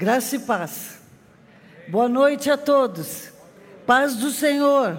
Graça 0.00 0.36
e 0.36 0.38
paz. 0.38 0.98
Boa 1.86 2.08
noite 2.08 2.50
a 2.50 2.56
todos. 2.56 3.28
Paz 3.86 4.16
do 4.16 4.30
Senhor. 4.30 4.98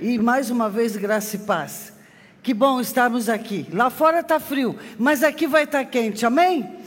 E 0.00 0.16
mais 0.18 0.48
uma 0.48 0.70
vez, 0.70 0.96
graça 0.96 1.36
e 1.36 1.40
paz. 1.40 1.92
Que 2.42 2.54
bom 2.54 2.80
estarmos 2.80 3.28
aqui. 3.28 3.66
Lá 3.70 3.90
fora 3.90 4.20
está 4.20 4.40
frio, 4.40 4.74
mas 4.98 5.22
aqui 5.22 5.46
vai 5.46 5.64
estar 5.64 5.84
tá 5.84 5.84
quente, 5.84 6.24
amém? 6.24 6.78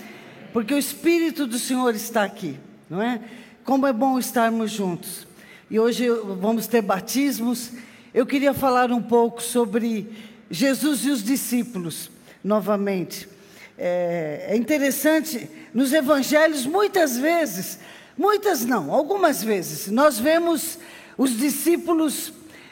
Porque 0.52 0.74
o 0.74 0.78
Espírito 0.80 1.46
do 1.46 1.60
Senhor 1.60 1.94
está 1.94 2.24
aqui, 2.24 2.58
não 2.90 3.00
é? 3.00 3.22
Como 3.64 3.86
é 3.86 3.94
bom 3.94 4.18
estarmos 4.18 4.72
juntos. 4.72 5.28
E 5.70 5.80
hoje 5.80 6.10
vamos 6.10 6.66
ter 6.66 6.82
batismos. 6.82 7.74
Eu 8.12 8.26
queria 8.26 8.56
falar 8.56 8.92
um 8.92 9.04
pouco 9.04 9.40
sobre 9.40 10.12
Jesus 10.50 11.06
e 11.06 11.12
os 11.12 11.24
discípulos, 11.24 12.10
novamente. 12.44 13.35
É, 13.78 14.48
é 14.50 14.56
interessante, 14.56 15.50
nos 15.74 15.92
evangelhos, 15.92 16.66
muitas 16.66 17.18
vezes, 17.18 17.80
muitas 18.18 18.64
não, 18.64 18.92
algumas 18.92 19.44
vezes, 19.44 19.88
nós 19.88 20.18
vemos 20.18 20.80
os 21.18 21.38
discípulos 21.38 22.32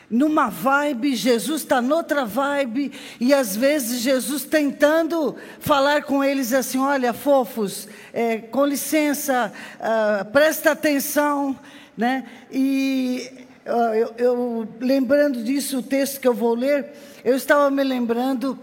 numa 0.09 0.47
vibe, 0.47 1.15
Jesus 1.15 1.63
está 1.63 1.81
noutra 1.81 2.23
vibe, 2.23 2.91
e 3.19 3.33
às 3.33 3.55
vezes 3.55 4.01
Jesus 4.01 4.45
tentando 4.45 5.35
falar 5.59 6.03
com 6.03 6.23
eles 6.23 6.53
assim: 6.53 6.77
olha, 6.77 7.13
fofos, 7.13 7.87
é, 8.13 8.37
com 8.37 8.63
licença, 8.63 9.51
uh, 9.79 10.25
presta 10.31 10.71
atenção, 10.71 11.57
né? 11.97 12.25
E 12.51 13.27
eu, 13.65 14.13
eu, 14.17 14.67
lembrando 14.79 15.43
disso, 15.43 15.79
o 15.79 15.83
texto 15.83 16.19
que 16.19 16.27
eu 16.27 16.33
vou 16.33 16.53
ler, 16.53 16.91
eu 17.25 17.35
estava 17.35 17.71
me 17.71 17.83
lembrando 17.83 18.59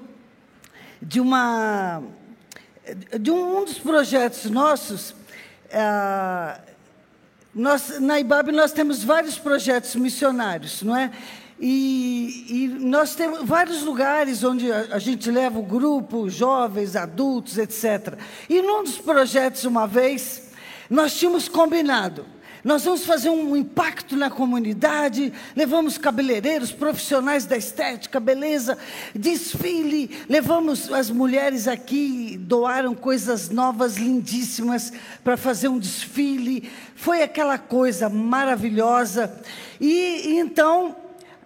de 1.03 1.21
uma 1.21 2.03
de 3.19 3.31
um, 3.31 3.59
um 3.59 3.65
dos 3.65 3.79
projetos 3.79 4.51
nossos, 4.51 5.11
uh, 5.11 6.61
nós, 7.55 8.01
na 8.01 8.21
IBAB 8.21 8.53
nós 8.53 8.73
temos 8.73 9.03
vários 9.03 9.39
projetos 9.39 9.95
missionários, 9.97 10.83
não 10.83 10.97
é? 10.97 11.11
E, 11.59 12.47
e, 12.49 12.69
nós 12.69 13.15
temos 13.15 13.45
vários 13.45 13.83
lugares 13.83 14.43
onde 14.43 14.73
a, 14.73 14.95
a, 14.95 14.99
gente 14.99 15.31
leva 15.31 15.59
o 15.59 15.63
grupo, 15.63 16.31
jovens, 16.31 16.97
adultos, 16.97 17.59
etc. 17.59 18.19
E 18.49 18.63
num 18.63 18.83
dos 18.83 18.97
projetos, 18.97 19.65
uma 19.65 19.87
vez, 19.87 20.51
nós 20.89 21.15
tínhamos 21.15 21.49
combinado 21.49 22.25
nós 22.63 22.85
vamos 22.85 23.05
fazer 23.07 23.31
um 23.31 23.57
impacto 23.57 24.17
na 24.17 24.29
comunidade, 24.31 25.33
levamos 25.57 25.97
cabeleireiros, 25.97 26.73
profissionais 26.73 27.47
da 27.47 27.57
estética, 27.57 28.21
beleza, 28.21 28.77
desfile, 29.15 30.11
levamos 30.29 30.93
as 30.93 31.11
mulheres 31.11 31.67
aqui, 31.67 32.37
doaram 32.39 32.95
coisas 32.95 33.49
novas, 33.49 33.97
lindíssimas, 33.97 34.93
para 35.25 35.37
fazer 35.37 35.69
um 35.69 35.79
desfile. 35.79 36.71
Foi 36.95 37.23
aquela 37.23 37.57
coisa 37.57 38.09
maravilhosa. 38.09 39.41
E, 39.81 40.33
e 40.33 40.39
então 40.39 40.97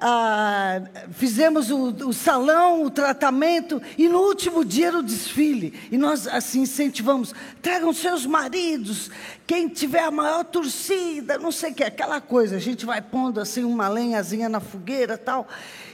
ah, 0.07 0.83
fizemos 1.13 1.71
o, 1.71 1.87
o, 2.07 2.13
salão, 2.13 2.85
o 2.85 2.91
tratamento, 2.91 3.81
e 3.97 4.07
no 4.07 4.19
último 4.19 4.63
dia 4.63 4.89
era 4.89 4.99
o 4.99 5.03
desfile. 5.03 5.73
E 5.91 5.97
nós 5.97 6.29
assim 6.29 6.61
incentivamos: 6.61 7.35
tragam 7.63 7.91
seus 7.91 8.27
maridos, 8.27 9.11
quem 9.47 9.67
tiver 9.67 10.03
a 10.03 10.11
maior 10.11 10.45
torcida, 10.45 11.39
não 11.39 11.51
sei 11.51 11.71
o 11.71 11.75
que, 11.75 11.83
aquela 11.83 12.21
coisa. 12.21 12.57
A 12.57 12.59
gente 12.59 12.85
vai 12.85 13.01
pondo 13.01 13.41
assim 13.41 13.65
uma 13.65 13.89
lenhazinha 13.89 14.47
na 14.47 14.61
fogueira 14.61 15.17
tal. 15.17 15.49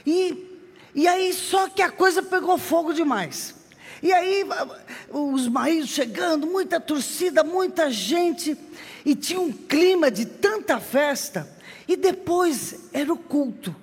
E, 0.05 0.59
e 0.93 1.07
aí, 1.07 1.33
só 1.33 1.69
que 1.69 1.81
a 1.81 1.89
coisa 1.89 2.21
pegou 2.21 2.57
fogo 2.57 2.91
demais. 2.91 3.55
E 4.03 4.11
aí, 4.11 4.45
os 5.09 5.47
maridos 5.47 5.89
chegando, 5.89 6.45
muita 6.45 6.81
torcida, 6.81 7.45
muita 7.45 7.89
gente, 7.89 8.57
e 9.05 9.15
tinha 9.15 9.39
um 9.39 9.53
clima 9.53 10.11
de 10.11 10.25
tanta 10.25 10.81
festa. 10.81 11.47
E 11.87 11.95
depois 11.95 12.89
era 12.91 13.13
o 13.13 13.15
culto. 13.17 13.73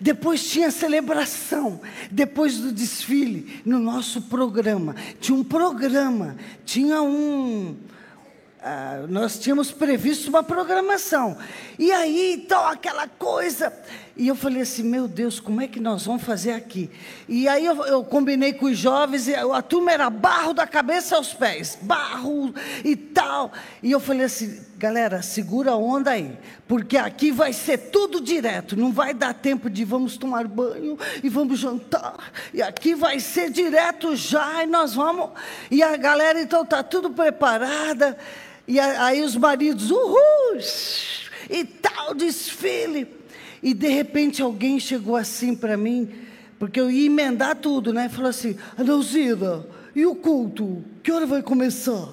Depois 0.00 0.44
tinha 0.44 0.70
celebração, 0.70 1.80
depois 2.10 2.58
do 2.58 2.72
desfile, 2.72 3.60
no 3.64 3.78
nosso 3.78 4.22
programa. 4.22 4.94
Tinha 5.20 5.36
um 5.36 5.44
programa, 5.44 6.36
tinha 6.64 7.02
um. 7.02 7.76
Uh, 8.62 9.06
nós 9.08 9.38
tínhamos 9.38 9.72
previsto 9.72 10.28
uma 10.28 10.42
programação. 10.42 11.36
E 11.78 11.90
aí, 11.90 12.34
então, 12.34 12.64
aquela 12.66 13.08
coisa. 13.08 13.72
E 14.16 14.28
eu 14.28 14.34
falei 14.34 14.62
assim: 14.62 14.82
meu 14.82 15.08
Deus, 15.08 15.40
como 15.40 15.60
é 15.60 15.66
que 15.66 15.80
nós 15.80 16.04
vamos 16.04 16.22
fazer 16.22 16.52
aqui? 16.52 16.90
E 17.28 17.48
aí 17.48 17.64
eu, 17.64 17.84
eu 17.86 18.04
combinei 18.04 18.52
com 18.52 18.66
os 18.66 18.76
jovens, 18.76 19.26
e 19.26 19.34
a 19.34 19.62
turma 19.62 19.90
era 19.90 20.10
barro 20.10 20.52
da 20.52 20.66
cabeça 20.66 21.16
aos 21.16 21.32
pés, 21.32 21.78
barro 21.80 22.54
e 22.84 22.94
tal. 22.94 23.52
E 23.82 23.90
eu 23.90 23.98
falei 23.98 24.26
assim: 24.26 24.60
galera, 24.76 25.22
segura 25.22 25.70
a 25.70 25.76
onda 25.76 26.10
aí, 26.10 26.36
porque 26.68 26.98
aqui 26.98 27.32
vai 27.32 27.54
ser 27.54 27.78
tudo 27.90 28.20
direto, 28.20 28.76
não 28.76 28.92
vai 28.92 29.14
dar 29.14 29.32
tempo 29.32 29.70
de 29.70 29.84
vamos 29.84 30.18
tomar 30.18 30.46
banho 30.46 30.98
e 31.22 31.28
vamos 31.30 31.58
jantar. 31.58 32.32
E 32.52 32.60
aqui 32.60 32.94
vai 32.94 33.18
ser 33.18 33.50
direto 33.50 34.14
já, 34.14 34.62
e 34.62 34.66
nós 34.66 34.94
vamos. 34.94 35.30
E 35.70 35.82
a 35.82 35.96
galera 35.96 36.40
então 36.40 36.62
está 36.62 36.82
tudo 36.82 37.10
preparada. 37.10 38.18
E 38.68 38.78
aí 38.78 39.22
os 39.22 39.36
maridos, 39.36 39.90
uhul! 39.90 40.58
E 41.50 41.64
tal, 41.64 42.14
desfile. 42.14 43.21
E 43.62 43.72
de 43.72 43.88
repente 43.88 44.42
alguém 44.42 44.80
chegou 44.80 45.14
assim 45.16 45.54
para 45.54 45.76
mim, 45.76 46.08
porque 46.58 46.80
eu 46.80 46.90
ia 46.90 47.06
emendar 47.06 47.56
tudo, 47.56 47.92
né? 47.92 48.08
Falou 48.08 48.30
assim: 48.30 48.56
Adãozida, 48.76 49.66
e 49.94 50.04
o 50.04 50.14
culto? 50.14 50.82
Que 51.02 51.12
hora 51.12 51.26
vai 51.26 51.42
começar? 51.42 52.08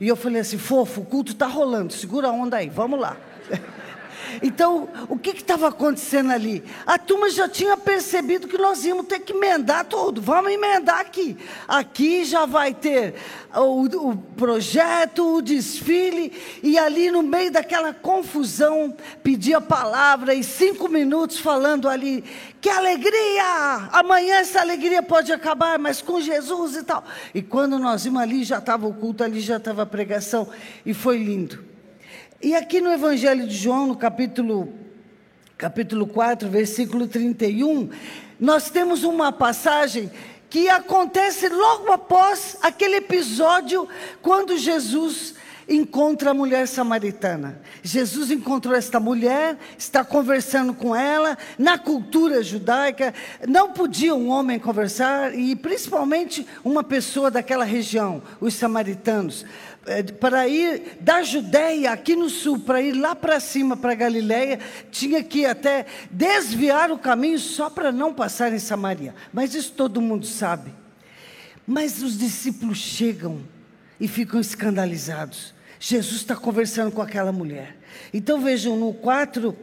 E 0.00 0.08
eu 0.08 0.16
falei 0.16 0.40
assim: 0.40 0.58
fofo, 0.58 1.02
o 1.02 1.04
culto 1.04 1.32
está 1.32 1.46
rolando, 1.46 1.92
segura 1.92 2.28
a 2.28 2.32
onda 2.32 2.56
aí, 2.56 2.68
vamos 2.68 2.98
lá. 2.98 3.16
Então, 4.42 4.88
o 5.08 5.18
que 5.18 5.30
estava 5.30 5.68
acontecendo 5.68 6.30
ali? 6.32 6.64
A 6.86 6.98
turma 6.98 7.30
já 7.30 7.48
tinha 7.48 7.76
percebido 7.76 8.48
que 8.48 8.58
nós 8.58 8.84
íamos 8.84 9.06
ter 9.06 9.20
que 9.20 9.32
emendar 9.32 9.84
tudo. 9.84 10.20
Vamos 10.20 10.52
emendar 10.52 11.00
aqui. 11.00 11.36
Aqui 11.66 12.24
já 12.24 12.46
vai 12.46 12.74
ter 12.74 13.14
o, 13.54 13.84
o 13.84 14.16
projeto, 14.16 15.36
o 15.36 15.42
desfile, 15.42 16.32
e 16.62 16.78
ali 16.78 17.10
no 17.10 17.22
meio 17.22 17.50
daquela 17.50 17.92
confusão, 17.92 18.94
pedir 19.22 19.54
a 19.54 19.60
palavra 19.60 20.34
e 20.34 20.44
cinco 20.44 20.88
minutos 20.88 21.38
falando 21.38 21.88
ali. 21.88 22.24
Que 22.60 22.68
alegria! 22.68 23.88
Amanhã 23.92 24.36
essa 24.36 24.60
alegria 24.60 25.02
pode 25.02 25.32
acabar, 25.32 25.78
mas 25.78 26.02
com 26.02 26.20
Jesus 26.20 26.76
e 26.76 26.82
tal. 26.82 27.04
E 27.34 27.42
quando 27.42 27.78
nós 27.78 28.04
íamos 28.04 28.22
ali, 28.22 28.44
já 28.44 28.58
estava 28.58 28.86
o 28.86 28.94
culto, 28.94 29.22
ali 29.24 29.40
já 29.40 29.56
estava 29.56 29.82
a 29.82 29.86
pregação, 29.86 30.48
e 30.84 30.92
foi 30.92 31.18
lindo. 31.18 31.67
E 32.40 32.54
aqui 32.54 32.80
no 32.80 32.92
Evangelho 32.92 33.48
de 33.48 33.56
João, 33.56 33.88
no 33.88 33.96
capítulo, 33.96 34.72
capítulo 35.56 36.06
4, 36.06 36.48
versículo 36.48 37.08
31, 37.08 37.90
nós 38.38 38.70
temos 38.70 39.02
uma 39.02 39.32
passagem 39.32 40.08
que 40.48 40.68
acontece 40.68 41.48
logo 41.48 41.90
após 41.90 42.56
aquele 42.62 42.98
episódio 42.98 43.88
quando 44.22 44.56
Jesus 44.56 45.34
encontra 45.68 46.30
a 46.30 46.34
mulher 46.34 46.66
samaritana. 46.66 47.60
Jesus 47.82 48.30
encontrou 48.30 48.74
esta 48.74 48.98
mulher, 48.98 49.58
está 49.76 50.02
conversando 50.02 50.72
com 50.72 50.96
ela. 50.96 51.36
Na 51.58 51.76
cultura 51.76 52.42
judaica, 52.42 53.12
não 53.46 53.72
podia 53.72 54.14
um 54.14 54.30
homem 54.30 54.58
conversar, 54.58 55.34
e 55.38 55.54
principalmente 55.54 56.46
uma 56.64 56.82
pessoa 56.82 57.30
daquela 57.30 57.64
região, 57.64 58.22
os 58.40 58.54
samaritanos. 58.54 59.44
É, 59.88 60.02
para 60.02 60.46
ir 60.46 60.98
da 61.00 61.22
Judéia, 61.22 61.92
aqui 61.92 62.14
no 62.14 62.28
sul, 62.28 62.58
para 62.58 62.82
ir 62.82 62.92
lá 62.92 63.16
para 63.16 63.40
cima, 63.40 63.74
para 63.74 63.94
Galiléia, 63.94 64.58
tinha 64.90 65.24
que 65.24 65.46
até 65.46 65.86
desviar 66.10 66.90
o 66.90 66.98
caminho 66.98 67.38
só 67.38 67.70
para 67.70 67.90
não 67.90 68.12
passar 68.12 68.52
em 68.52 68.58
Samaria. 68.58 69.14
Mas 69.32 69.54
isso 69.54 69.72
todo 69.72 70.02
mundo 70.02 70.26
sabe. 70.26 70.74
Mas 71.66 72.02
os 72.02 72.18
discípulos 72.18 72.76
chegam 72.76 73.40
e 73.98 74.06
ficam 74.06 74.38
escandalizados. 74.38 75.54
Jesus 75.80 76.16
está 76.16 76.36
conversando 76.36 76.92
com 76.92 77.00
aquela 77.00 77.32
mulher. 77.32 77.74
Então 78.12 78.42
vejam, 78.42 78.76
no 78.76 78.92
4, 78.92 79.56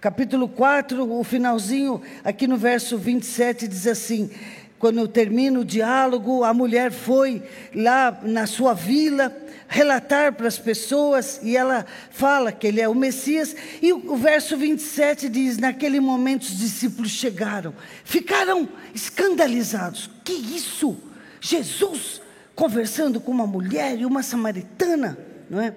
capítulo 0.00 0.48
4, 0.48 1.08
o 1.12 1.22
finalzinho, 1.22 2.02
aqui 2.24 2.48
no 2.48 2.56
verso 2.56 2.98
27, 2.98 3.68
diz 3.68 3.86
assim: 3.86 4.30
quando 4.80 4.98
eu 4.98 5.06
termino 5.06 5.60
o 5.60 5.64
diálogo, 5.64 6.42
a 6.42 6.54
mulher 6.54 6.90
foi 6.90 7.42
lá 7.74 8.18
na 8.22 8.46
sua 8.46 8.72
vila 8.72 9.30
relatar 9.68 10.32
para 10.32 10.48
as 10.48 10.58
pessoas 10.58 11.38
e 11.42 11.54
ela 11.54 11.84
fala 12.10 12.50
que 12.50 12.66
ele 12.66 12.80
é 12.80 12.88
o 12.88 12.94
Messias. 12.94 13.54
E 13.82 13.92
o 13.92 14.16
verso 14.16 14.56
27 14.56 15.28
diz: 15.28 15.58
Naquele 15.58 16.00
momento 16.00 16.44
os 16.44 16.58
discípulos 16.58 17.10
chegaram, 17.10 17.74
ficaram 18.04 18.66
escandalizados. 18.94 20.10
Que 20.24 20.32
isso? 20.32 20.96
Jesus 21.42 22.22
conversando 22.54 23.20
com 23.20 23.30
uma 23.30 23.46
mulher 23.46 23.98
e 23.98 24.06
uma 24.06 24.22
samaritana, 24.22 25.18
não 25.48 25.60
é? 25.60 25.74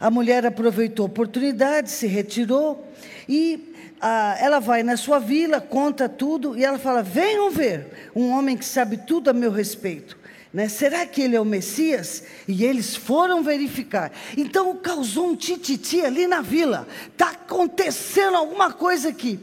A 0.00 0.10
mulher 0.10 0.46
aproveitou 0.46 1.04
a 1.04 1.06
oportunidade, 1.06 1.90
se 1.90 2.06
retirou 2.06 2.90
e 3.28 3.74
ah, 4.00 4.34
ela 4.40 4.58
vai 4.58 4.82
na 4.82 4.96
sua 4.96 5.18
vila, 5.18 5.60
conta 5.60 6.08
tudo 6.08 6.56
e 6.56 6.64
ela 6.64 6.78
fala: 6.78 7.02
Venham 7.02 7.50
ver 7.50 8.10
um 8.16 8.30
homem 8.30 8.56
que 8.56 8.64
sabe 8.64 8.96
tudo 8.96 9.28
a 9.28 9.34
meu 9.34 9.50
respeito. 9.50 10.18
Né? 10.52 10.68
Será 10.68 11.04
que 11.04 11.20
ele 11.20 11.36
é 11.36 11.40
o 11.40 11.44
Messias? 11.44 12.24
E 12.48 12.64
eles 12.64 12.96
foram 12.96 13.42
verificar. 13.42 14.10
Então 14.36 14.74
causou 14.76 15.28
um 15.28 15.36
tititi 15.36 16.00
ali 16.00 16.26
na 16.26 16.40
vila. 16.40 16.88
Está 17.12 17.30
acontecendo 17.30 18.36
alguma 18.36 18.72
coisa 18.72 19.10
aqui. 19.10 19.38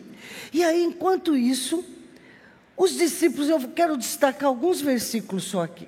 E 0.52 0.64
aí, 0.64 0.84
enquanto 0.84 1.38
isso, 1.38 1.86
os 2.76 2.96
discípulos, 2.96 3.48
eu 3.48 3.60
quero 3.70 3.96
destacar 3.96 4.50
alguns 4.50 4.82
versículos 4.82 5.44
só 5.44 5.64
aqui. 5.64 5.88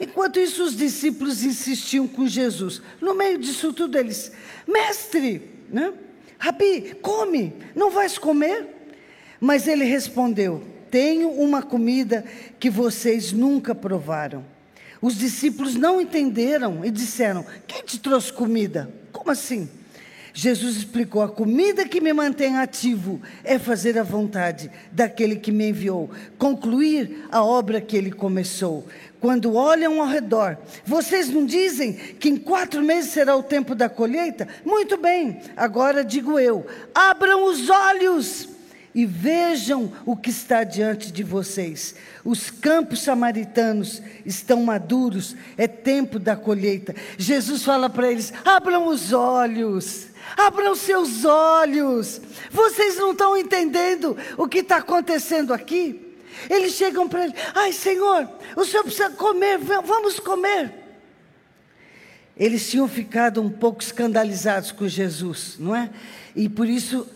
Enquanto 0.00 0.40
isso, 0.40 0.64
os 0.64 0.74
discípulos 0.74 1.44
insistiam 1.44 2.08
com 2.08 2.26
Jesus. 2.26 2.80
No 3.00 3.14
meio 3.14 3.36
disso 3.36 3.70
tudo, 3.70 3.98
eles, 3.98 4.32
mestre, 4.66 5.42
né? 5.68 5.92
Rabi, 6.38 6.96
come, 7.02 7.52
não 7.76 7.90
vais 7.90 8.16
comer? 8.16 8.66
Mas 9.38 9.68
ele 9.68 9.84
respondeu: 9.84 10.64
Tenho 10.90 11.28
uma 11.30 11.62
comida 11.62 12.24
que 12.58 12.70
vocês 12.70 13.30
nunca 13.30 13.74
provaram. 13.74 14.42
Os 15.02 15.18
discípulos 15.18 15.74
não 15.74 16.00
entenderam 16.00 16.82
e 16.82 16.90
disseram: 16.90 17.44
Quem 17.66 17.82
te 17.82 17.98
trouxe 17.98 18.32
comida? 18.32 18.90
Como 19.12 19.30
assim? 19.30 19.68
Jesus 20.32 20.76
explicou: 20.76 21.22
a 21.22 21.28
comida 21.28 21.86
que 21.86 22.00
me 22.00 22.12
mantém 22.12 22.56
ativo 22.56 23.20
é 23.42 23.58
fazer 23.58 23.98
a 23.98 24.02
vontade 24.02 24.70
daquele 24.92 25.36
que 25.36 25.50
me 25.50 25.68
enviou, 25.68 26.10
concluir 26.38 27.26
a 27.30 27.42
obra 27.42 27.80
que 27.80 27.96
ele 27.96 28.12
começou. 28.12 28.86
Quando 29.20 29.54
olham 29.54 30.00
ao 30.00 30.08
redor, 30.08 30.56
vocês 30.84 31.28
não 31.28 31.44
dizem 31.44 31.92
que 31.92 32.30
em 32.30 32.36
quatro 32.36 32.82
meses 32.82 33.10
será 33.10 33.36
o 33.36 33.42
tempo 33.42 33.74
da 33.74 33.88
colheita? 33.88 34.48
Muito 34.64 34.96
bem, 34.96 35.40
agora 35.56 36.02
digo 36.02 36.38
eu: 36.38 36.66
abram 36.94 37.44
os 37.44 37.68
olhos 37.68 38.48
e 38.94 39.04
vejam 39.04 39.92
o 40.06 40.16
que 40.16 40.30
está 40.30 40.64
diante 40.64 41.12
de 41.12 41.22
vocês. 41.22 41.94
Os 42.24 42.50
campos 42.50 43.02
samaritanos 43.02 44.02
estão 44.24 44.62
maduros, 44.62 45.36
é 45.56 45.68
tempo 45.68 46.18
da 46.18 46.34
colheita. 46.34 46.94
Jesus 47.18 47.62
fala 47.62 47.90
para 47.90 48.10
eles: 48.10 48.32
abram 48.44 48.88
os 48.88 49.12
olhos. 49.12 50.08
Abram 50.36 50.76
seus 50.76 51.24
olhos. 51.24 52.20
Vocês 52.52 52.96
não 52.96 53.12
estão 53.12 53.36
entendendo 53.36 54.16
o 54.36 54.46
que 54.46 54.58
está 54.58 54.76
acontecendo 54.76 55.52
aqui? 55.52 56.09
Eles 56.48 56.72
chegam 56.72 57.08
para 57.08 57.24
ele: 57.24 57.34
Ai, 57.54 57.72
Senhor, 57.72 58.28
o 58.56 58.64
Senhor 58.64 58.82
precisa 58.82 59.10
comer, 59.10 59.58
vamos 59.58 60.18
comer. 60.20 60.72
Eles 62.36 62.70
tinham 62.70 62.88
ficado 62.88 63.42
um 63.42 63.50
pouco 63.50 63.82
escandalizados 63.82 64.72
com 64.72 64.88
Jesus, 64.88 65.56
não 65.58 65.76
é? 65.76 65.90
E 66.34 66.48
por 66.48 66.66
isso 66.66 67.06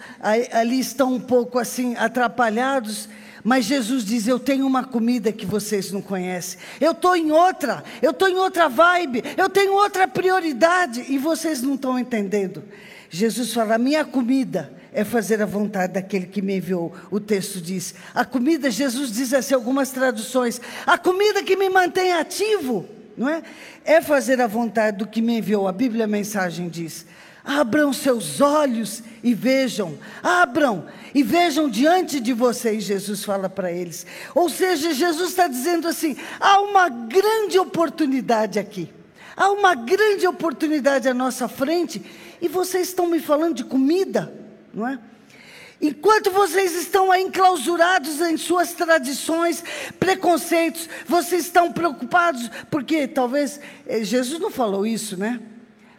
ali 0.52 0.78
estão 0.78 1.14
um 1.14 1.20
pouco 1.20 1.58
assim 1.58 1.96
atrapalhados. 1.96 3.08
Mas 3.42 3.66
Jesus 3.66 4.04
diz: 4.04 4.26
Eu 4.26 4.38
tenho 4.38 4.66
uma 4.66 4.84
comida 4.84 5.32
que 5.32 5.46
vocês 5.46 5.92
não 5.92 6.02
conhecem. 6.02 6.58
Eu 6.80 6.92
estou 6.92 7.16
em 7.16 7.30
outra, 7.30 7.82
eu 8.02 8.10
estou 8.10 8.28
em 8.28 8.36
outra 8.36 8.68
vibe, 8.68 9.22
eu 9.36 9.48
tenho 9.48 9.72
outra 9.72 10.08
prioridade 10.08 11.04
e 11.08 11.16
vocês 11.16 11.62
não 11.62 11.74
estão 11.74 11.98
entendendo. 11.98 12.62
Jesus 13.08 13.52
fala: 13.52 13.78
minha 13.78 14.04
comida 14.04 14.72
é 14.94 15.02
fazer 15.02 15.42
a 15.42 15.46
vontade 15.46 15.94
daquele 15.94 16.26
que 16.26 16.40
me 16.40 16.56
enviou. 16.56 16.94
O 17.10 17.18
texto 17.18 17.60
diz: 17.60 17.94
a 18.14 18.24
comida, 18.24 18.70
Jesus 18.70 19.10
diz 19.10 19.34
assim, 19.34 19.54
algumas 19.54 19.90
traduções: 19.90 20.60
a 20.86 20.96
comida 20.96 21.42
que 21.42 21.56
me 21.56 21.68
mantém 21.68 22.12
ativo, 22.12 22.86
não 23.16 23.28
é? 23.28 23.42
É 23.84 24.00
fazer 24.00 24.40
a 24.40 24.46
vontade 24.46 24.98
do 24.98 25.06
que 25.06 25.20
me 25.20 25.38
enviou. 25.38 25.66
A 25.66 25.72
Bíblia, 25.72 26.04
a 26.04 26.08
mensagem 26.08 26.68
diz: 26.68 27.04
abram 27.44 27.92
seus 27.92 28.40
olhos 28.40 29.02
e 29.22 29.34
vejam, 29.34 29.98
abram 30.22 30.86
e 31.12 31.24
vejam 31.24 31.68
diante 31.68 32.20
de 32.20 32.32
vocês, 32.32 32.84
Jesus 32.84 33.24
fala 33.24 33.50
para 33.50 33.72
eles. 33.72 34.06
Ou 34.32 34.48
seja, 34.48 34.94
Jesus 34.94 35.30
está 35.30 35.48
dizendo 35.48 35.88
assim: 35.88 36.16
há 36.38 36.60
uma 36.60 36.88
grande 36.88 37.58
oportunidade 37.58 38.60
aqui. 38.60 38.88
Há 39.36 39.50
uma 39.50 39.74
grande 39.74 40.28
oportunidade 40.28 41.08
à 41.08 41.12
nossa 41.12 41.48
frente 41.48 42.00
e 42.40 42.46
vocês 42.46 42.88
estão 42.88 43.08
me 43.08 43.18
falando 43.18 43.56
de 43.56 43.64
comida, 43.64 44.32
não 44.74 44.86
é? 44.86 44.98
Enquanto 45.80 46.30
vocês 46.30 46.74
estão 46.74 47.10
aí 47.10 47.22
enclausurados 47.22 48.20
em 48.20 48.36
suas 48.36 48.72
tradições, 48.72 49.62
preconceitos, 49.98 50.88
vocês 51.06 51.44
estão 51.44 51.72
preocupados, 51.72 52.50
porque 52.70 53.06
talvez, 53.06 53.60
eh, 53.86 54.02
Jesus 54.02 54.40
não 54.40 54.50
falou 54.50 54.86
isso, 54.86 55.16
né? 55.16 55.40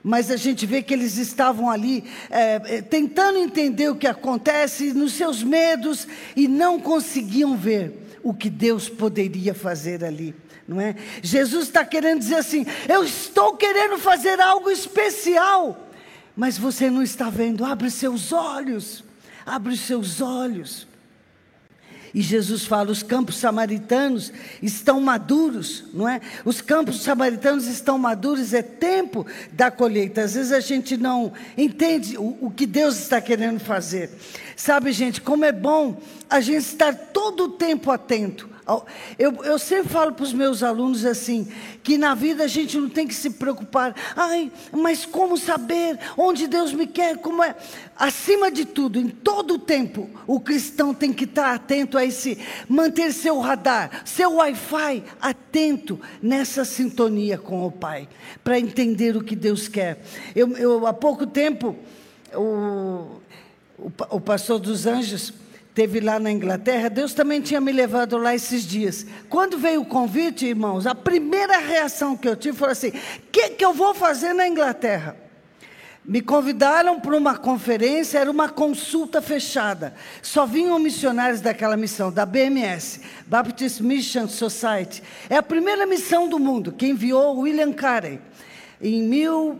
Mas 0.02 0.32
a 0.32 0.38
gente 0.38 0.66
vê 0.66 0.82
que 0.82 0.94
eles 0.94 1.18
estavam 1.18 1.70
ali 1.70 2.04
é, 2.30 2.82
tentando 2.82 3.40
entender 3.40 3.90
o 3.90 3.96
que 3.96 4.08
acontece, 4.08 4.94
nos 4.94 5.14
seus 5.14 5.44
medos, 5.44 6.08
e 6.36 6.48
não 6.48 6.80
conseguiam 6.80 7.58
ver 7.58 8.18
o 8.24 8.34
que 8.34 8.50
Deus 8.50 8.88
poderia 8.88 9.54
fazer 9.54 10.04
ali 10.04 10.36
não 10.68 10.82
é? 10.82 10.96
Jesus 11.22 11.68
está 11.68 11.86
querendo 11.86 12.20
dizer 12.20 12.36
assim: 12.36 12.66
eu 12.90 13.04
estou 13.04 13.56
querendo 13.56 13.98
fazer 14.00 14.40
algo 14.40 14.70
especial, 14.72 15.85
mas 16.36 16.58
você 16.58 16.90
não 16.90 17.02
está 17.02 17.30
vendo. 17.30 17.64
Abre 17.64 17.90
seus 17.90 18.32
olhos, 18.32 19.04
abre 19.46 19.78
seus 19.78 20.22
olhos. 20.22 20.88
E 22.14 22.22
Jesus 22.22 22.66
fala: 22.66 22.92
os 22.92 23.04
campos 23.04 23.36
samaritanos 23.36 24.32
estão 24.62 25.02
maduros, 25.02 25.84
não 25.94 26.08
é? 26.08 26.22
Os 26.46 26.62
campos 26.62 27.04
samaritanos 27.04 27.68
estão 27.68 27.98
maduros, 27.98 28.54
é 28.54 28.62
tempo 28.62 29.28
da 29.52 29.70
colheita. 29.70 30.22
Às 30.22 30.34
vezes 30.34 30.52
a 30.54 30.62
gente 30.62 30.96
não 30.96 31.34
entende 31.58 32.18
o, 32.18 32.38
o 32.40 32.50
que 32.52 32.66
Deus 32.66 32.98
está 32.98 33.20
querendo 33.20 33.60
fazer. 33.60 34.10
Sabe, 34.56 34.94
gente, 34.94 35.20
como 35.20 35.44
é 35.44 35.52
bom 35.52 36.02
a 36.30 36.40
gente 36.40 36.64
estar 36.64 36.96
todo 36.96 37.44
o 37.44 37.50
tempo 37.50 37.92
atento 37.92 38.55
eu, 39.20 39.44
eu 39.44 39.60
sempre 39.60 39.90
falo 39.90 40.12
para 40.14 40.24
os 40.24 40.34
meus 40.34 40.64
alunos 40.64 41.06
assim, 41.06 41.48
que 41.84 42.00
na 42.00 42.16
vida 42.16 42.44
a 42.44 42.48
gente 42.48 42.78
não 42.78 42.90
tem 42.90 43.08
que 43.08 43.14
se 43.14 43.30
preocupar, 43.30 43.96
ai, 44.16 44.52
mas 44.72 45.06
como 45.06 45.38
saber 45.38 46.00
onde 46.18 46.48
Deus 46.48 46.74
me 46.74 46.88
quer, 46.88 47.18
como 47.18 47.44
é? 47.44 47.56
Acima 47.96 48.52
de 48.52 48.66
tudo, 48.66 49.00
em 49.00 49.08
todo 49.08 49.54
o 49.54 49.60
tempo, 49.60 50.10
o 50.26 50.40
cristão 50.40 50.96
tem 50.96 51.14
que 51.14 51.26
estar 51.26 51.54
atento 51.54 51.96
a 51.96 52.04
esse, 52.04 52.40
manter 52.68 53.14
seu 53.14 53.40
radar, 53.40 54.02
seu 54.04 54.34
Wi-Fi 54.34 55.04
atento 55.22 56.00
nessa 56.22 56.66
sintonia 56.66 57.38
com 57.38 57.66
o 57.66 57.72
Pai, 57.72 58.10
para 58.44 58.60
entender 58.60 59.16
o 59.16 59.24
que 59.24 59.36
Deus 59.36 59.68
quer. 59.68 60.04
Eu, 60.36 60.58
eu 60.58 60.88
há 60.88 60.94
pouco 60.94 61.28
tempo, 61.28 61.76
o, 62.34 63.22
o, 63.78 63.92
o 64.10 64.20
pastor 64.20 64.58
dos 64.60 64.88
anjos, 64.88 65.32
teve 65.76 66.00
lá 66.00 66.18
na 66.18 66.32
Inglaterra, 66.32 66.90
Deus 66.90 67.14
também 67.14 67.42
tinha 67.42 67.60
me 67.60 67.74
levado 67.74 68.18
lá 68.18 68.34
esses 68.34 68.64
dias. 68.64 69.06
Quando 69.30 69.58
veio 69.58 69.82
o 69.82 69.86
convite, 69.86 70.46
irmãos, 70.46 70.88
a 70.88 70.96
primeira 70.96 71.58
reação 71.58 72.16
que 72.16 72.28
eu 72.28 72.36
tive 72.36 72.58
foi 72.58 72.72
assim: 72.72 72.88
o 72.88 72.94
que, 73.30 73.50
que 73.50 73.66
eu 73.66 73.74
vou 73.74 73.94
fazer 73.94 74.34
na 74.34 74.48
Inglaterra? 74.48 75.18
Me 76.08 76.22
convidaram 76.22 77.00
para 77.00 77.18
uma 77.18 77.36
conferência, 77.36 78.20
era 78.20 78.32
uma 78.32 78.48
consulta 78.48 79.22
fechada. 79.22 79.96
Só 80.22 80.46
vinham 80.46 80.80
missionários 80.80 81.42
daquela 81.42 81.76
missão, 81.76 82.12
da 82.12 82.26
BMS, 82.26 83.02
Baptist 83.26 83.82
Mission 83.82 84.28
Society. 84.28 85.04
É 85.30 85.36
a 85.36 85.44
primeira 85.44 85.86
missão 85.86 86.30
do 86.30 86.40
mundo 86.40 86.72
que 86.72 86.88
enviou 86.88 87.40
William 87.40 87.74
Carey 87.74 88.20
em 88.80 89.02
mil 89.02 89.60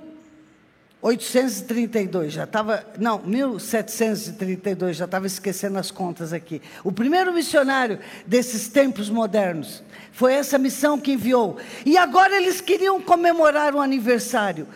832, 1.06 2.34
já 2.34 2.46
estava, 2.46 2.84
não, 2.98 3.20
1732, 3.20 4.98
já 4.98 5.06
estava 5.06 5.28
esquecendo 5.28 5.78
as 5.78 5.92
contas 5.92 6.34
aqui. 6.34 6.60
O 6.84 6.92
primeiro 6.92 7.32
missionário 7.32 8.00
desses 8.26 8.68
tempos 8.68 9.08
modernos 9.08 9.84
foi 10.12 10.34
essa 10.34 10.58
missão 10.58 11.00
que 11.00 11.12
enviou. 11.12 11.58
E 11.86 11.96
agora 11.96 12.36
eles 12.36 12.60
queriam 12.60 13.00
comemorar 13.00 13.76
o 13.76 13.82
aniversário, 13.82 14.68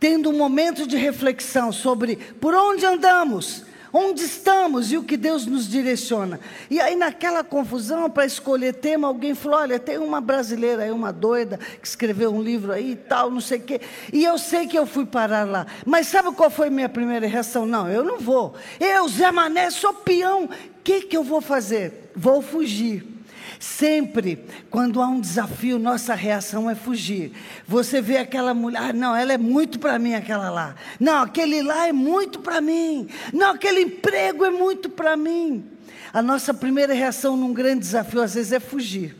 tendo 0.00 0.30
um 0.30 0.38
momento 0.38 0.86
de 0.86 0.96
reflexão 0.96 1.70
sobre 1.70 2.16
por 2.16 2.54
onde 2.54 2.86
andamos, 2.86 3.63
onde 3.94 4.24
estamos 4.24 4.90
e 4.90 4.98
o 4.98 5.04
que 5.04 5.16
Deus 5.16 5.46
nos 5.46 5.68
direciona. 5.68 6.40
E 6.68 6.80
aí, 6.80 6.96
naquela 6.96 7.44
confusão, 7.44 8.10
para 8.10 8.26
escolher 8.26 8.74
tema, 8.74 9.06
alguém 9.06 9.34
falou: 9.36 9.60
olha, 9.60 9.78
tem 9.78 9.98
uma 9.98 10.20
brasileira 10.20 10.82
aí, 10.82 10.90
uma 10.90 11.12
doida, 11.12 11.58
que 11.80 11.86
escreveu 11.86 12.34
um 12.34 12.42
livro 12.42 12.72
aí 12.72 12.90
e 12.90 12.96
tal, 12.96 13.30
não 13.30 13.40
sei 13.40 13.58
o 13.58 13.62
quê. 13.62 13.80
E 14.12 14.24
eu 14.24 14.36
sei 14.36 14.66
que 14.66 14.76
eu 14.76 14.84
fui 14.84 15.06
parar 15.06 15.46
lá. 15.46 15.66
Mas 15.86 16.08
sabe 16.08 16.32
qual 16.32 16.50
foi 16.50 16.68
minha 16.68 16.88
primeira 16.88 17.26
reação? 17.28 17.64
Não, 17.64 17.88
eu 17.88 18.02
não 18.02 18.18
vou. 18.18 18.54
Eu, 18.80 19.08
Zé 19.08 19.30
Mané, 19.30 19.70
sou 19.70 19.94
peão. 19.94 20.46
O 20.46 20.48
que, 20.82 21.02
que 21.02 21.16
eu 21.16 21.22
vou 21.22 21.40
fazer? 21.40 22.10
Vou 22.16 22.42
fugir. 22.42 23.13
Sempre, 23.64 24.44
quando 24.68 25.00
há 25.00 25.06
um 25.06 25.18
desafio, 25.18 25.78
nossa 25.78 26.14
reação 26.14 26.68
é 26.68 26.74
fugir. 26.74 27.32
Você 27.66 27.98
vê 28.02 28.18
aquela 28.18 28.52
mulher, 28.52 28.78
ah, 28.78 28.92
não, 28.92 29.16
ela 29.16 29.32
é 29.32 29.38
muito 29.38 29.78
para 29.78 29.98
mim, 29.98 30.12
aquela 30.12 30.50
lá. 30.50 30.74
Não, 31.00 31.22
aquele 31.22 31.62
lá 31.62 31.88
é 31.88 31.92
muito 31.92 32.40
para 32.40 32.60
mim. 32.60 33.08
Não, 33.32 33.52
aquele 33.52 33.80
emprego 33.80 34.44
é 34.44 34.50
muito 34.50 34.90
para 34.90 35.16
mim. 35.16 35.64
A 36.12 36.20
nossa 36.20 36.52
primeira 36.52 36.92
reação 36.92 37.38
num 37.38 37.54
grande 37.54 37.80
desafio, 37.80 38.20
às 38.20 38.34
vezes, 38.34 38.52
é 38.52 38.60
fugir. 38.60 39.16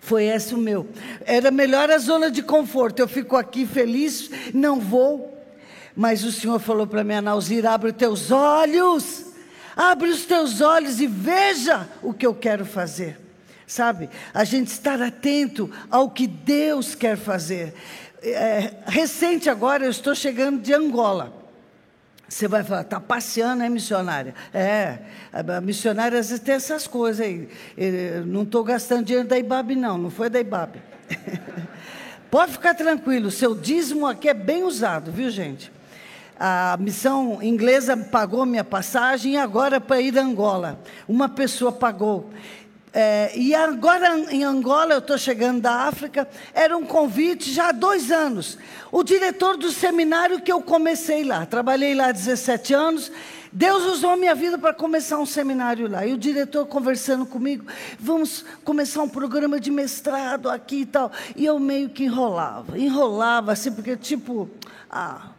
Foi 0.00 0.24
esse 0.24 0.54
o 0.54 0.58
meu. 0.58 0.88
Era 1.26 1.50
melhor 1.50 1.90
a 1.90 1.98
zona 1.98 2.30
de 2.30 2.42
conforto. 2.42 3.00
Eu 3.00 3.06
fico 3.06 3.36
aqui 3.36 3.66
feliz, 3.66 4.30
não 4.54 4.80
vou. 4.80 5.38
Mas 5.94 6.24
o 6.24 6.32
Senhor 6.32 6.58
falou 6.58 6.86
para 6.86 7.04
mim, 7.04 7.12
Analzir, 7.12 7.66
abre 7.66 7.90
os 7.90 7.96
teus 7.96 8.30
olhos. 8.30 9.26
Abre 9.76 10.08
os 10.08 10.24
teus 10.24 10.62
olhos 10.62 10.98
e 10.98 11.06
veja 11.06 11.86
o 12.02 12.14
que 12.14 12.26
eu 12.26 12.34
quero 12.34 12.64
fazer. 12.64 13.23
Sabe? 13.66 14.08
A 14.32 14.44
gente 14.44 14.68
estar 14.68 15.00
atento 15.00 15.70
ao 15.90 16.10
que 16.10 16.26
Deus 16.26 16.94
quer 16.94 17.16
fazer. 17.16 17.74
É, 18.22 18.72
recente 18.86 19.50
agora, 19.50 19.84
eu 19.84 19.90
estou 19.90 20.14
chegando 20.14 20.60
de 20.60 20.72
Angola. 20.72 21.44
Você 22.28 22.48
vai 22.48 22.64
falar, 22.64 22.80
está 22.80 22.98
passeando, 22.98 23.62
é 23.62 23.68
missionária? 23.68 24.34
É, 24.52 24.98
a 25.32 25.60
missionária 25.60 26.18
às 26.18 26.30
vezes 26.30 26.42
tem 26.42 26.54
essas 26.54 26.86
coisas 26.86 27.24
aí. 27.24 27.48
Eu 27.76 28.26
não 28.26 28.42
estou 28.42 28.64
gastando 28.64 29.04
dinheiro 29.04 29.28
da 29.28 29.38
IBAB, 29.38 29.76
não, 29.76 29.98
não 29.98 30.10
foi 30.10 30.30
da 30.30 30.40
IBAB. 30.40 30.76
Pode 32.30 32.52
ficar 32.52 32.74
tranquilo, 32.74 33.30
seu 33.30 33.54
dízimo 33.54 34.06
aqui 34.06 34.28
é 34.28 34.34
bem 34.34 34.64
usado, 34.64 35.12
viu, 35.12 35.30
gente? 35.30 35.70
A 36.38 36.76
missão 36.80 37.40
inglesa 37.40 37.96
pagou 37.96 38.44
minha 38.44 38.64
passagem 38.64 39.34
e 39.34 39.36
agora 39.36 39.80
para 39.80 40.00
ir 40.00 40.18
a 40.18 40.22
Angola. 40.22 40.80
Uma 41.06 41.28
pessoa 41.28 41.70
pagou. 41.70 42.30
É, 42.96 43.32
e 43.34 43.52
agora 43.52 44.16
em 44.32 44.44
Angola, 44.44 44.94
eu 44.94 44.98
estou 44.98 45.18
chegando 45.18 45.60
da 45.60 45.88
África, 45.88 46.28
era 46.54 46.76
um 46.76 46.86
convite 46.86 47.52
já 47.52 47.70
há 47.70 47.72
dois 47.72 48.12
anos. 48.12 48.56
O 48.92 49.02
diretor 49.02 49.56
do 49.56 49.72
seminário 49.72 50.40
que 50.40 50.52
eu 50.52 50.62
comecei 50.62 51.24
lá, 51.24 51.44
trabalhei 51.44 51.92
lá 51.92 52.10
há 52.10 52.12
17 52.12 52.72
anos, 52.72 53.10
Deus 53.52 53.82
usou 53.84 54.10
a 54.10 54.16
minha 54.16 54.34
vida 54.34 54.56
para 54.56 54.72
começar 54.72 55.18
um 55.18 55.26
seminário 55.26 55.88
lá. 55.88 56.06
E 56.06 56.12
o 56.12 56.18
diretor 56.18 56.66
conversando 56.66 57.26
comigo, 57.26 57.66
vamos 57.98 58.44
começar 58.62 59.02
um 59.02 59.08
programa 59.08 59.58
de 59.58 59.72
mestrado 59.72 60.48
aqui 60.48 60.82
e 60.82 60.86
tal. 60.86 61.10
E 61.34 61.44
eu 61.44 61.58
meio 61.58 61.88
que 61.88 62.04
enrolava, 62.04 62.78
enrolava 62.78 63.50
assim, 63.50 63.72
porque 63.72 63.96
tipo, 63.96 64.48
ah, 64.88 65.33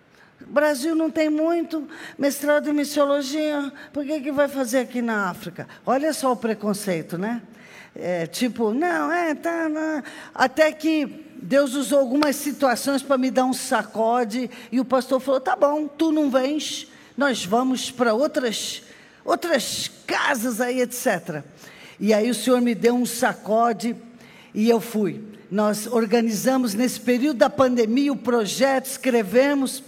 Brasil 0.48 0.96
não 0.96 1.10
tem 1.10 1.30
muito 1.30 1.88
mestrado 2.18 2.70
em 2.70 2.74
missiologia, 2.74 3.72
por 3.92 4.06
que, 4.06 4.22
que 4.22 4.32
vai 4.32 4.48
fazer 4.48 4.80
aqui 4.80 5.02
na 5.02 5.30
África? 5.30 5.68
Olha 5.86 6.14
só 6.14 6.32
o 6.32 6.38
preconceito, 6.38 7.18
né? 7.18 7.42
É, 7.96 8.28
tipo, 8.28 8.74
não, 8.74 9.12
é, 9.12 9.34
tá, 9.34 9.70
não. 9.70 10.04
Até 10.34 10.72
que 10.72 11.26
Deus 11.42 11.76
usou 11.76 12.00
algumas 12.00 12.36
situações 12.36 13.02
para 13.02 13.18
me 13.18 13.32
dar 13.32 13.46
um 13.46 13.54
sacode, 13.54 14.50
e 14.72 14.80
o 14.80 14.86
pastor 14.86 15.20
falou: 15.20 15.40
tá 15.40 15.56
bom, 15.56 15.88
tu 15.88 16.12
não 16.12 16.30
vens, 16.30 16.88
nós 17.18 17.46
vamos 17.46 17.92
para 17.92 18.14
outras, 18.14 18.84
outras 19.24 19.90
casas 20.06 20.60
aí, 20.60 20.82
etc. 20.82 21.44
E 22.00 22.14
aí 22.14 22.30
o 22.30 22.36
Senhor 22.36 22.60
me 22.60 22.76
deu 22.76 22.96
um 22.96 23.06
sacode 23.06 23.96
e 24.54 24.70
eu 24.70 24.82
fui. 24.82 25.24
Nós 25.50 25.88
organizamos 25.88 26.74
nesse 26.74 27.00
período 27.00 27.38
da 27.38 27.50
pandemia 27.50 28.12
o 28.12 28.18
projeto, 28.18 28.88
escrevemos. 28.88 29.84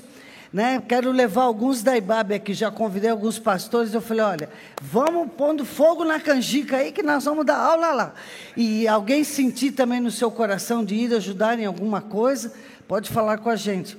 Né? 0.52 0.82
Quero 0.88 1.12
levar 1.12 1.44
alguns 1.44 1.84
da 1.84 1.98
Ibabe 1.98 2.36
aqui, 2.36 2.54
já 2.54 2.72
convidei 2.72 3.10
alguns 3.10 3.38
pastores, 3.38 3.94
eu 3.94 4.02
falei, 4.02 4.24
olha, 4.24 4.50
vamos 4.82 5.30
pondo 5.34 5.66
fogo 5.66 6.06
na 6.06 6.20
canjica 6.20 6.78
aí 6.78 6.92
que 6.92 7.04
nós 7.04 7.26
vamos 7.26 7.46
dar 7.46 7.58
aula 7.58 7.92
lá. 7.92 8.14
E 8.56 8.88
alguém 8.88 9.24
sentir 9.24 9.72
também 9.72 10.00
no 10.00 10.12
seu 10.12 10.32
coração 10.32 10.86
de 10.86 10.96
ir 10.96 11.14
ajudar 11.14 11.60
em 11.60 11.66
alguma 11.66 12.02
coisa, 12.02 12.54
pode 12.88 13.10
falar 13.10 13.40
com 13.40 13.50
a 13.50 13.56
gente. 13.56 13.98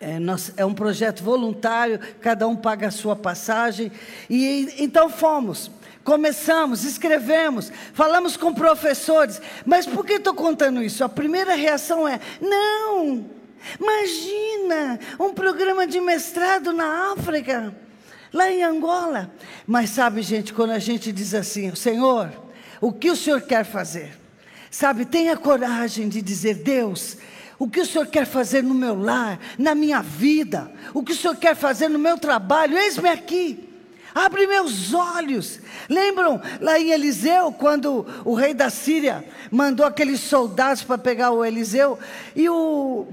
É, 0.00 0.18
nós, 0.18 0.52
é 0.56 0.66
um 0.66 0.74
projeto 0.74 1.22
voluntário, 1.22 2.00
cada 2.20 2.48
um 2.48 2.56
paga 2.56 2.88
a 2.88 2.90
sua 2.90 3.14
passagem. 3.14 3.92
E 4.28 4.74
então 4.78 5.08
fomos. 5.08 5.70
Começamos, 6.02 6.82
escrevemos, 6.82 7.70
falamos 7.94 8.36
com 8.36 8.52
professores. 8.52 9.40
Mas 9.64 9.86
por 9.86 10.04
que 10.04 10.14
estou 10.14 10.34
contando 10.34 10.82
isso? 10.82 11.04
A 11.04 11.08
primeira 11.08 11.54
reação 11.54 12.08
é: 12.08 12.18
não, 12.40 13.24
Imagina 13.80 14.98
um 15.18 15.32
programa 15.32 15.86
de 15.86 16.00
mestrado 16.00 16.72
na 16.72 17.12
África, 17.12 17.74
lá 18.32 18.50
em 18.50 18.62
Angola. 18.62 19.30
Mas 19.66 19.90
sabe, 19.90 20.22
gente, 20.22 20.52
quando 20.52 20.70
a 20.70 20.78
gente 20.78 21.12
diz 21.12 21.34
assim, 21.34 21.74
Senhor, 21.74 22.30
o 22.80 22.92
que 22.92 23.10
o 23.10 23.16
Senhor 23.16 23.40
quer 23.42 23.64
fazer? 23.64 24.18
Sabe, 24.70 25.04
tenha 25.04 25.36
coragem 25.36 26.08
de 26.08 26.22
dizer, 26.22 26.54
Deus, 26.54 27.16
o 27.58 27.68
que 27.68 27.80
o 27.80 27.86
Senhor 27.86 28.06
quer 28.06 28.26
fazer 28.26 28.62
no 28.62 28.74
meu 28.74 28.98
lar, 28.98 29.38
na 29.58 29.74
minha 29.74 30.00
vida, 30.00 30.72
o 30.92 31.02
que 31.02 31.12
o 31.12 31.16
Senhor 31.16 31.36
quer 31.36 31.54
fazer 31.54 31.88
no 31.88 31.98
meu 31.98 32.18
trabalho, 32.18 32.76
eis-me 32.76 33.08
aqui. 33.08 33.68
Abre 34.14 34.46
meus 34.46 34.92
olhos. 34.92 35.58
Lembram 35.88 36.40
lá 36.60 36.78
em 36.78 36.90
Eliseu, 36.90 37.52
quando 37.52 38.06
o 38.24 38.34
rei 38.34 38.52
da 38.52 38.68
Síria 38.68 39.24
mandou 39.50 39.86
aqueles 39.86 40.20
soldados 40.20 40.82
para 40.82 40.98
pegar 40.98 41.30
o 41.30 41.44
Eliseu, 41.44 41.98
e 42.36 42.48
o 42.48 43.06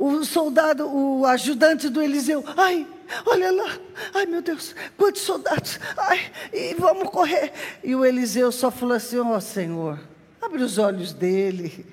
o 0.00 0.24
soldado, 0.24 0.88
o 0.88 1.26
ajudante 1.26 1.90
do 1.90 2.00
Eliseu, 2.00 2.42
ai, 2.56 2.86
olha 3.26 3.52
lá, 3.52 3.78
ai 4.14 4.24
meu 4.24 4.40
Deus, 4.40 4.74
quantos 4.96 5.20
soldados, 5.20 5.78
ai, 5.94 6.32
e 6.50 6.74
vamos 6.74 7.10
correr. 7.10 7.52
E 7.84 7.94
o 7.94 8.02
Eliseu 8.02 8.50
só 8.50 8.70
falou 8.70 8.96
assim: 8.96 9.18
Ó 9.18 9.36
oh, 9.36 9.40
Senhor, 9.40 10.00
abre 10.40 10.62
os 10.62 10.78
olhos 10.78 11.12
dele, 11.12 11.84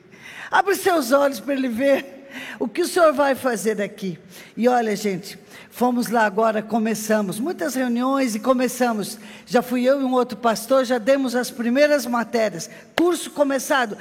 abre 0.49 0.73
seus 0.75 1.11
olhos 1.11 1.41
para 1.41 1.53
ele 1.53 1.67
ver 1.67 2.29
o 2.57 2.65
que 2.65 2.81
o 2.81 2.87
Senhor 2.87 3.11
vai 3.11 3.35
fazer 3.35 3.81
aqui. 3.81 4.17
E 4.55 4.69
olha, 4.69 4.95
gente, 4.95 5.37
fomos 5.69 6.07
lá 6.07 6.25
agora, 6.25 6.61
começamos 6.61 7.41
muitas 7.41 7.75
reuniões 7.75 8.35
e 8.35 8.39
começamos. 8.39 9.19
Já 9.45 9.61
fui 9.61 9.83
eu 9.83 9.99
e 9.99 10.03
um 10.05 10.13
outro 10.13 10.37
pastor, 10.37 10.85
já 10.85 10.97
demos 10.97 11.35
as 11.35 11.51
primeiras 11.51 12.05
matérias, 12.05 12.69
curso 12.95 13.31
começado, 13.31 13.97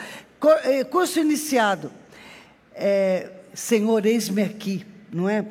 eh, 0.63 0.85
curso 0.85 1.19
iniciado. 1.19 1.91
É, 2.73 3.31
Senhor, 3.57 4.05
eis-me 4.05 4.43
aqui, 4.43 4.85
não 5.11 5.27
é? 5.27 5.43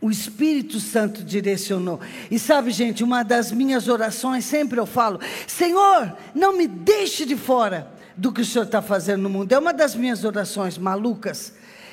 O 0.00 0.10
Espírito 0.10 0.78
Santo 0.78 1.24
direcionou. 1.24 2.00
E 2.30 2.38
sabe, 2.38 2.70
gente, 2.70 3.02
uma 3.02 3.24
das 3.24 3.50
minhas 3.50 3.88
orações, 3.88 4.44
sempre 4.44 4.78
eu 4.78 4.86
falo: 4.86 5.18
Senhor, 5.46 6.16
não 6.32 6.56
me 6.56 6.68
deixe 6.68 7.26
de 7.26 7.36
fora 7.36 7.92
do 8.16 8.32
que 8.32 8.42
o 8.42 8.44
Senhor 8.44 8.64
está 8.64 8.80
fazendo 8.80 9.22
no 9.22 9.28
mundo. 9.28 9.52
É 9.52 9.58
uma 9.58 9.72
das 9.74 9.96
minhas 9.96 10.24
orações 10.24 10.78
malucas. 10.78 11.52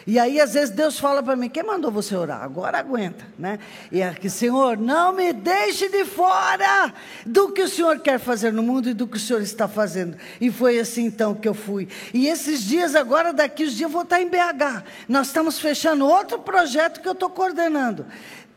E 0.10 0.18
aí, 0.18 0.42
às 0.42 0.56
vezes, 0.56 0.72
Deus 0.72 0.98
fala 0.98 1.22
para 1.22 1.36
mim: 1.36 1.48
quem 1.48 1.62
mandou 1.62 1.92
você 1.92 2.16
orar? 2.16 2.42
Agora 2.42 2.80
aguenta, 2.80 3.24
né? 3.38 3.60
E 3.92 4.02
é 4.02 4.12
que, 4.12 4.28
Senhor, 4.28 4.76
não 4.76 5.14
me 5.14 5.32
deixe 5.32 5.88
de 5.88 6.04
fora 6.04 6.92
do 7.24 7.52
que 7.52 7.62
o 7.62 7.68
Senhor 7.68 8.00
quer 8.00 8.20
fazer 8.20 8.52
no 8.52 8.64
mundo 8.64 8.90
e 8.90 8.96
do 8.96 9.06
que 9.06 9.18
o 9.18 9.20
Senhor 9.20 9.44
está 9.44 9.68
fazendo. 9.68 10.18
E 10.42 10.50
foi 10.50 10.80
assim 10.80 11.06
então 11.06 11.36
que 11.36 11.48
eu 11.48 11.54
fui. 11.54 11.88
E 12.12 12.28
esses 12.28 12.64
dias, 12.64 12.96
agora, 12.96 13.32
daqui 13.32 13.64
os 13.64 13.74
dias, 13.74 13.82
eu 13.82 13.90
vou 13.90 14.02
estar 14.02 14.20
em 14.20 14.28
BH. 14.28 14.84
Nós 15.08 15.28
estamos 15.28 15.60
fechando 15.60 16.08
outro 16.08 16.40
projeto 16.40 17.02
que 17.02 17.08
eu 17.08 17.14
estou 17.14 17.30
coordenando. 17.30 18.08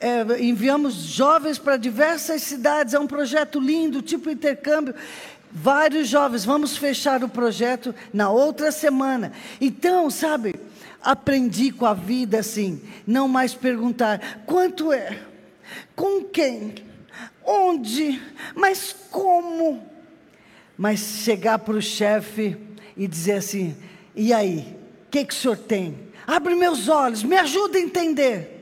É, 0.00 0.42
enviamos 0.42 0.94
jovens 0.94 1.58
para 1.58 1.76
diversas 1.76 2.40
cidades, 2.40 2.94
é 2.94 2.98
um 2.98 3.06
projeto 3.06 3.60
lindo, 3.60 4.00
tipo 4.00 4.30
intercâmbio 4.30 4.94
vários 5.52 6.08
jovens. 6.08 6.46
Vamos 6.46 6.78
fechar 6.78 7.22
o 7.22 7.28
projeto 7.28 7.94
na 8.10 8.30
outra 8.30 8.72
semana. 8.72 9.32
Então, 9.60 10.08
sabe, 10.08 10.54
aprendi 11.02 11.72
com 11.72 11.86
a 11.86 11.94
vida 11.94 12.38
assim, 12.38 12.80
não 13.06 13.28
mais 13.28 13.54
perguntar 13.54 14.42
quanto 14.46 14.92
é, 14.92 15.18
com 15.94 16.24
quem, 16.24 16.74
onde, 17.44 18.20
mas 18.54 18.94
como. 19.10 19.86
Mas 20.76 21.00
chegar 21.00 21.58
para 21.58 21.74
o 21.74 21.82
chefe 21.82 22.56
e 22.96 23.06
dizer 23.06 23.34
assim: 23.34 23.76
e 24.14 24.32
aí, 24.32 24.76
o 25.06 25.10
que, 25.10 25.24
que 25.24 25.34
o 25.34 25.36
senhor 25.36 25.56
tem? 25.56 25.98
Abre 26.26 26.54
meus 26.54 26.88
olhos, 26.88 27.22
me 27.22 27.36
ajuda 27.36 27.78
a 27.78 27.80
entender. 27.80 28.52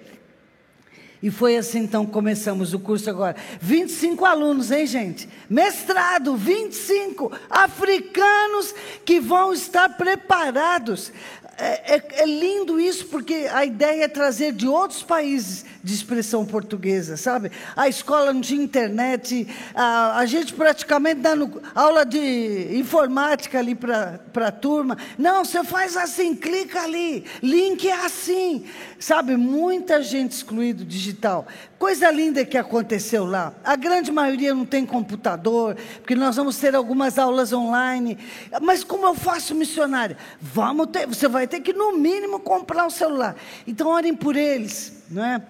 E 1.22 1.30
foi 1.30 1.56
assim 1.58 1.80
então 1.80 2.06
começamos 2.06 2.72
o 2.72 2.78
curso 2.78 3.10
agora. 3.10 3.36
25 3.60 4.24
alunos, 4.24 4.70
hein, 4.70 4.86
gente? 4.86 5.28
Mestrado, 5.50 6.34
25 6.34 7.30
africanos 7.50 8.74
que 9.04 9.20
vão 9.20 9.52
estar 9.52 9.90
preparados 9.98 11.12
é, 11.56 11.96
é, 11.96 12.02
é, 12.22 12.26
lindo 12.26 12.80
isso, 12.80 13.06
porque 13.06 13.48
a 13.52 13.64
ideia 13.64 14.04
é 14.04 14.08
trazer 14.08 14.52
de 14.52 14.66
outros 14.66 15.02
países 15.02 15.64
de 15.82 15.94
expressão 15.94 16.44
portuguesa, 16.44 17.16
sabe? 17.16 17.50
A 17.76 17.88
escola 17.88 18.32
não 18.32 18.40
tinha 18.40 18.62
internet, 18.62 19.46
a, 19.74 20.18
a 20.18 20.26
gente 20.26 20.54
praticamente 20.54 21.20
dando 21.20 21.62
aula 21.74 22.04
de 22.04 22.68
informática 22.72 23.58
ali 23.58 23.74
para 23.74 24.20
a 24.34 24.52
turma. 24.52 24.96
Não, 25.18 25.44
você 25.44 25.62
faz 25.64 25.96
assim, 25.96 26.34
clica 26.34 26.82
ali, 26.82 27.24
link 27.42 27.88
é 27.88 28.04
assim, 28.04 28.64
sabe? 28.98 29.36
Muita 29.36 30.02
gente 30.02 30.32
excluído 30.32 30.84
digital. 30.84 31.46
Coisa 31.80 32.10
linda 32.10 32.44
que 32.44 32.58
aconteceu 32.58 33.24
lá. 33.24 33.54
A 33.64 33.74
grande 33.74 34.12
maioria 34.12 34.54
não 34.54 34.66
tem 34.66 34.84
computador, 34.84 35.78
porque 35.96 36.14
nós 36.14 36.36
vamos 36.36 36.58
ter 36.58 36.74
algumas 36.74 37.18
aulas 37.18 37.54
online. 37.54 38.18
Mas 38.60 38.84
como 38.84 39.06
eu 39.06 39.14
faço 39.14 39.54
missionária? 39.54 40.14
Vamos 40.38 40.88
ter, 40.88 41.06
você 41.06 41.26
vai 41.26 41.46
ter 41.46 41.60
que, 41.60 41.72
no 41.72 41.96
mínimo, 41.96 42.38
comprar 42.38 42.84
um 42.84 42.90
celular. 42.90 43.34
Então, 43.66 43.88
orem 43.88 44.14
por 44.14 44.36
eles, 44.36 45.04
não 45.10 45.24
é? 45.24 45.40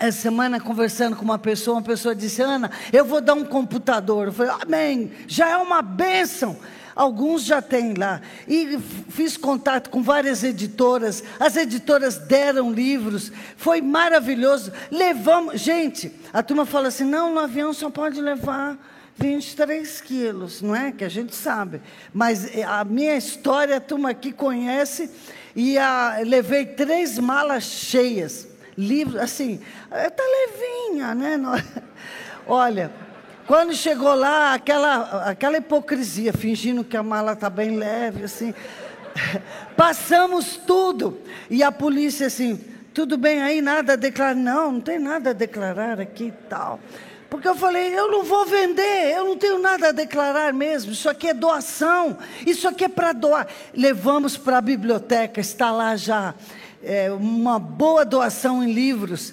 Essa 0.00 0.22
semana, 0.22 0.58
conversando 0.58 1.14
com 1.14 1.22
uma 1.22 1.38
pessoa, 1.38 1.76
uma 1.76 1.82
pessoa 1.84 2.12
disse: 2.12 2.42
Ana, 2.42 2.68
eu 2.92 3.04
vou 3.04 3.20
dar 3.20 3.34
um 3.34 3.44
computador. 3.44 4.26
Eu 4.26 4.32
falei: 4.32 4.52
Amém, 4.60 5.12
já 5.28 5.48
é 5.48 5.56
uma 5.56 5.80
bênção. 5.80 6.58
Alguns 6.94 7.44
já 7.44 7.62
têm 7.62 7.94
lá. 7.94 8.20
E 8.46 8.78
fiz 9.08 9.36
contato 9.36 9.90
com 9.90 10.02
várias 10.02 10.44
editoras. 10.44 11.22
As 11.40 11.56
editoras 11.56 12.18
deram 12.18 12.72
livros. 12.72 13.32
Foi 13.56 13.80
maravilhoso. 13.80 14.72
Levamos. 14.90 15.60
Gente, 15.60 16.12
a 16.32 16.42
turma 16.42 16.66
fala 16.66 16.88
assim: 16.88 17.04
não, 17.04 17.32
no 17.32 17.40
avião 17.40 17.72
só 17.72 17.90
pode 17.90 18.20
levar 18.20 18.78
23 19.16 20.00
quilos, 20.00 20.62
não 20.62 20.74
é? 20.74 20.92
Que 20.92 21.04
a 21.04 21.08
gente 21.08 21.34
sabe. 21.34 21.80
Mas 22.12 22.56
eh, 22.56 22.62
a 22.62 22.84
minha 22.84 23.16
história, 23.16 23.76
a 23.76 23.80
turma 23.80 24.10
aqui 24.10 24.32
conhece, 24.32 25.10
e 25.54 25.78
a, 25.78 26.18
levei 26.24 26.66
três 26.66 27.18
malas 27.18 27.64
cheias. 27.64 28.48
Livros, 28.76 29.20
assim, 29.20 29.60
está 29.90 30.22
levinha, 30.22 31.14
né? 31.14 31.38
Olha, 32.46 32.90
quando 33.46 33.74
chegou 33.74 34.14
lá, 34.14 34.54
aquela, 34.54 35.28
aquela 35.28 35.58
hipocrisia, 35.58 36.32
fingindo 36.32 36.84
que 36.84 36.96
a 36.96 37.02
mala 37.02 37.32
está 37.32 37.50
bem 37.50 37.76
leve, 37.76 38.24
assim. 38.24 38.54
Passamos 39.76 40.56
tudo. 40.56 41.18
E 41.50 41.62
a 41.62 41.72
polícia 41.72 42.26
assim, 42.26 42.60
tudo 42.94 43.16
bem 43.16 43.42
aí, 43.42 43.60
nada 43.60 43.94
a 43.94 43.96
declarar. 43.96 44.34
Não, 44.34 44.72
não 44.72 44.80
tem 44.80 44.98
nada 44.98 45.30
a 45.30 45.32
declarar 45.32 46.00
aqui 46.00 46.26
e 46.26 46.48
tal. 46.48 46.80
Porque 47.28 47.48
eu 47.48 47.54
falei, 47.54 47.98
eu 47.98 48.10
não 48.10 48.22
vou 48.22 48.44
vender, 48.44 49.14
eu 49.16 49.24
não 49.24 49.38
tenho 49.38 49.58
nada 49.58 49.88
a 49.88 49.92
declarar 49.92 50.52
mesmo. 50.52 50.92
Isso 50.92 51.08
aqui 51.08 51.28
é 51.28 51.34
doação, 51.34 52.18
isso 52.46 52.68
aqui 52.68 52.84
é 52.84 52.88
para 52.88 53.12
doar. 53.12 53.46
Levamos 53.74 54.36
para 54.36 54.58
a 54.58 54.60
biblioteca, 54.60 55.40
está 55.40 55.72
lá 55.72 55.96
já 55.96 56.34
é, 56.82 57.10
uma 57.10 57.58
boa 57.58 58.04
doação 58.04 58.62
em 58.62 58.72
livros. 58.72 59.32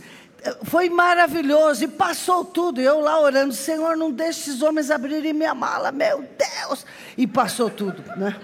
Foi 0.63 0.89
maravilhoso 0.89 1.83
e 1.83 1.87
passou 1.87 2.45
tudo. 2.45 2.79
Eu 2.79 2.99
lá 2.99 3.19
orando, 3.19 3.53
Senhor, 3.53 3.97
não 3.97 4.11
deixe 4.11 4.41
esses 4.41 4.61
homens 4.61 4.89
abrirem 4.89 5.33
minha 5.33 5.53
mala, 5.53 5.91
meu 5.91 6.25
Deus. 6.37 6.85
E 7.17 7.27
passou 7.27 7.69
tudo, 7.69 8.03
né? 8.15 8.35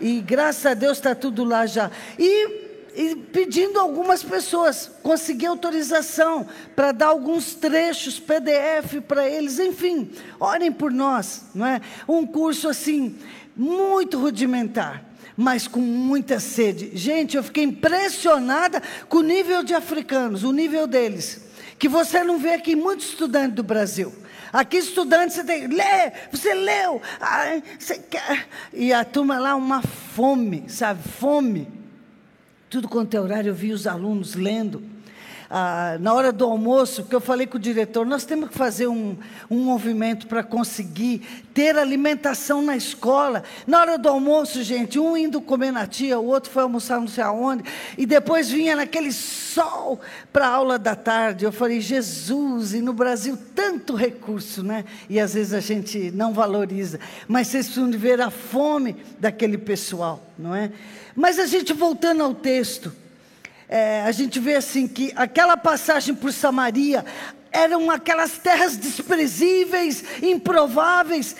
E 0.00 0.20
graças 0.20 0.64
a 0.66 0.74
Deus 0.74 0.98
está 0.98 1.14
tudo 1.14 1.44
lá 1.44 1.66
já. 1.66 1.90
E 2.18 2.62
e 2.94 3.16
pedindo 3.16 3.80
algumas 3.80 4.22
pessoas, 4.22 4.90
consegui 5.02 5.46
autorização 5.46 6.46
para 6.76 6.92
dar 6.92 7.06
alguns 7.06 7.54
trechos, 7.54 8.20
PDF 8.20 9.00
para 9.08 9.26
eles, 9.26 9.58
enfim, 9.58 10.10
orem 10.38 10.70
por 10.70 10.92
nós, 10.92 11.44
não 11.54 11.66
é? 11.66 11.80
Um 12.06 12.26
curso 12.26 12.68
assim, 12.68 13.18
muito 13.56 14.18
rudimentar, 14.18 15.02
mas 15.42 15.66
com 15.66 15.80
muita 15.80 16.40
sede. 16.40 16.90
Gente, 16.94 17.36
eu 17.36 17.42
fiquei 17.42 17.64
impressionada 17.64 18.82
com 19.08 19.18
o 19.18 19.22
nível 19.22 19.62
de 19.62 19.74
africanos, 19.74 20.44
o 20.44 20.52
nível 20.52 20.86
deles, 20.86 21.42
que 21.78 21.88
você 21.88 22.22
não 22.22 22.38
vê 22.38 22.54
aqui 22.54 22.76
muitos 22.76 23.08
estudantes 23.08 23.56
do 23.56 23.62
Brasil. 23.62 24.12
Aqui, 24.52 24.76
estudante, 24.76 25.32
você 25.32 25.44
tem, 25.44 25.66
lê, 25.66 26.12
você 26.30 26.52
leu, 26.54 27.00
ah, 27.20 27.60
você 27.78 27.98
quer. 27.98 28.46
E 28.72 28.92
a 28.92 29.02
turma 29.04 29.38
lá, 29.38 29.56
uma 29.56 29.82
fome, 29.82 30.64
sabe? 30.68 31.02
Fome 31.08 31.82
tudo 32.72 32.88
quanto 32.88 33.14
é 33.14 33.20
horário, 33.20 33.50
eu 33.50 33.54
vi 33.54 33.70
os 33.70 33.86
alunos 33.86 34.34
lendo. 34.34 34.82
Ah, 35.54 35.98
na 36.00 36.14
hora 36.14 36.32
do 36.32 36.46
almoço, 36.46 37.04
que 37.04 37.14
eu 37.14 37.20
falei 37.20 37.46
com 37.46 37.58
o 37.58 37.60
diretor, 37.60 38.06
nós 38.06 38.24
temos 38.24 38.48
que 38.48 38.56
fazer 38.56 38.86
um, 38.86 39.14
um 39.50 39.58
movimento 39.58 40.26
para 40.26 40.42
conseguir 40.42 41.20
ter 41.52 41.76
alimentação 41.76 42.62
na 42.62 42.74
escola. 42.74 43.44
Na 43.66 43.78
hora 43.80 43.98
do 43.98 44.08
almoço, 44.08 44.62
gente, 44.62 44.98
um 44.98 45.14
indo 45.14 45.42
comer 45.42 45.70
na 45.70 45.86
tia, 45.86 46.18
o 46.18 46.24
outro 46.24 46.50
foi 46.50 46.62
almoçar 46.62 46.98
não 46.98 47.06
sei 47.06 47.22
aonde, 47.22 47.64
e 47.98 48.06
depois 48.06 48.48
vinha 48.48 48.74
naquele 48.74 49.12
sol 49.12 50.00
para 50.32 50.46
a 50.46 50.50
aula 50.52 50.78
da 50.78 50.96
tarde. 50.96 51.44
Eu 51.44 51.52
falei, 51.52 51.82
Jesus, 51.82 52.72
e 52.72 52.80
no 52.80 52.94
Brasil 52.94 53.38
tanto 53.54 53.94
recurso, 53.94 54.62
né? 54.62 54.86
E 55.06 55.20
às 55.20 55.34
vezes 55.34 55.52
a 55.52 55.60
gente 55.60 56.10
não 56.12 56.32
valoriza. 56.32 56.98
Mas 57.28 57.48
vocês 57.48 57.66
precisam 57.66 57.90
de 57.90 57.98
ver 57.98 58.22
a 58.22 58.30
fome 58.30 58.96
daquele 59.18 59.58
pessoal, 59.58 60.26
não 60.38 60.54
é? 60.54 60.72
Mas 61.14 61.38
a 61.38 61.44
gente 61.44 61.74
voltando 61.74 62.22
ao 62.22 62.32
texto, 62.32 63.01
é, 63.72 64.02
a 64.02 64.12
gente 64.12 64.38
vê 64.38 64.56
assim 64.56 64.86
que 64.86 65.14
aquela 65.16 65.56
passagem 65.56 66.14
por 66.14 66.30
Samaria 66.30 67.06
eram 67.50 67.90
aquelas 67.90 68.36
terras 68.36 68.76
desprezíveis, 68.76 70.04
improváveis, 70.22 71.34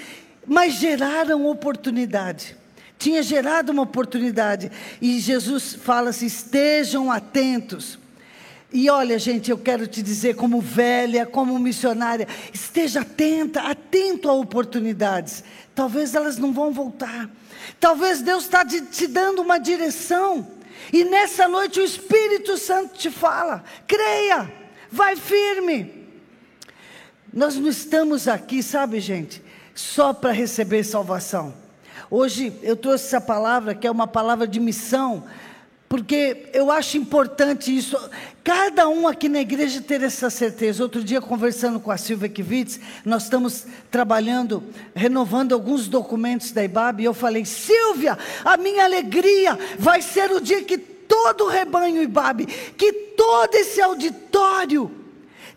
mas 0.46 0.72
geraram 0.72 1.44
oportunidade. 1.44 2.56
Tinha 2.98 3.22
gerado 3.22 3.70
uma 3.70 3.82
oportunidade. 3.82 4.72
E 4.98 5.20
Jesus 5.20 5.74
fala 5.74 6.08
assim: 6.08 6.24
estejam 6.24 7.12
atentos. 7.12 7.98
E 8.72 8.88
olha, 8.88 9.18
gente, 9.18 9.50
eu 9.50 9.58
quero 9.58 9.86
te 9.86 10.02
dizer, 10.02 10.34
como 10.34 10.58
velha, 10.58 11.26
como 11.26 11.58
missionária, 11.58 12.26
esteja 12.50 13.02
atenta, 13.02 13.60
atento 13.60 14.30
a 14.30 14.32
oportunidades. 14.32 15.44
Talvez 15.74 16.14
elas 16.14 16.38
não 16.38 16.50
vão 16.50 16.72
voltar. 16.72 17.28
Talvez 17.78 18.22
Deus 18.22 18.44
está 18.44 18.64
te 18.64 19.06
dando 19.06 19.42
uma 19.42 19.58
direção. 19.58 20.61
E 20.90 21.04
nessa 21.04 21.46
noite 21.46 21.80
o 21.80 21.84
Espírito 21.84 22.56
Santo 22.56 22.94
te 22.94 23.10
fala: 23.10 23.62
creia, 23.86 24.50
vai 24.90 25.16
firme. 25.16 26.08
Nós 27.32 27.56
não 27.56 27.68
estamos 27.68 28.28
aqui, 28.28 28.62
sabe, 28.62 29.00
gente, 29.00 29.42
só 29.74 30.12
para 30.12 30.32
receber 30.32 30.84
salvação. 30.84 31.54
Hoje 32.10 32.52
eu 32.62 32.76
trouxe 32.76 33.06
essa 33.06 33.20
palavra, 33.20 33.74
que 33.74 33.86
é 33.86 33.90
uma 33.90 34.06
palavra 34.06 34.46
de 34.46 34.60
missão, 34.60 35.24
porque 35.92 36.46
eu 36.54 36.72
acho 36.72 36.96
importante 36.96 37.76
isso. 37.76 37.98
Cada 38.42 38.88
um 38.88 39.06
aqui 39.06 39.28
na 39.28 39.42
igreja 39.42 39.78
ter 39.82 40.02
essa 40.02 40.30
certeza. 40.30 40.82
Outro 40.82 41.04
dia, 41.04 41.20
conversando 41.20 41.78
com 41.78 41.90
a 41.90 41.98
Silvia 41.98 42.30
Kivitz, 42.30 42.80
nós 43.04 43.24
estamos 43.24 43.66
trabalhando, 43.90 44.64
renovando 44.94 45.52
alguns 45.52 45.88
documentos 45.88 46.50
da 46.50 46.64
IBAB, 46.64 47.02
e 47.02 47.04
eu 47.04 47.12
falei: 47.12 47.44
Silvia, 47.44 48.16
a 48.42 48.56
minha 48.56 48.84
alegria 48.84 49.58
vai 49.78 50.00
ser 50.00 50.30
o 50.30 50.40
dia 50.40 50.64
que 50.64 50.78
todo 50.78 51.44
o 51.44 51.48
rebanho 51.48 52.02
IBAB, 52.02 52.46
que 52.46 52.90
todo 53.14 53.54
esse 53.54 53.78
auditório 53.82 54.90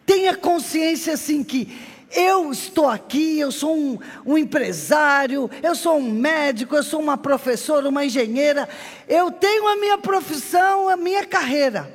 tenha 0.06 0.36
consciência 0.36 1.14
assim 1.14 1.46
que 1.46 1.95
eu 2.16 2.50
estou 2.50 2.88
aqui, 2.88 3.40
eu 3.40 3.52
sou 3.52 3.76
um, 3.76 4.00
um, 4.26 4.38
empresário, 4.38 5.52
eu 5.62 5.76
sou 5.76 5.98
um 5.98 6.10
médico, 6.10 6.76
eu 6.76 6.84
sou 6.84 7.02
uma 7.02 7.18
professora, 7.18 7.90
uma 7.90 8.06
engenheira, 8.06 8.70
eu 9.08 9.30
tenho 9.30 9.68
a 9.68 9.76
minha 9.76 9.98
profissão, 9.98 10.88
a 10.88 10.96
minha 10.96 11.26
carreira, 11.26 11.92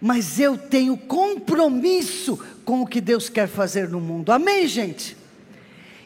mas 0.00 0.38
eu 0.38 0.56
tenho 0.56 0.96
compromisso 0.96 2.38
com 2.64 2.82
o 2.82 2.86
que 2.86 3.00
Deus 3.00 3.28
quer 3.28 3.48
fazer 3.48 3.88
no 3.88 4.00
mundo. 4.00 4.30
Amém, 4.30 4.66
gente? 4.68 5.16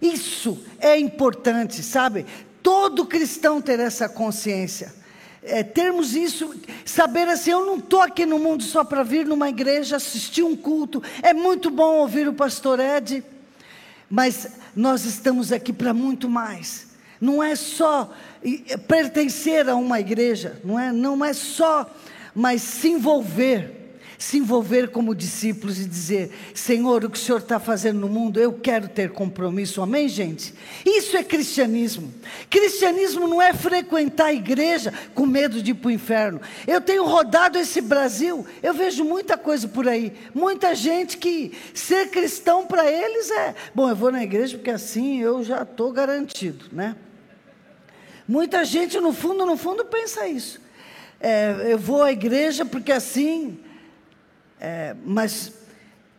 Isso 0.01 0.65
é 0.81 0.99
importante, 0.99 1.83
sabe? 1.83 2.25
Todo 2.63 3.05
cristão 3.05 3.61
ter 3.61 3.79
essa 3.81 4.09
consciência. 4.09 4.97
É, 5.43 5.63
termos 5.63 6.17
isso, 6.17 6.55
saber 6.85 7.29
assim, 7.29 7.51
eu 7.51 7.65
não 7.65 7.77
estou 7.77 8.01
aqui 8.01 8.25
no 8.27 8.39
mundo 8.39 8.63
só 8.63 8.83
para 8.83 9.03
vir 9.03 9.27
numa 9.27 9.49
igreja, 9.49 9.97
assistir 9.97 10.43
um 10.43 10.57
culto. 10.57 11.03
É 11.23 11.35
muito 11.35 11.71
bom 11.71 11.97
ouvir 11.97 12.27
o 12.29 12.33
pastor 12.33 12.81
Ed 12.81 13.23
mas 14.11 14.49
nós 14.75 15.05
estamos 15.05 15.53
aqui 15.53 15.73
para 15.73 15.93
muito 15.93 16.29
mais. 16.29 16.89
Não 17.21 17.43
é 17.43 17.57
só 17.57 18.13
pertencer 18.87 19.69
a 19.69 19.75
uma 19.75 19.99
igreja, 20.01 20.61
não 20.65 20.79
é, 20.79 20.93
não 20.93 21.25
é 21.25 21.33
só, 21.33 21.91
mas 22.35 22.63
se 22.63 22.89
envolver 22.89 23.78
se 24.19 24.37
envolver 24.39 24.89
como 24.89 25.15
discípulos 25.15 25.79
e 25.79 25.85
dizer: 25.85 26.33
Senhor, 26.53 27.05
o 27.05 27.11
que 27.11 27.17
o 27.17 27.21
Senhor 27.21 27.39
está 27.39 27.61
fazendo 27.61 28.01
no 28.01 28.09
mundo, 28.09 28.41
eu 28.41 28.53
quero 28.53 28.89
ter 28.89 29.13
compromisso. 29.13 29.81
Amém, 29.81 30.09
gente? 30.09 30.53
Isso 30.85 31.17
é 31.17 31.23
cristianismo. 31.23 32.13
Cristianismo 32.51 33.29
não 33.29 33.41
é 33.41 33.55
frequentar 33.55 34.27
a 34.27 34.35
igreja 34.35 34.93
com 35.15 35.25
medo 35.25 35.63
de 35.63 35.71
ir 35.71 35.75
para 35.75 35.89
o 35.89 35.93
inferno. 35.93 36.41
Eu 36.67 36.81
tenho 36.81 37.05
rodado 37.05 37.57
esse 37.59 37.81
Brasil, 37.81 38.45
eu 38.61 38.75
vejo 38.75 39.05
muita 39.05 39.39
coisa 39.39 39.69
por 39.69 39.87
aí. 39.87 40.13
Muita 40.35 40.75
gente 40.75 41.17
que 41.17 41.53
ser 41.73 42.11
cristão 42.11 42.67
para 42.67 42.91
eles 42.91 43.31
é: 43.31 43.55
bom, 43.73 43.89
eu 43.89 43.95
vou 43.95 44.11
na 44.11 44.25
igreja 44.25 44.59
porque 44.59 44.71
assim 44.71 45.21
eu 45.21 45.45
já 45.45 45.63
estou 45.63 45.93
garantido, 45.93 46.65
né? 46.73 46.97
Muita 48.27 48.65
gente, 48.65 48.99
no 49.01 49.13
fundo, 49.13 49.47
no 49.47 49.57
fundo, 49.57 49.85
pensa 49.85 50.27
isso. 50.27 50.61
É, 51.21 51.69
eu 51.69 51.79
vou 51.79 52.03
à 52.03 52.13
igreja 52.13 52.65
porque 52.65 52.93
assim 52.93 53.59
é, 54.61 54.95
mas 55.05 55.53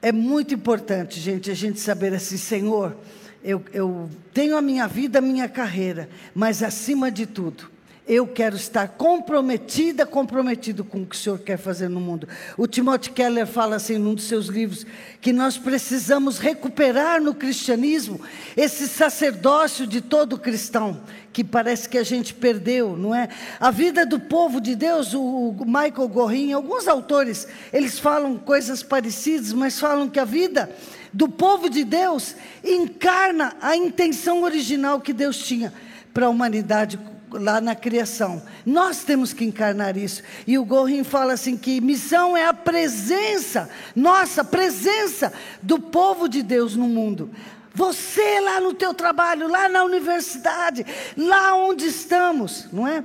é 0.02 0.12
muito 0.12 0.54
importante, 0.54 1.20
gente, 1.20 1.52
a 1.52 1.54
gente 1.54 1.80
saber 1.80 2.14
assim, 2.14 2.38
Senhor, 2.38 2.96
eu, 3.44 3.64
eu 3.74 4.10
tenho 4.34 4.58
a 4.58 4.62
minha 4.62 4.88
vida, 4.88 5.20
a 5.20 5.22
minha 5.22 5.48
carreira, 5.48 6.10
mas 6.34 6.64
acima 6.64 7.12
de 7.12 7.26
tudo, 7.26 7.70
eu 8.10 8.26
quero 8.26 8.56
estar 8.56 8.88
comprometida, 8.88 10.04
comprometido 10.04 10.84
com 10.84 11.04
o 11.04 11.06
que 11.06 11.16
o 11.16 11.20
Senhor 11.20 11.38
quer 11.38 11.58
fazer 11.58 11.88
no 11.88 12.02
mundo. 12.02 12.28
O 12.58 12.66
Timothy 12.66 13.12
Keller 13.12 13.46
fala 13.46 13.76
assim 13.76 14.00
num 14.00 14.16
dos 14.16 14.24
seus 14.24 14.48
livros 14.48 14.84
que 15.22 15.32
nós 15.32 15.60
precisamos 15.60 16.40
recuperar 16.40 17.22
no 17.22 17.36
cristianismo 17.36 18.20
esse 18.58 18.88
sacerdócio 18.88 19.86
de 19.86 20.02
todo 20.02 20.40
cristão 20.40 21.00
que 21.32 21.44
parece 21.44 21.88
que 21.88 22.00
a 22.00 22.04
gente 22.04 22.34
perdeu, 22.34 22.98
não 22.98 23.14
é? 23.14 23.30
A 23.60 23.70
vida 23.70 24.08
do 24.08 24.20
povo 24.20 24.60
de 24.60 24.76
Deus, 24.76 25.14
o 25.14 25.56
Michael 25.64 26.08
Gorin, 26.08 26.52
alguns 26.52 26.88
autores, 26.88 27.48
eles 27.72 28.00
falam 28.00 28.36
coisas 28.40 28.82
parecidas, 28.82 29.54
mas 29.54 29.80
falam 29.80 30.10
que 30.10 30.20
a 30.20 30.26
vida 30.26 30.76
do 31.14 31.30
povo 31.30 31.70
de 31.70 31.84
Deus 31.84 32.36
encarna 32.64 33.56
a 33.62 33.76
intenção 33.76 34.42
original 34.42 35.00
que 35.00 35.14
Deus 35.14 35.38
tinha 35.38 35.72
para 36.12 36.26
a 36.26 36.30
humanidade 36.30 37.00
lá 37.32 37.62
na 37.62 37.76
criação. 37.76 38.42
Nós 38.66 39.04
temos 39.04 39.34
que 39.34 39.46
encarnar 39.46 39.98
isso. 39.98 40.24
E 40.48 40.58
o 40.58 40.66
Gorin 40.66 41.04
fala 41.04 41.34
assim 41.34 41.58
que 41.58 41.82
missão 41.82 42.36
é 42.36 42.46
a 42.46 42.54
presença, 42.54 43.70
nossa 43.96 44.44
presença 44.44 45.32
do 45.62 45.80
povo 45.80 46.28
de 46.28 46.42
Deus 46.42 46.76
no 46.76 46.88
mundo. 46.88 47.30
Você 47.74 48.40
lá 48.40 48.60
no 48.60 48.74
teu 48.74 48.94
trabalho, 48.94 49.48
lá 49.48 49.70
na 49.70 49.84
universidade, 49.84 50.86
lá 51.16 51.56
onde 51.56 51.86
estamos, 51.86 52.68
não 52.74 52.88
é? 52.88 53.04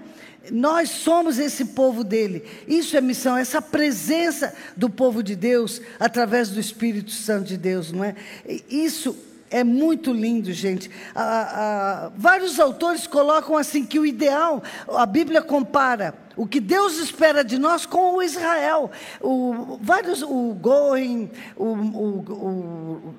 Nós 0.51 0.91
somos 0.91 1.39
esse 1.39 1.67
povo 1.67 2.05
dele. 2.05 2.45
Isso 2.67 2.97
é 2.97 3.01
missão, 3.01 3.37
essa 3.37 3.63
presença 3.63 4.55
do 4.77 4.91
povo 4.91 5.23
de 5.23 5.35
Deus 5.35 5.81
através 5.99 6.51
do 6.51 6.61
Espírito 6.61 7.11
Santo 7.11 7.47
de 7.47 7.57
Deus, 7.57 7.93
não 7.93 8.05
é? 8.05 8.15
Isso 8.69 9.17
é 9.55 9.63
muito 9.63 10.13
lindo, 10.13 10.53
gente. 10.53 10.91
Ah, 11.15 12.09
ah, 12.09 12.13
vários 12.17 12.59
autores 12.59 13.07
colocam 13.07 13.57
assim 13.57 13.87
que 13.87 14.01
o 14.01 14.05
ideal, 14.05 14.61
a 14.89 15.07
Bíblia 15.07 15.41
compara 15.41 16.13
o 16.37 16.45
que 16.45 16.59
Deus 16.59 16.99
espera 16.99 17.45
de 17.45 17.57
nós 17.57 17.87
com 17.87 18.17
o 18.17 18.23
Israel. 18.23 18.91
O, 19.21 19.79
vários, 19.81 20.23
o 20.23 20.53
Goen, 20.61 21.31
o, 21.57 21.67
o, 21.67 22.19
o 22.19 23.15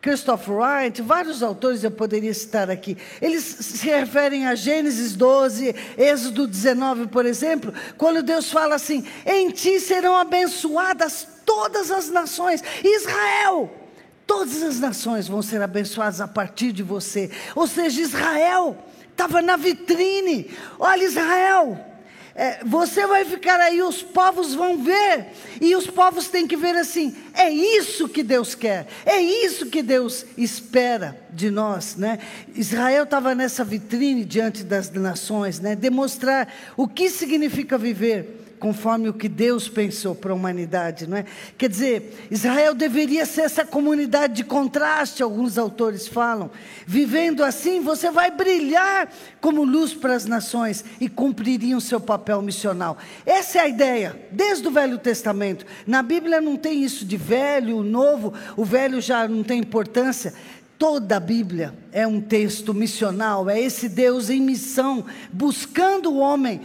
Christopher 0.00 0.54
Wright, 0.54 1.02
vários 1.02 1.42
autores 1.42 1.84
eu 1.84 1.90
poderia 1.90 2.32
citar 2.32 2.70
aqui. 2.70 2.96
Eles 3.20 3.44
se 3.44 3.86
referem 3.86 4.46
a 4.46 4.54
Gênesis 4.54 5.14
12, 5.14 5.74
Êxodo 5.98 6.46
19, 6.46 7.08
por 7.08 7.26
exemplo, 7.26 7.74
quando 7.98 8.22
Deus 8.22 8.50
fala 8.50 8.76
assim: 8.76 9.06
em 9.26 9.50
ti 9.50 9.78
serão 9.80 10.16
abençoadas 10.16 11.28
todas 11.44 11.90
as 11.90 12.08
nações. 12.08 12.64
Israel, 12.82 13.83
todas 14.26 14.62
as 14.62 14.80
nações 14.80 15.28
vão 15.28 15.42
ser 15.42 15.62
abençoadas 15.62 16.20
a 16.20 16.28
partir 16.28 16.72
de 16.72 16.82
você. 16.82 17.30
Ou 17.54 17.66
seja, 17.66 18.00
Israel 18.00 18.76
estava 19.10 19.40
na 19.40 19.56
vitrine. 19.56 20.50
Olha, 20.78 21.04
Israel 21.04 21.94
é, 22.36 22.64
você 22.64 23.06
vai 23.06 23.24
ficar 23.24 23.60
aí, 23.60 23.80
os 23.80 24.02
povos 24.02 24.54
vão 24.54 24.82
ver, 24.82 25.26
e 25.60 25.76
os 25.76 25.86
povos 25.86 26.26
têm 26.26 26.48
que 26.48 26.56
ver 26.56 26.74
assim: 26.74 27.14
é 27.32 27.48
isso 27.48 28.08
que 28.08 28.24
Deus 28.24 28.56
quer, 28.56 28.88
é 29.06 29.20
isso 29.20 29.66
que 29.66 29.80
Deus 29.82 30.26
espera 30.36 31.16
de 31.30 31.48
nós. 31.48 31.94
Né? 31.94 32.18
Israel 32.56 33.04
estava 33.04 33.36
nessa 33.36 33.64
vitrine 33.64 34.24
diante 34.24 34.64
das 34.64 34.90
nações, 34.90 35.60
né? 35.60 35.76
demonstrar 35.76 36.52
o 36.76 36.88
que 36.88 37.08
significa 37.08 37.78
viver 37.78 38.43
conforme 38.64 39.10
o 39.10 39.12
que 39.12 39.28
Deus 39.28 39.68
pensou 39.68 40.14
para 40.14 40.32
a 40.32 40.34
humanidade, 40.34 41.06
não 41.06 41.18
é? 41.18 41.26
Quer 41.58 41.68
dizer, 41.68 42.26
Israel 42.30 42.74
deveria 42.74 43.26
ser 43.26 43.42
essa 43.42 43.62
comunidade 43.62 44.36
de 44.36 44.42
contraste, 44.42 45.22
alguns 45.22 45.58
autores 45.58 46.08
falam. 46.08 46.50
Vivendo 46.86 47.44
assim, 47.44 47.82
você 47.82 48.10
vai 48.10 48.30
brilhar 48.30 49.12
como 49.38 49.64
luz 49.64 49.92
para 49.92 50.14
as 50.14 50.24
nações 50.24 50.82
e 50.98 51.10
cumpririam 51.10 51.78
seu 51.78 52.00
papel 52.00 52.40
missional. 52.40 52.96
Essa 53.26 53.58
é 53.58 53.60
a 53.60 53.68
ideia, 53.68 54.18
desde 54.30 54.66
o 54.66 54.70
Velho 54.70 54.96
Testamento. 54.96 55.66
Na 55.86 56.02
Bíblia 56.02 56.40
não 56.40 56.56
tem 56.56 56.82
isso 56.82 57.04
de 57.04 57.18
velho, 57.18 57.82
novo, 57.82 58.32
o 58.56 58.64
velho 58.64 58.98
já 58.98 59.28
não 59.28 59.42
tem 59.42 59.60
importância. 59.60 60.32
Toda 60.78 61.18
a 61.18 61.20
Bíblia 61.20 61.74
é 61.92 62.06
um 62.06 62.18
texto 62.18 62.72
missional, 62.72 63.50
é 63.50 63.60
esse 63.60 63.90
Deus 63.90 64.30
em 64.30 64.40
missão, 64.40 65.04
buscando 65.30 66.10
o 66.10 66.16
homem 66.16 66.62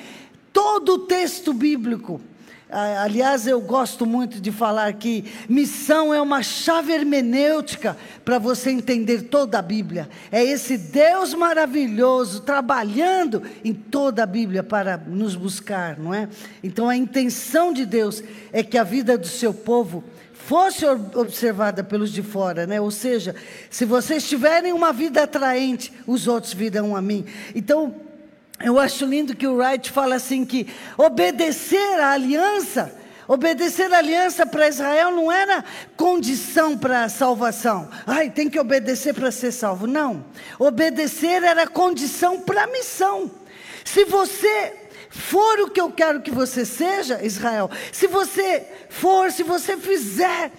todo 0.51 0.93
o 0.93 0.99
texto 0.99 1.53
bíblico. 1.53 2.21
Aliás, 2.71 3.47
eu 3.47 3.59
gosto 3.59 4.05
muito 4.05 4.39
de 4.39 4.51
falar 4.51 4.93
que 4.93 5.25
missão 5.49 6.13
é 6.13 6.21
uma 6.21 6.43
chave 6.43 6.93
hermenêutica 6.93 7.97
para 8.23 8.37
você 8.37 8.69
entender 8.69 9.23
toda 9.23 9.57
a 9.57 9.61
Bíblia. 9.61 10.07
É 10.31 10.43
esse 10.43 10.77
Deus 10.77 11.33
maravilhoso 11.33 12.41
trabalhando 12.41 13.41
em 13.65 13.73
toda 13.73 14.21
a 14.21 14.27
Bíblia 14.27 14.61
para 14.61 14.97
nos 14.97 15.35
buscar, 15.35 15.97
não 15.97 16.13
é? 16.13 16.29
Então 16.63 16.87
a 16.87 16.95
intenção 16.95 17.73
de 17.73 17.87
Deus 17.87 18.21
é 18.53 18.61
que 18.61 18.77
a 18.77 18.83
vida 18.83 19.17
do 19.17 19.27
seu 19.27 19.51
povo 19.51 20.03
fosse 20.31 20.85
observada 20.85 21.83
pelos 21.83 22.11
de 22.11 22.21
fora, 22.21 22.67
né? 22.67 22.79
Ou 22.79 22.91
seja, 22.91 23.35
se 23.67 23.83
vocês 23.83 24.29
tiverem 24.29 24.73
uma 24.73 24.93
vida 24.93 25.23
atraente, 25.23 25.91
os 26.05 26.27
outros 26.27 26.53
virão 26.53 26.95
a 26.95 27.01
mim. 27.01 27.25
Então, 27.55 27.95
eu 28.61 28.77
acho 28.77 29.05
lindo 29.05 29.35
que 29.35 29.47
o 29.47 29.55
Wright 29.55 29.89
fala 29.89 30.15
assim 30.15 30.43
que 30.43 30.67
obedecer 30.97 31.99
à 31.99 32.11
aliança, 32.11 32.93
obedecer 33.27 33.91
à 33.93 33.99
aliança 33.99 34.45
para 34.45 34.67
Israel 34.67 35.11
não 35.11 35.31
era 35.31 35.63
condição 35.95 36.77
para 36.77 37.03
a 37.03 37.09
salvação. 37.09 37.89
Ai, 38.05 38.29
tem 38.29 38.49
que 38.49 38.59
obedecer 38.59 39.13
para 39.13 39.31
ser 39.31 39.51
salvo. 39.51 39.87
Não. 39.87 40.25
Obedecer 40.57 41.43
era 41.43 41.67
condição 41.67 42.41
para 42.41 42.63
a 42.63 42.67
missão. 42.67 43.31
Se 43.85 44.03
você 44.03 44.73
for 45.09 45.61
o 45.61 45.69
que 45.69 45.79
eu 45.79 45.91
quero 45.91 46.21
que 46.21 46.31
você 46.31 46.65
seja, 46.65 47.23
Israel, 47.23 47.71
se 47.91 48.07
você 48.07 48.65
for, 48.89 49.31
se 49.31 49.41
você 49.41 49.77
fizer, 49.77 50.51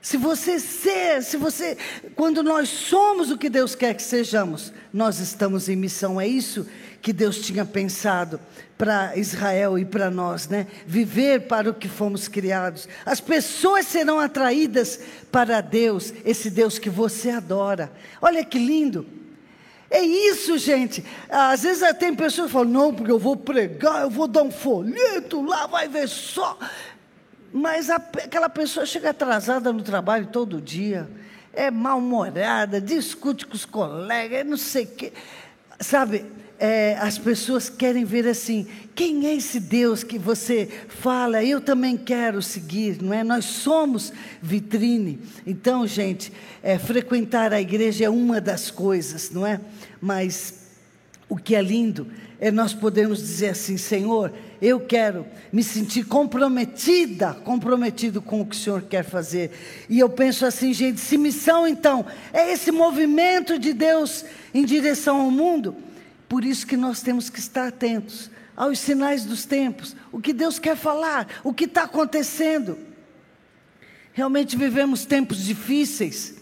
se 0.00 0.16
você 0.16 0.58
ser, 0.58 1.22
se 1.22 1.36
você, 1.36 1.76
quando 2.14 2.42
nós 2.42 2.68
somos 2.68 3.30
o 3.30 3.36
que 3.36 3.50
Deus 3.50 3.74
quer 3.74 3.92
que 3.94 4.02
sejamos, 4.02 4.72
nós 4.92 5.18
estamos 5.18 5.68
em 5.68 5.76
missão. 5.76 6.20
É 6.20 6.26
isso 6.26 6.66
que 7.06 7.12
Deus 7.12 7.38
tinha 7.38 7.64
pensado 7.64 8.40
para 8.76 9.16
Israel 9.16 9.78
e 9.78 9.84
para 9.84 10.10
nós, 10.10 10.48
né? 10.48 10.66
Viver 10.84 11.42
para 11.42 11.70
o 11.70 11.74
que 11.74 11.88
fomos 11.88 12.26
criados. 12.26 12.88
As 13.04 13.20
pessoas 13.20 13.86
serão 13.86 14.18
atraídas 14.18 14.98
para 15.30 15.60
Deus, 15.60 16.12
esse 16.24 16.50
Deus 16.50 16.80
que 16.80 16.90
você 16.90 17.30
adora. 17.30 17.92
Olha 18.20 18.44
que 18.44 18.58
lindo. 18.58 19.06
É 19.88 20.02
isso, 20.02 20.58
gente. 20.58 21.04
Às 21.28 21.62
vezes 21.62 21.96
tem 21.96 22.12
pessoas 22.12 22.48
que 22.48 22.52
falam: 22.54 22.72
não, 22.72 22.92
porque 22.92 23.12
eu 23.12 23.20
vou 23.20 23.36
pregar, 23.36 24.02
eu 24.02 24.10
vou 24.10 24.26
dar 24.26 24.42
um 24.42 24.50
folheto 24.50 25.40
lá, 25.46 25.68
vai 25.68 25.86
ver 25.86 26.08
só. 26.08 26.58
Mas 27.52 27.88
a, 27.88 27.98
aquela 27.98 28.48
pessoa 28.48 28.84
chega 28.84 29.10
atrasada 29.10 29.72
no 29.72 29.84
trabalho 29.84 30.26
todo 30.26 30.60
dia, 30.60 31.08
é 31.52 31.70
mal-humorada, 31.70 32.80
discute 32.80 33.46
com 33.46 33.54
os 33.54 33.64
colegas, 33.64 34.44
não 34.44 34.56
sei 34.56 34.86
o 34.86 34.88
quê. 34.88 35.12
Sabe, 35.78 36.24
é, 36.58 36.96
as 37.00 37.18
pessoas 37.18 37.68
querem 37.68 38.04
ver 38.04 38.26
assim: 38.26 38.66
quem 38.94 39.26
é 39.26 39.34
esse 39.34 39.60
Deus 39.60 40.02
que 40.02 40.18
você 40.18 40.68
fala? 40.88 41.44
Eu 41.44 41.60
também 41.60 41.96
quero 41.96 42.40
seguir, 42.42 43.02
não 43.02 43.12
é? 43.12 43.22
Nós 43.22 43.44
somos 43.44 44.12
vitrine. 44.40 45.18
Então, 45.46 45.86
gente, 45.86 46.32
é, 46.62 46.78
frequentar 46.78 47.52
a 47.52 47.60
igreja 47.60 48.04
é 48.04 48.10
uma 48.10 48.40
das 48.40 48.70
coisas, 48.70 49.30
não 49.30 49.46
é? 49.46 49.60
Mas 50.00 50.66
o 51.28 51.36
que 51.36 51.54
é 51.54 51.62
lindo 51.62 52.06
é 52.40 52.50
nós 52.50 52.72
podermos 52.72 53.18
dizer 53.18 53.50
assim: 53.50 53.76
Senhor, 53.76 54.32
eu 54.60 54.80
quero 54.80 55.26
me 55.52 55.62
sentir 55.62 56.04
comprometida, 56.04 57.34
comprometido 57.34 58.22
com 58.22 58.40
o 58.40 58.46
que 58.46 58.56
o 58.56 58.58
Senhor 58.58 58.82
quer 58.82 59.04
fazer. 59.04 59.50
E 59.88 59.98
eu 59.98 60.08
penso 60.08 60.46
assim, 60.46 60.72
gente, 60.72 61.00
se 61.00 61.18
missão 61.18 61.66
então 61.66 62.06
é 62.32 62.52
esse 62.52 62.70
movimento 62.72 63.58
de 63.58 63.72
Deus 63.72 64.24
em 64.54 64.64
direção 64.64 65.20
ao 65.20 65.30
mundo, 65.30 65.76
por 66.28 66.44
isso 66.44 66.66
que 66.66 66.76
nós 66.76 67.00
temos 67.00 67.30
que 67.30 67.38
estar 67.38 67.68
atentos 67.68 68.30
aos 68.56 68.78
sinais 68.78 69.24
dos 69.24 69.44
tempos, 69.44 69.94
o 70.10 70.20
que 70.20 70.32
Deus 70.32 70.58
quer 70.58 70.76
falar, 70.76 71.28
o 71.44 71.52
que 71.52 71.64
está 71.64 71.82
acontecendo. 71.82 72.78
Realmente 74.12 74.56
vivemos 74.56 75.04
tempos 75.04 75.44
difíceis. 75.44 76.34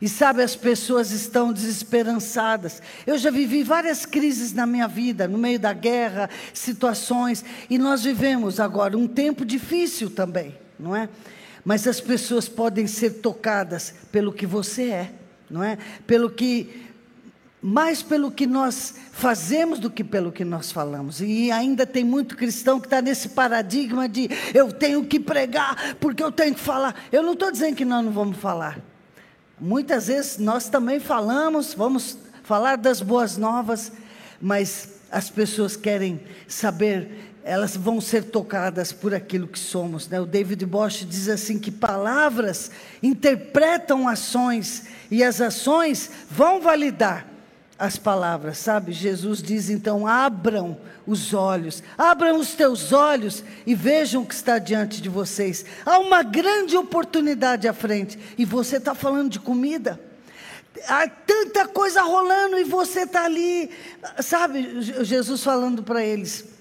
E 0.00 0.08
sabe, 0.08 0.42
as 0.42 0.56
pessoas 0.56 1.12
estão 1.12 1.52
desesperançadas. 1.52 2.82
Eu 3.06 3.16
já 3.16 3.30
vivi 3.30 3.62
várias 3.62 4.04
crises 4.04 4.52
na 4.52 4.66
minha 4.66 4.88
vida, 4.88 5.28
no 5.28 5.38
meio 5.38 5.58
da 5.58 5.72
guerra, 5.72 6.28
situações, 6.52 7.44
e 7.70 7.78
nós 7.78 8.04
vivemos 8.04 8.58
agora 8.58 8.98
um 8.98 9.06
tempo 9.06 9.44
difícil 9.44 10.10
também, 10.10 10.54
não 10.78 10.96
é? 10.96 11.08
Mas 11.64 11.86
as 11.86 12.00
pessoas 12.00 12.48
podem 12.48 12.86
ser 12.86 13.20
tocadas 13.20 13.94
pelo 14.10 14.32
que 14.32 14.46
você 14.46 14.90
é, 14.90 15.12
não 15.48 15.62
é? 15.62 15.78
Pelo 16.06 16.28
que 16.28 16.84
mais 17.66 18.02
pelo 18.02 18.30
que 18.30 18.46
nós 18.46 18.94
fazemos 19.10 19.78
do 19.78 19.88
que 19.88 20.04
pelo 20.04 20.30
que 20.30 20.44
nós 20.44 20.70
falamos. 20.70 21.22
E 21.22 21.50
ainda 21.50 21.86
tem 21.86 22.04
muito 22.04 22.36
cristão 22.36 22.78
que 22.78 22.86
está 22.86 23.00
nesse 23.00 23.30
paradigma 23.30 24.06
de 24.06 24.28
eu 24.52 24.70
tenho 24.70 25.02
que 25.06 25.18
pregar 25.18 25.96
porque 25.98 26.22
eu 26.22 26.30
tenho 26.30 26.54
que 26.54 26.60
falar. 26.60 26.94
Eu 27.10 27.22
não 27.22 27.32
estou 27.32 27.50
dizendo 27.50 27.74
que 27.74 27.84
nós 27.86 28.04
não 28.04 28.12
vamos 28.12 28.36
falar. 28.36 28.78
Muitas 29.58 30.08
vezes 30.08 30.36
nós 30.36 30.68
também 30.68 31.00
falamos, 31.00 31.72
vamos 31.72 32.18
falar 32.42 32.76
das 32.76 33.00
boas 33.00 33.38
novas, 33.38 33.90
mas 34.38 35.00
as 35.10 35.30
pessoas 35.30 35.74
querem 35.74 36.20
saber, 36.46 37.32
elas 37.42 37.74
vão 37.74 37.98
ser 37.98 38.24
tocadas 38.24 38.92
por 38.92 39.14
aquilo 39.14 39.48
que 39.48 39.58
somos. 39.58 40.06
Né? 40.06 40.20
O 40.20 40.26
David 40.26 40.66
Bosch 40.66 41.06
diz 41.06 41.30
assim: 41.30 41.58
que 41.58 41.70
palavras 41.70 42.70
interpretam 43.02 44.06
ações 44.06 44.82
e 45.10 45.24
as 45.24 45.40
ações 45.40 46.10
vão 46.30 46.60
validar 46.60 47.32
as 47.78 47.96
palavras, 47.96 48.58
sabe? 48.58 48.92
Jesus 48.92 49.42
diz 49.42 49.68
então: 49.68 50.06
abram 50.06 50.78
os 51.06 51.34
olhos, 51.34 51.82
abram 51.98 52.38
os 52.38 52.54
teus 52.54 52.92
olhos 52.92 53.44
e 53.66 53.74
vejam 53.74 54.22
o 54.22 54.26
que 54.26 54.34
está 54.34 54.58
diante 54.58 55.02
de 55.02 55.08
vocês. 55.08 55.64
Há 55.84 55.98
uma 55.98 56.22
grande 56.22 56.76
oportunidade 56.76 57.66
à 57.68 57.72
frente 57.72 58.18
e 58.38 58.44
você 58.44 58.76
está 58.76 58.94
falando 58.94 59.30
de 59.30 59.40
comida. 59.40 60.00
Há 60.88 61.08
tanta 61.08 61.68
coisa 61.68 62.02
rolando 62.02 62.58
e 62.58 62.64
você 62.64 63.00
está 63.00 63.24
ali, 63.24 63.70
sabe? 64.20 64.82
Jesus 65.04 65.42
falando 65.42 65.82
para 65.82 66.02
eles: 66.02 66.53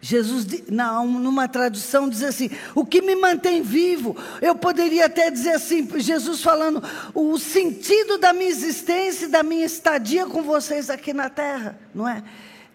Jesus, 0.00 0.46
numa 0.68 1.48
tradução, 1.48 2.08
diz 2.08 2.22
assim: 2.22 2.50
o 2.74 2.86
que 2.86 3.02
me 3.02 3.16
mantém 3.16 3.62
vivo. 3.62 4.16
Eu 4.40 4.54
poderia 4.54 5.06
até 5.06 5.30
dizer 5.30 5.54
assim: 5.54 5.88
Jesus 5.98 6.40
falando, 6.40 6.82
o 7.12 7.36
sentido 7.36 8.16
da 8.16 8.32
minha 8.32 8.48
existência, 8.48 9.28
da 9.28 9.42
minha 9.42 9.66
estadia 9.66 10.24
com 10.26 10.42
vocês 10.42 10.88
aqui 10.88 11.12
na 11.12 11.28
terra, 11.28 11.78
não 11.92 12.08
é? 12.08 12.22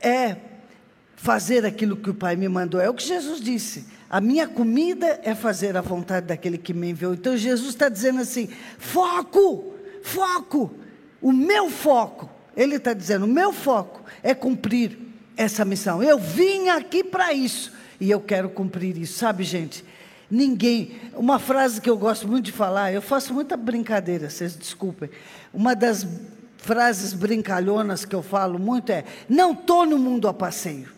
É 0.01 0.35
fazer 1.15 1.65
aquilo 1.65 1.95
que 1.95 2.09
o 2.09 2.13
Pai 2.13 2.35
me 2.35 2.49
mandou. 2.49 2.81
É 2.81 2.89
o 2.89 2.93
que 2.93 3.07
Jesus 3.07 3.39
disse. 3.39 3.85
A 4.09 4.19
minha 4.19 4.45
comida 4.45 5.21
é 5.23 5.33
fazer 5.33 5.77
a 5.77 5.81
vontade 5.81 6.27
daquele 6.27 6.57
que 6.57 6.73
me 6.73 6.89
enviou. 6.89 7.13
Então 7.13 7.37
Jesus 7.37 7.69
está 7.69 7.87
dizendo 7.87 8.19
assim: 8.19 8.49
foco, 8.77 9.73
foco, 10.03 10.73
o 11.21 11.31
meu 11.31 11.69
foco. 11.69 12.29
Ele 12.55 12.75
está 12.75 12.93
dizendo: 12.93 13.23
o 13.23 13.29
meu 13.29 13.53
foco 13.53 14.03
é 14.21 14.35
cumprir 14.35 15.02
essa 15.35 15.65
missão. 15.65 16.01
Eu 16.01 16.17
vim 16.17 16.69
aqui 16.69 17.03
para 17.03 17.33
isso 17.33 17.71
e 17.99 18.09
eu 18.09 18.19
quero 18.19 18.49
cumprir 18.49 18.97
isso. 18.97 19.17
Sabe, 19.17 19.43
gente? 19.43 19.83
Ninguém. 20.29 20.99
Uma 21.15 21.39
frase 21.39 21.79
que 21.79 21.89
eu 21.89 21.97
gosto 21.97 22.27
muito 22.27 22.45
de 22.45 22.51
falar, 22.51 22.91
eu 22.91 23.01
faço 23.01 23.33
muita 23.33 23.55
brincadeira, 23.55 24.29
vocês 24.29 24.55
desculpem. 24.55 25.09
Uma 25.53 25.75
das 25.75 26.07
frases 26.57 27.13
brincalhonas 27.13 28.05
que 28.05 28.15
eu 28.15 28.23
falo 28.23 28.57
muito 28.57 28.91
é: 28.91 29.03
não 29.29 29.51
estou 29.51 29.85
no 29.85 29.97
mundo 29.97 30.27
a 30.27 30.33
passeio. 30.33 30.91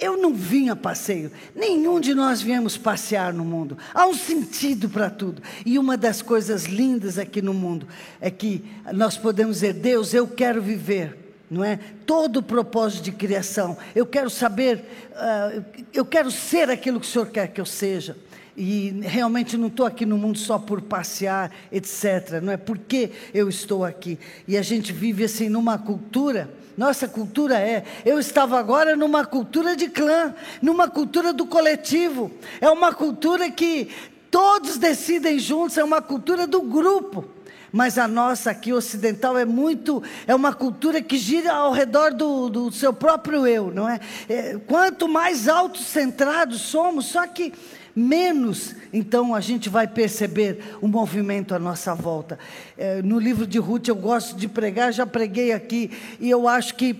Eu 0.00 0.16
não 0.16 0.34
vim 0.34 0.68
a 0.68 0.74
passeio. 0.74 1.30
Nenhum 1.54 2.00
de 2.00 2.12
nós 2.12 2.42
viemos 2.42 2.76
passear 2.76 3.32
no 3.32 3.44
mundo. 3.44 3.78
Há 3.94 4.04
um 4.08 4.14
sentido 4.14 4.88
para 4.88 5.08
tudo. 5.08 5.40
E 5.64 5.78
uma 5.78 5.96
das 5.96 6.20
coisas 6.20 6.64
lindas 6.64 7.18
aqui 7.18 7.40
no 7.40 7.54
mundo 7.54 7.86
é 8.20 8.28
que 8.28 8.64
nós 8.92 9.16
podemos 9.16 9.56
dizer: 9.56 9.74
Deus, 9.74 10.12
eu 10.12 10.26
quero 10.26 10.60
viver 10.60 11.21
não 11.52 11.62
é? 11.62 11.78
Todo 12.06 12.38
o 12.38 12.42
propósito 12.42 13.04
de 13.04 13.12
criação. 13.12 13.76
Eu 13.94 14.06
quero 14.06 14.30
saber, 14.30 14.86
uh, 15.10 15.62
eu 15.92 16.02
quero 16.02 16.30
ser 16.30 16.70
aquilo 16.70 16.98
que 16.98 17.06
o 17.06 17.08
Senhor 17.08 17.26
quer 17.26 17.48
que 17.48 17.60
eu 17.60 17.66
seja. 17.66 18.16
E 18.56 19.00
realmente 19.02 19.56
não 19.58 19.68
estou 19.68 19.84
aqui 19.84 20.06
no 20.06 20.16
mundo 20.16 20.38
só 20.38 20.58
por 20.58 20.80
passear, 20.80 21.50
etc. 21.70 22.40
Não 22.42 22.52
é 22.52 22.56
porque 22.56 23.10
eu 23.34 23.50
estou 23.50 23.84
aqui. 23.84 24.18
E 24.48 24.56
a 24.56 24.62
gente 24.62 24.94
vive 24.94 25.24
assim 25.24 25.50
numa 25.50 25.78
cultura. 25.78 26.48
Nossa 26.74 27.06
cultura 27.06 27.58
é. 27.58 27.84
Eu 28.04 28.18
estava 28.18 28.58
agora 28.58 28.96
numa 28.96 29.26
cultura 29.26 29.76
de 29.76 29.90
clã, 29.90 30.34
numa 30.62 30.88
cultura 30.88 31.34
do 31.34 31.44
coletivo. 31.44 32.30
É 32.62 32.70
uma 32.70 32.94
cultura 32.94 33.50
que 33.50 33.90
todos 34.30 34.78
decidem 34.78 35.38
juntos, 35.38 35.76
é 35.76 35.84
uma 35.84 36.00
cultura 36.00 36.46
do 36.46 36.62
grupo. 36.62 37.26
Mas 37.72 37.96
a 37.96 38.06
nossa 38.06 38.50
aqui 38.50 38.72
ocidental 38.72 39.38
é 39.38 39.46
muito, 39.46 40.02
é 40.26 40.34
uma 40.34 40.52
cultura 40.52 41.00
que 41.00 41.16
gira 41.16 41.52
ao 41.52 41.72
redor 41.72 42.12
do, 42.12 42.50
do 42.50 42.70
seu 42.70 42.92
próprio 42.92 43.46
eu, 43.46 43.72
não 43.72 43.88
é? 43.88 43.98
é 44.28 44.58
quanto 44.66 45.08
mais 45.08 45.48
autocentrados 45.48 46.60
somos, 46.60 47.06
só 47.06 47.26
que 47.26 47.52
menos, 47.94 48.74
então 48.92 49.34
a 49.34 49.40
gente 49.40 49.68
vai 49.68 49.86
perceber 49.86 50.76
o 50.80 50.88
movimento 50.88 51.54
à 51.54 51.58
nossa 51.58 51.94
volta. 51.94 52.38
É, 52.76 53.02
no 53.02 53.18
livro 53.18 53.46
de 53.46 53.58
Ruth 53.58 53.88
eu 53.88 53.96
gosto 53.96 54.36
de 54.36 54.48
pregar, 54.48 54.92
já 54.92 55.06
preguei 55.06 55.52
aqui, 55.52 55.90
e 56.20 56.28
eu 56.28 56.46
acho 56.48 56.74
que 56.74 56.96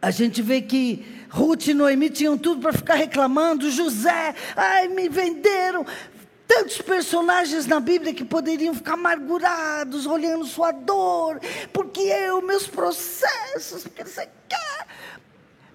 a 0.00 0.10
gente 0.10 0.42
vê 0.42 0.60
que 0.60 1.04
Ruth 1.28 1.68
e 1.68 1.74
Noemi 1.74 2.10
tinham 2.10 2.38
tudo 2.38 2.60
para 2.60 2.72
ficar 2.72 2.94
reclamando, 2.94 3.70
José, 3.70 4.34
ai, 4.54 4.88
me 4.88 5.08
venderam, 5.08 5.84
tantos 6.46 6.80
personagens 6.80 7.66
na 7.66 7.80
Bíblia 7.80 8.14
que 8.14 8.24
poderiam 8.24 8.74
ficar 8.74 8.94
amargurados, 8.94 10.06
olhando 10.06 10.44
sua 10.44 10.70
dor, 10.70 11.40
porque 11.72 12.00
eu, 12.00 12.40
meus 12.40 12.66
processos, 12.66 13.82
porque 13.82 14.04
você 14.04 14.28
quer. 14.48 14.86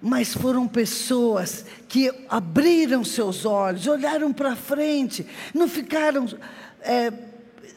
Mas 0.00 0.34
foram 0.34 0.66
pessoas 0.66 1.64
que 1.88 2.12
abriram 2.28 3.04
seus 3.04 3.44
olhos, 3.44 3.86
olharam 3.86 4.32
para 4.32 4.56
frente, 4.56 5.26
não 5.54 5.68
ficaram 5.68 6.26
é, 6.80 7.12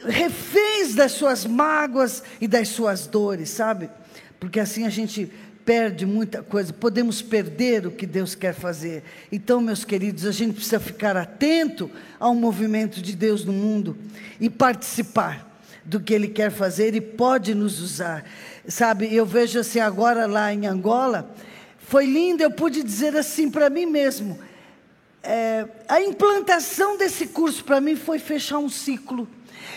reféns 0.08 0.96
das 0.96 1.12
suas 1.12 1.46
mágoas 1.46 2.24
e 2.42 2.48
das 2.48 2.70
suas 2.70 3.06
dores, 3.06 3.50
sabe? 3.50 3.90
Porque 4.40 4.60
assim 4.60 4.86
a 4.86 4.90
gente 4.90 5.32
perde 5.66 6.06
muita 6.06 6.44
coisa, 6.44 6.72
podemos 6.72 7.24
perder 7.24 7.88
o 7.88 7.92
que 7.92 8.06
Deus 8.06 8.36
quer 8.36 8.54
fazer. 8.54 9.04
Então, 9.32 9.60
meus 9.60 9.84
queridos, 9.84 10.26
a 10.26 10.32
gente 10.32 10.54
precisa 10.54 10.80
ficar 10.80 11.18
atento 11.18 11.90
ao 12.20 12.36
movimento 12.36 13.02
de 13.02 13.16
Deus 13.16 13.44
no 13.44 13.52
mundo 13.52 13.98
e 14.40 14.48
participar 14.48 15.60
do 15.84 16.00
que 16.00 16.14
Ele 16.14 16.28
quer 16.28 16.52
fazer 16.52 16.94
e 16.94 17.02
pode 17.02 17.56
nos 17.56 17.82
usar. 17.82 18.24
Sabe, 18.68 19.14
eu 19.14 19.26
vejo 19.26 19.60
assim 19.60 19.80
agora 19.80 20.28
lá 20.28 20.54
em 20.54 20.68
Angola, 20.68 21.34
foi 21.80 22.06
lindo, 22.06 22.44
eu 22.44 22.52
pude 22.52 22.84
dizer 22.84 23.16
assim 23.16 23.50
para 23.50 23.70
mim 23.70 23.88
mesmo. 23.88 24.40
É, 25.24 25.66
a 25.88 26.00
implantação 26.00 26.96
desse 26.96 27.26
curso 27.28 27.64
para 27.64 27.82
mim 27.82 27.96
foi 27.96 28.20
fechar 28.20 28.60
um 28.60 28.70
ciclo 28.70 29.28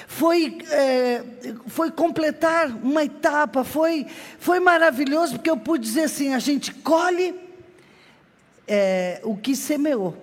foi, 0.07 0.59
é, 0.71 1.23
foi 1.67 1.91
completar 1.91 2.69
uma 2.83 3.05
etapa, 3.05 3.63
foi, 3.65 4.07
foi 4.39 4.59
maravilhoso, 4.59 5.35
porque 5.35 5.51
eu 5.51 5.57
pude 5.57 5.85
dizer 5.85 6.05
assim: 6.05 6.35
a 6.35 6.39
gente 6.39 6.73
colhe 6.73 7.35
é, 8.67 9.21
o 9.25 9.37
que 9.37 9.55
semeou. 9.55 10.17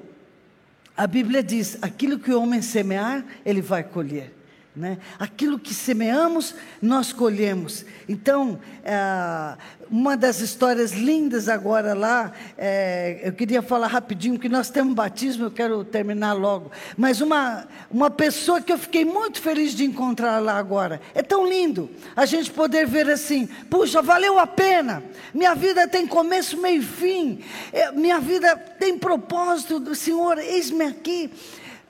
A 0.98 1.08
Bíblia 1.08 1.44
diz: 1.44 1.78
aquilo 1.82 2.20
que 2.20 2.32
o 2.32 2.42
homem 2.42 2.62
semear, 2.62 3.26
ele 3.46 3.62
vai 3.62 3.84
colher. 3.84 4.34
Né? 4.76 4.98
Aquilo 5.18 5.58
que 5.58 5.74
semeamos, 5.74 6.54
nós 6.82 7.14
colhemos. 7.14 7.86
Então, 8.10 8.60
é, 8.84 9.56
uma 9.90 10.18
das 10.18 10.42
histórias 10.42 10.92
lindas 10.92 11.48
agora 11.48 11.94
lá, 11.94 12.34
é, 12.58 13.22
eu 13.24 13.32
queria 13.32 13.62
falar 13.62 13.88
rapidinho, 13.88 14.38
que 14.38 14.50
nós 14.50 14.70
temos 14.70 14.94
batismo, 14.94 15.46
eu 15.46 15.52
quero 15.52 15.84
terminar 15.86 16.34
logo. 16.34 16.72
Mas 16.98 17.22
uma, 17.22 17.66
uma 17.90 18.10
pessoa 18.10 18.62
que 18.62 18.74
eu 18.74 18.78
fiquei 18.78 19.06
muito 19.06 19.42
feliz 19.42 19.74
de 19.74 19.86
encontrar 19.86 20.40
lá 20.40 20.58
agora. 20.58 21.00
É 21.14 21.24
tão 21.24 21.48
lindo 21.48 21.90
a 22.14 22.26
gente 22.26 22.52
poder 22.52 22.86
ver 22.86 23.10
assim: 23.10 23.48
puxa, 23.70 24.02
valeu 24.02 24.38
a 24.38 24.46
pena. 24.46 25.02
Minha 25.34 25.56
vida 25.56 25.88
tem 25.88 26.06
começo, 26.06 26.58
meio 26.58 26.82
e 26.82 26.86
fim. 26.86 27.40
É, 27.72 27.94
minha 27.94 28.20
vida 28.20 28.58
tem 28.58 28.98
propósito. 28.98 29.96
Senhor, 29.96 30.38
eis-me 30.38 30.84
aqui 30.84 31.32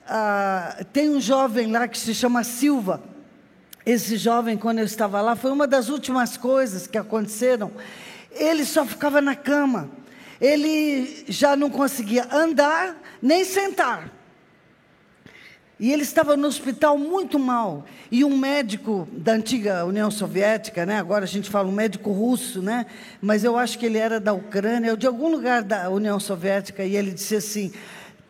ah, 0.08 0.84
tem 0.92 1.10
um 1.10 1.20
jovem 1.20 1.70
lá 1.70 1.88
que 1.88 1.98
se 1.98 2.14
chama 2.14 2.44
Silva. 2.44 3.02
Esse 3.84 4.16
jovem, 4.16 4.56
quando 4.56 4.78
eu 4.78 4.84
estava 4.84 5.20
lá, 5.20 5.36
foi 5.36 5.50
uma 5.50 5.66
das 5.66 5.88
últimas 5.88 6.36
coisas 6.36 6.86
que 6.86 6.98
aconteceram. 6.98 7.70
Ele 8.32 8.64
só 8.64 8.84
ficava 8.84 9.20
na 9.20 9.34
cama. 9.34 9.90
Ele 10.40 11.24
já 11.28 11.56
não 11.56 11.70
conseguia 11.70 12.26
andar 12.32 12.96
nem 13.22 13.44
sentar. 13.44 14.12
E 15.78 15.92
ele 15.92 16.02
estava 16.02 16.36
no 16.36 16.48
hospital 16.48 16.96
muito 16.96 17.38
mal. 17.38 17.84
E 18.10 18.24
um 18.24 18.36
médico 18.36 19.06
da 19.12 19.32
antiga 19.32 19.84
União 19.84 20.10
Soviética, 20.10 20.86
né? 20.86 20.98
agora 20.98 21.24
a 21.24 21.28
gente 21.28 21.50
fala 21.50 21.68
um 21.68 21.72
médico 21.72 22.10
russo, 22.12 22.62
né? 22.62 22.86
mas 23.20 23.44
eu 23.44 23.58
acho 23.58 23.78
que 23.78 23.84
ele 23.84 23.98
era 23.98 24.18
da 24.18 24.32
Ucrânia, 24.32 24.92
ou 24.92 24.96
de 24.96 25.06
algum 25.06 25.28
lugar 25.28 25.62
da 25.62 25.90
União 25.90 26.18
Soviética, 26.18 26.82
e 26.82 26.96
ele 26.96 27.10
disse 27.10 27.36
assim: 27.36 27.72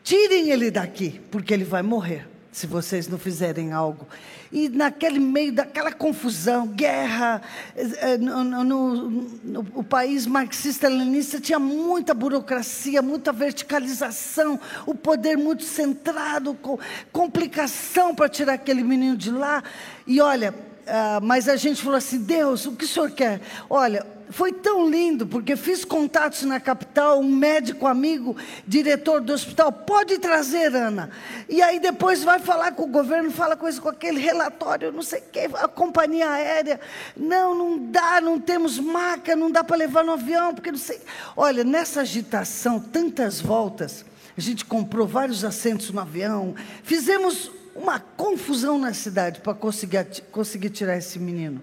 Tirem 0.06 0.50
ele 0.50 0.70
daqui, 0.70 1.20
porque 1.32 1.52
ele 1.52 1.64
vai 1.64 1.82
morrer 1.82 2.28
se 2.52 2.64
vocês 2.64 3.08
não 3.08 3.18
fizerem 3.18 3.72
algo. 3.72 4.06
E 4.52 4.68
naquele 4.68 5.18
meio 5.18 5.52
daquela 5.52 5.90
confusão, 5.90 6.68
guerra, 6.68 7.42
eh, 7.74 8.16
no, 8.16 8.44
no, 8.44 8.64
no, 8.64 9.10
no 9.42 9.66
o 9.74 9.82
país 9.82 10.24
marxista-leninista 10.24 11.40
tinha 11.40 11.58
muita 11.58 12.14
burocracia, 12.14 13.02
muita 13.02 13.32
verticalização, 13.32 14.60
o 14.86 14.94
poder 14.94 15.36
muito 15.36 15.64
centrado, 15.64 16.54
com 16.54 16.78
complicação 17.10 18.14
para 18.14 18.28
tirar 18.28 18.52
aquele 18.52 18.84
menino 18.84 19.16
de 19.16 19.32
lá. 19.32 19.60
E 20.06 20.20
olha, 20.20 20.52
uh, 20.52 21.20
mas 21.20 21.48
a 21.48 21.56
gente 21.56 21.82
falou 21.82 21.98
assim: 21.98 22.18
Deus, 22.18 22.64
o 22.64 22.76
que 22.76 22.84
o 22.84 22.88
senhor 22.88 23.10
quer? 23.10 23.40
Olha, 23.68 24.06
foi 24.30 24.52
tão 24.52 24.88
lindo, 24.88 25.26
porque 25.26 25.56
fiz 25.56 25.84
contatos 25.84 26.42
na 26.42 26.58
capital, 26.58 27.20
um 27.20 27.28
médico 27.28 27.86
amigo, 27.86 28.36
diretor 28.66 29.20
do 29.20 29.32
hospital, 29.32 29.70
pode 29.70 30.18
trazer, 30.18 30.74
Ana. 30.74 31.10
E 31.48 31.62
aí 31.62 31.78
depois 31.78 32.22
vai 32.22 32.38
falar 32.38 32.72
com 32.72 32.84
o 32.84 32.88
governo, 32.88 33.30
fala 33.30 33.56
coisa 33.56 33.80
com 33.80 33.88
aquele 33.88 34.20
relatório, 34.20 34.92
não 34.92 35.02
sei 35.02 35.20
o 35.20 35.24
quê, 35.30 35.48
a 35.54 35.68
companhia 35.68 36.30
aérea. 36.30 36.80
Não, 37.16 37.54
não 37.54 37.78
dá, 37.90 38.20
não 38.20 38.40
temos 38.40 38.78
maca, 38.78 39.36
não 39.36 39.50
dá 39.50 39.62
para 39.62 39.76
levar 39.76 40.04
no 40.04 40.12
avião, 40.12 40.54
porque 40.54 40.70
não 40.70 40.78
sei. 40.78 41.00
Olha, 41.36 41.62
nessa 41.64 42.00
agitação, 42.00 42.80
tantas 42.80 43.40
voltas, 43.40 44.04
a 44.36 44.40
gente 44.40 44.64
comprou 44.64 45.06
vários 45.06 45.44
assentos 45.44 45.90
no 45.90 46.00
avião, 46.00 46.54
fizemos 46.82 47.50
uma 47.74 48.00
confusão 48.00 48.78
na 48.78 48.92
cidade 48.94 49.40
para 49.40 49.54
conseguir, 49.54 50.06
conseguir 50.32 50.70
tirar 50.70 50.96
esse 50.96 51.18
menino 51.18 51.62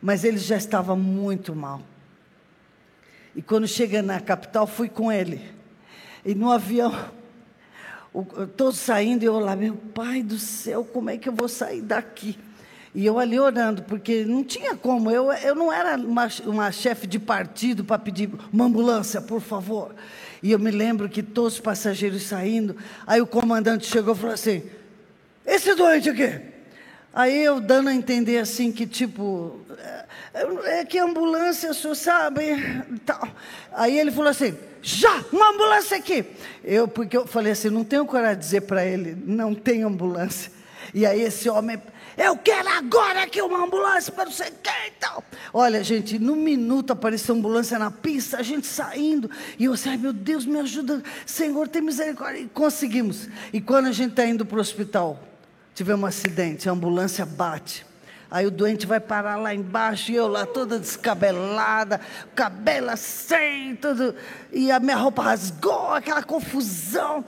mas 0.00 0.24
ele 0.24 0.38
já 0.38 0.56
estava 0.56 0.96
muito 0.96 1.54
mal. 1.54 1.82
E 3.34 3.42
quando 3.42 3.68
chega 3.68 4.02
na 4.02 4.20
capital, 4.20 4.66
fui 4.66 4.88
com 4.88 5.10
ele. 5.10 5.40
E 6.24 6.34
no 6.34 6.50
avião, 6.50 6.92
todos 8.56 8.78
saindo, 8.78 9.22
e 9.22 9.26
eu 9.26 9.38
lá, 9.38 9.54
meu 9.54 9.74
pai 9.74 10.22
do 10.22 10.38
céu, 10.38 10.84
como 10.84 11.10
é 11.10 11.16
que 11.16 11.28
eu 11.28 11.32
vou 11.32 11.48
sair 11.48 11.80
daqui? 11.80 12.38
E 12.92 13.06
eu 13.06 13.20
ali 13.20 13.38
orando, 13.38 13.82
porque 13.82 14.24
não 14.24 14.42
tinha 14.42 14.74
como, 14.74 15.10
eu, 15.10 15.32
eu 15.32 15.54
não 15.54 15.72
era 15.72 15.96
uma, 15.96 16.28
uma 16.44 16.72
chefe 16.72 17.06
de 17.06 17.20
partido 17.20 17.84
para 17.84 17.98
pedir 17.98 18.28
uma 18.52 18.64
ambulância, 18.64 19.20
por 19.20 19.40
favor. 19.40 19.94
E 20.42 20.50
eu 20.50 20.58
me 20.58 20.72
lembro 20.72 21.08
que 21.08 21.22
todos 21.22 21.54
os 21.54 21.60
passageiros 21.60 22.24
saindo, 22.24 22.76
aí 23.06 23.20
o 23.20 23.26
comandante 23.26 23.86
chegou 23.86 24.14
e 24.14 24.18
falou 24.18 24.34
assim: 24.34 24.62
Esse 25.46 25.74
doente 25.74 26.10
aqui? 26.10 26.40
Aí 27.12 27.42
eu 27.42 27.60
dando 27.60 27.88
a 27.88 27.94
entender 27.94 28.38
assim 28.38 28.70
que 28.70 28.86
tipo, 28.86 29.60
é, 30.32 30.80
é 30.80 30.84
que 30.84 30.98
ambulância, 30.98 31.74
senhor 31.74 31.96
sabe? 31.96 32.44
Tal. 33.04 33.28
Aí 33.72 33.98
ele 33.98 34.12
falou 34.12 34.30
assim: 34.30 34.56
já, 34.82 35.24
uma 35.32 35.50
ambulância 35.50 35.96
aqui. 35.96 36.24
Eu, 36.64 36.88
porque 36.88 37.16
eu 37.16 37.26
falei 37.26 37.52
assim, 37.52 37.68
não 37.68 37.84
tenho 37.84 38.06
coragem 38.06 38.38
de 38.38 38.44
dizer 38.44 38.60
para 38.62 38.84
ele, 38.84 39.16
não 39.26 39.54
tem 39.54 39.82
ambulância. 39.82 40.52
E 40.94 41.04
aí 41.04 41.20
esse 41.22 41.48
homem, 41.48 41.80
eu 42.16 42.36
quero 42.36 42.68
agora 42.68 43.22
aqui 43.22 43.40
uma 43.42 43.64
ambulância 43.64 44.12
para 44.12 44.24
não 44.24 44.32
sei 44.32 44.48
e 44.48 44.90
tal. 44.98 45.22
Olha, 45.52 45.82
gente, 45.84 46.18
no 46.18 46.34
minuto 46.34 46.92
apareceu 46.92 47.34
ambulância 47.34 47.78
na 47.78 47.90
pista, 47.90 48.38
a 48.38 48.42
gente 48.42 48.66
saindo. 48.66 49.30
E 49.58 49.64
eu 49.64 49.74
ai 49.86 49.96
meu 49.96 50.12
Deus, 50.12 50.46
me 50.46 50.58
ajuda, 50.60 51.02
Senhor, 51.26 51.68
tem 51.68 51.82
misericórdia. 51.82 52.40
E 52.40 52.48
conseguimos. 52.48 53.28
E 53.52 53.60
quando 53.60 53.86
a 53.86 53.92
gente 53.92 54.10
está 54.10 54.24
indo 54.24 54.46
para 54.46 54.58
o 54.58 54.60
hospital, 54.60 55.22
tivemos 55.74 56.02
um 56.02 56.06
acidente, 56.06 56.68
a 56.68 56.72
ambulância 56.72 57.24
bate. 57.24 57.86
Aí 58.30 58.46
o 58.46 58.50
doente 58.50 58.86
vai 58.86 59.00
parar 59.00 59.36
lá 59.36 59.52
embaixo 59.52 60.12
e 60.12 60.14
eu 60.14 60.28
lá 60.28 60.46
toda 60.46 60.78
descabelada, 60.78 62.00
cabelo 62.34 62.90
assim, 62.90 63.76
tudo. 63.80 64.14
E 64.52 64.70
a 64.70 64.78
minha 64.78 64.96
roupa 64.96 65.22
rasgou, 65.22 65.92
aquela 65.92 66.22
confusão. 66.22 67.24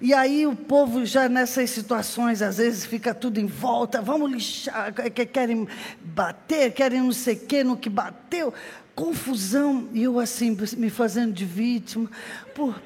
E 0.00 0.14
aí 0.14 0.46
o 0.46 0.54
povo 0.54 1.04
já 1.04 1.28
nessas 1.28 1.70
situações, 1.70 2.42
às 2.42 2.58
vezes 2.58 2.84
fica 2.84 3.12
tudo 3.12 3.40
em 3.40 3.46
volta, 3.46 4.00
vamos 4.00 4.30
lixar, 4.30 4.92
querem 5.32 5.66
bater, 6.00 6.72
querem 6.72 7.00
não 7.00 7.12
sei 7.12 7.34
o 7.34 7.40
que 7.40 7.64
no 7.64 7.76
que 7.76 7.88
bateu, 7.88 8.54
confusão. 8.94 9.88
E 9.92 10.04
eu 10.04 10.20
assim, 10.20 10.56
me 10.76 10.90
fazendo 10.90 11.32
de 11.32 11.44
vítima. 11.44 12.08
Por, 12.54 12.80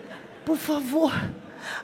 por 0.46 0.56
favor, 0.56 1.12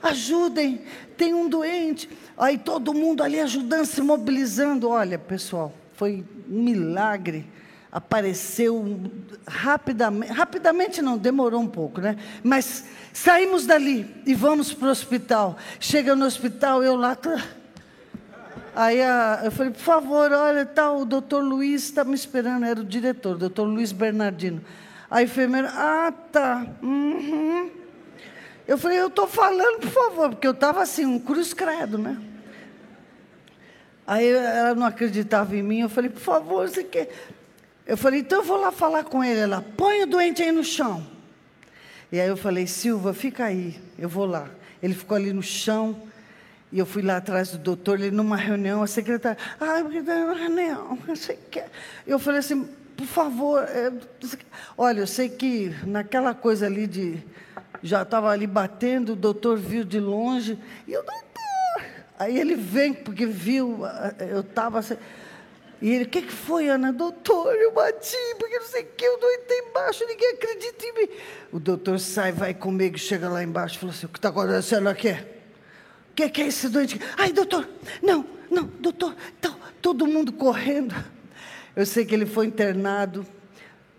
ajudem, 0.01 0.81
tem 1.15 1.33
um 1.33 1.47
doente. 1.49 2.09
Aí 2.37 2.57
todo 2.57 2.93
mundo 2.93 3.23
ali 3.23 3.39
ajudando, 3.39 3.85
se 3.85 4.01
mobilizando. 4.01 4.89
Olha, 4.89 5.17
pessoal, 5.17 5.73
foi 5.93 6.23
um 6.49 6.63
milagre. 6.63 7.45
Apareceu 7.91 8.99
rapidamente, 9.47 10.31
rapidamente 10.31 11.01
não, 11.01 11.17
demorou 11.17 11.61
um 11.61 11.67
pouco, 11.67 12.01
né? 12.01 12.17
Mas 12.43 12.85
saímos 13.13 13.65
dali 13.65 14.13
e 14.25 14.35
vamos 14.35 14.73
para 14.73 14.89
o 14.89 14.91
hospital. 14.91 15.57
Chega 15.79 16.15
no 16.15 16.25
hospital, 16.25 16.83
eu 16.83 16.95
lá. 16.95 17.17
Aí 18.75 19.01
a, 19.01 19.41
eu 19.45 19.51
falei, 19.51 19.71
por 19.71 19.81
favor, 19.81 20.31
olha, 20.31 20.63
tá, 20.63 20.91
o 20.91 21.05
doutor 21.05 21.43
Luiz 21.43 21.85
está 21.85 22.03
me 22.03 22.13
esperando, 22.13 22.65
era 22.65 22.79
o 22.79 22.83
diretor, 22.83 23.35
doutor 23.35 23.63
Luiz 23.63 23.91
Bernardino. 23.91 24.61
A 25.09 25.23
enfermeira, 25.23 25.71
ah, 25.73 26.11
tá. 26.11 26.67
Uhum. 26.83 27.71
Eu 28.67 28.77
falei, 28.77 28.99
eu 28.99 29.07
estou 29.07 29.27
falando, 29.27 29.79
por 29.79 29.89
favor, 29.89 30.29
porque 30.31 30.45
eu 30.45 30.51
estava 30.51 30.81
assim, 30.81 31.05
um 31.05 31.19
cruz 31.19 31.53
credo, 31.53 31.97
né? 31.97 32.21
Aí 34.05 34.29
ela 34.29 34.75
não 34.75 34.85
acreditava 34.85 35.55
em 35.55 35.63
mim, 35.63 35.79
eu 35.79 35.89
falei, 35.89 36.09
por 36.09 36.21
favor, 36.21 36.67
você 36.67 36.83
quer. 36.83 37.09
Eu 37.85 37.95
falei, 37.95 38.19
então 38.19 38.39
eu 38.39 38.43
vou 38.43 38.59
lá 38.59 38.71
falar 38.71 39.05
com 39.05 39.23
ele. 39.23 39.39
Ela, 39.39 39.63
põe 39.77 40.03
o 40.03 40.07
doente 40.07 40.43
aí 40.43 40.51
no 40.51 40.63
chão. 40.63 41.05
E 42.11 42.19
aí 42.19 42.27
eu 42.27 42.37
falei, 42.37 42.67
Silva, 42.67 43.13
fica 43.13 43.45
aí, 43.45 43.79
eu 43.97 44.09
vou 44.09 44.25
lá. 44.25 44.49
Ele 44.83 44.93
ficou 44.93 45.15
ali 45.15 45.31
no 45.31 45.41
chão, 45.41 46.01
e 46.71 46.79
eu 46.79 46.85
fui 46.85 47.01
lá 47.01 47.17
atrás 47.17 47.51
do 47.51 47.57
doutor, 47.57 47.99
ele 47.99 48.11
numa 48.11 48.35
reunião, 48.35 48.83
a 48.83 48.87
secretária, 48.87 49.37
ah, 49.59 49.79
está 49.79 50.15
numa 50.15 50.35
reunião, 50.35 50.97
não 51.07 51.15
sei 51.15 51.35
o 51.35 51.49
que. 51.49 51.63
Eu 52.05 52.19
falei 52.19 52.39
assim, 52.39 52.67
por 52.95 53.07
favor, 53.07 53.63
é, 53.63 53.91
olha, 54.77 55.01
eu 55.01 55.07
sei 55.07 55.29
que 55.29 55.73
naquela 55.85 56.33
coisa 56.33 56.65
ali 56.65 56.87
de 56.87 57.23
já 57.81 58.01
estava 58.01 58.29
ali 58.29 58.47
batendo, 58.47 59.13
o 59.13 59.15
doutor 59.15 59.57
viu 59.57 59.83
de 59.83 59.99
longe, 59.99 60.59
e 60.87 60.91
o 60.91 61.01
doutor. 61.01 61.85
Aí 62.19 62.39
ele 62.39 62.55
vem, 62.55 62.93
porque 62.93 63.25
viu, 63.25 63.79
eu 64.19 64.41
estava 64.41 64.79
assim. 64.79 64.97
E 65.79 65.91
ele, 65.91 66.05
o 66.05 66.09
que, 66.09 66.23
que 66.23 66.31
foi, 66.31 66.69
Ana? 66.69 66.91
Doutor, 66.91 67.53
eu 67.55 67.71
bati, 67.71 68.17
porque 68.39 68.57
não 68.57 68.65
sei 68.65 68.81
o 68.81 68.87
que, 68.97 69.05
eu 69.05 69.19
doentei 69.19 69.59
embaixo, 69.59 70.05
ninguém 70.07 70.31
acredita 70.31 70.85
em 70.85 70.93
mim. 70.93 71.09
O 71.51 71.59
doutor 71.59 71.99
sai, 71.99 72.31
vai 72.31 72.53
comigo, 72.53 72.97
chega 72.97 73.29
lá 73.29 73.43
embaixo 73.43 73.77
fala 73.77 73.91
assim: 73.91 74.07
o 74.07 74.09
que 74.09 74.17
está 74.17 74.29
acontecendo 74.29 74.89
aqui? 74.89 75.11
O 75.11 76.13
que, 76.15 76.29
que 76.29 76.41
é 76.41 76.47
esse 76.47 76.67
doente? 76.69 76.99
Ai, 77.15 77.31
doutor, 77.31 77.69
não, 78.01 78.25
não, 78.49 78.63
doutor, 78.65 79.15
então, 79.37 79.55
todo 79.79 80.07
mundo 80.07 80.33
correndo. 80.33 80.95
Eu 81.75 81.85
sei 81.85 82.05
que 82.05 82.15
ele 82.15 82.25
foi 82.25 82.47
internado, 82.47 83.23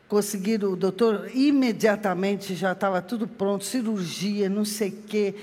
conseguiram, 0.09 0.73
o 0.73 0.77
doutor 0.77 1.31
imediatamente 1.35 2.55
já 2.55 2.73
estava 2.73 3.03
tudo 3.03 3.29
pronto, 3.29 3.65
cirurgia, 3.65 4.49
não 4.49 4.65
sei 4.65 4.89
o 4.89 5.03
quê, 5.07 5.35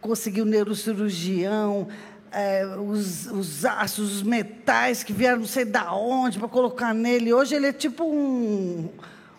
conseguiu 0.00 0.44
neurocirurgião, 0.44 1.88
é, 2.30 2.64
os, 2.66 3.26
os 3.26 3.64
aços, 3.64 4.16
os 4.16 4.22
metais 4.22 5.02
que 5.02 5.12
vieram 5.12 5.40
não 5.40 5.46
sei 5.46 5.64
da 5.64 5.92
onde 5.92 6.38
para 6.38 6.48
colocar 6.48 6.94
nele. 6.94 7.32
Hoje 7.32 7.54
ele 7.54 7.66
é 7.66 7.72
tipo 7.72 8.04
um, 8.04 8.88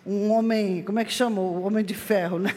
um 0.06 0.30
homem, 0.30 0.82
como 0.82 1.00
é 1.00 1.04
que 1.04 1.12
chama? 1.12 1.40
O 1.40 1.62
homem 1.64 1.84
de 1.84 1.94
ferro, 1.94 2.38
né? 2.38 2.54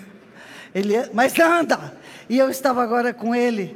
Ele 0.76 0.96
é, 0.96 1.10
mas 1.14 1.38
anda! 1.40 1.98
E 2.30 2.38
eu 2.38 2.50
estava 2.50 2.84
agora 2.84 3.14
com 3.14 3.34
ele. 3.34 3.76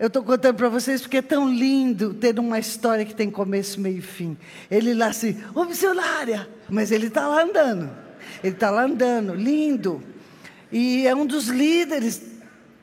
Eu 0.00 0.06
estou 0.06 0.22
contando 0.22 0.56
para 0.56 0.70
vocês 0.70 1.02
porque 1.02 1.18
é 1.18 1.22
tão 1.22 1.46
lindo 1.46 2.14
ter 2.14 2.38
uma 2.38 2.58
história 2.58 3.04
que 3.04 3.14
tem 3.14 3.30
começo, 3.30 3.78
meio 3.78 3.98
e 3.98 4.00
fim. 4.00 4.34
Ele 4.70 4.94
lá 4.94 5.08
assim, 5.08 5.36
ô 5.54 5.62
missionária, 5.64 6.48
mas 6.70 6.90
ele 6.90 7.08
está 7.08 7.28
lá 7.28 7.42
andando. 7.42 7.90
Ele 8.42 8.54
está 8.54 8.70
lá 8.70 8.84
andando, 8.84 9.34
lindo. 9.34 10.02
E 10.72 11.06
é 11.06 11.14
um 11.14 11.26
dos 11.26 11.48
líderes 11.48 12.22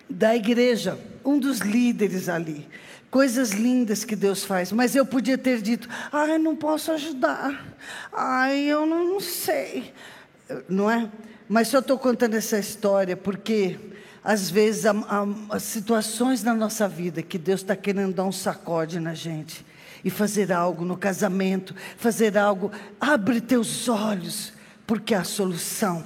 da 0.08 0.36
igreja, 0.36 1.00
um 1.26 1.40
dos 1.40 1.58
líderes 1.58 2.30
ali. 2.30 2.68
Coisas 3.10 3.50
lindas 3.50 4.04
que 4.04 4.16
Deus 4.16 4.46
faz, 4.46 4.72
mas 4.72 4.96
eu 4.96 5.04
podia 5.04 5.40
ter 5.40 5.60
dito: 5.60 5.90
ai, 6.12 6.38
não 6.38 6.56
posso 6.56 6.92
ajudar, 6.92 7.76
ai, 8.14 8.60
eu 8.60 8.86
não, 8.86 9.20
sei, 9.20 9.92
não 10.70 10.92
é? 10.92 11.10
Mas 11.50 11.70
só 11.70 11.80
estou 11.80 11.98
contando 11.98 12.36
essa 12.36 12.60
história 12.60 13.18
porque 13.18 13.76
às 14.28 14.50
vezes, 14.50 14.86
há, 14.86 14.94
há, 15.50 15.58
situações 15.58 16.44
na 16.44 16.54
nossa 16.54 16.86
vida 16.86 17.24
que 17.24 17.38
Deus 17.38 17.62
está 17.62 17.78
querendo 17.78 18.14
dar 18.14 18.26
um 18.26 18.32
sacode 18.34 19.00
na 19.00 19.14
gente 19.14 19.66
e 20.04 20.10
fazer 20.10 20.52
algo 20.52 20.84
no 20.84 20.98
casamento, 20.98 21.74
fazer 21.96 22.38
algo. 22.38 22.70
Abre 23.00 23.40
teus 23.40 23.88
olhos, 23.88 24.52
porque 24.86 25.16
há 25.16 25.24
solução 25.24 26.04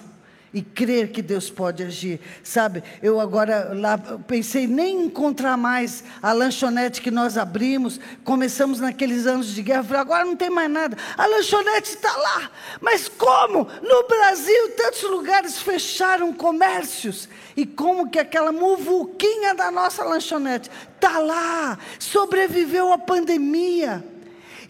e 0.53 0.61
crer 0.61 1.11
que 1.11 1.21
Deus 1.21 1.49
pode 1.49 1.83
agir. 1.83 2.19
Sabe, 2.43 2.83
eu 3.01 3.19
agora 3.19 3.71
lá 3.73 3.97
pensei 4.27 4.67
nem 4.67 5.05
encontrar 5.05 5.55
mais 5.55 6.03
a 6.21 6.33
lanchonete 6.33 7.01
que 7.01 7.09
nós 7.09 7.37
abrimos, 7.37 7.99
começamos 8.23 8.79
naqueles 8.79 9.25
anos 9.25 9.53
de 9.53 9.61
guerra, 9.61 9.83
falei, 9.83 10.01
agora 10.01 10.25
não 10.25 10.35
tem 10.35 10.49
mais 10.49 10.69
nada. 10.69 10.97
A 11.17 11.25
lanchonete 11.25 11.91
está 11.91 12.15
lá. 12.15 12.51
Mas 12.81 13.07
como? 13.07 13.67
No 13.81 14.07
Brasil, 14.07 14.69
tantos 14.75 15.03
lugares 15.03 15.61
fecharam 15.61 16.33
comércios. 16.33 17.29
E 17.55 17.65
como 17.65 18.09
que 18.09 18.19
aquela 18.19 18.51
muvuquinha 18.51 19.53
da 19.53 19.71
nossa 19.71 20.03
lanchonete 20.03 20.69
está 20.95 21.19
lá, 21.19 21.77
sobreviveu 21.97 22.91
à 22.91 22.97
pandemia 22.97 24.10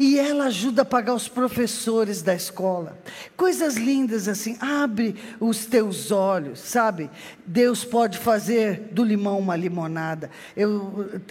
e 0.02 0.18
ela 0.18 0.46
ajuda 0.46 0.82
a 0.82 0.86
pagar 0.86 1.14
os 1.14 1.28
professores 1.28 2.24
da 2.24 2.34
escola. 2.34 2.98
Coisas 3.38 3.76
lindas 3.76 4.28
assim, 4.28 4.58
abre 4.60 5.16
os 5.40 5.68
teus 5.68 6.10
olhos, 6.10 6.60
sabe? 6.60 7.08
Deus 7.46 7.86
pode 7.86 8.18
fazer 8.18 8.90
do 8.92 9.04
limão 9.04 9.38
uma 9.38 9.56
limonada. 9.56 10.32
Eu, 10.58 11.22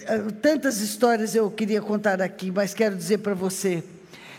tantas 0.41 0.79
histórias 0.79 1.35
eu 1.35 1.51
queria 1.51 1.81
contar 1.81 2.21
aqui, 2.21 2.49
mas 2.49 2.73
quero 2.73 2.95
dizer 2.95 3.17
para 3.17 3.33
você, 3.33 3.83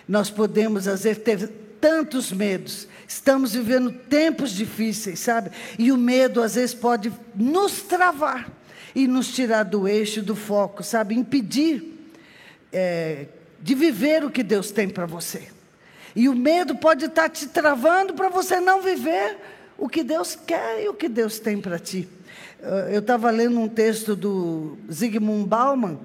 nós 0.08 0.30
podemos 0.30 0.88
às 0.88 1.02
vezes 1.02 1.22
ter 1.22 1.46
tantos 1.78 2.32
medos. 2.32 2.88
Estamos 3.06 3.52
vivendo 3.52 3.92
tempos 3.92 4.52
difíceis, 4.52 5.18
sabe? 5.18 5.50
E 5.78 5.92
o 5.92 5.98
medo 5.98 6.40
às 6.40 6.54
vezes 6.54 6.74
pode 6.74 7.12
nos 7.34 7.82
travar 7.82 8.50
e 8.94 9.06
nos 9.06 9.28
tirar 9.34 9.64
do 9.64 9.86
eixo, 9.86 10.22
do 10.22 10.34
foco, 10.34 10.82
sabe? 10.82 11.14
Impedir 11.14 11.84
é, 12.72 13.26
de 13.62 13.74
viver 13.74 14.24
o 14.24 14.30
que 14.30 14.42
Deus 14.42 14.70
tem 14.70 14.88
para 14.88 15.06
você. 15.06 15.48
E 16.14 16.28
o 16.28 16.34
medo 16.34 16.74
pode 16.74 17.06
estar 17.06 17.28
te 17.30 17.46
travando 17.46 18.12
para 18.12 18.28
você 18.28 18.60
não 18.60 18.82
viver 18.82 19.38
o 19.78 19.88
que 19.88 20.02
Deus 20.02 20.36
quer 20.36 20.82
e 20.84 20.88
o 20.88 20.94
que 20.94 21.08
Deus 21.08 21.38
tem 21.38 21.60
para 21.60 21.78
ti. 21.78 22.08
Eu 22.90 23.00
estava 23.00 23.30
lendo 23.30 23.58
um 23.58 23.68
texto 23.68 24.14
do 24.14 24.76
Zygmunt 24.92 25.46
Bauman, 25.46 25.98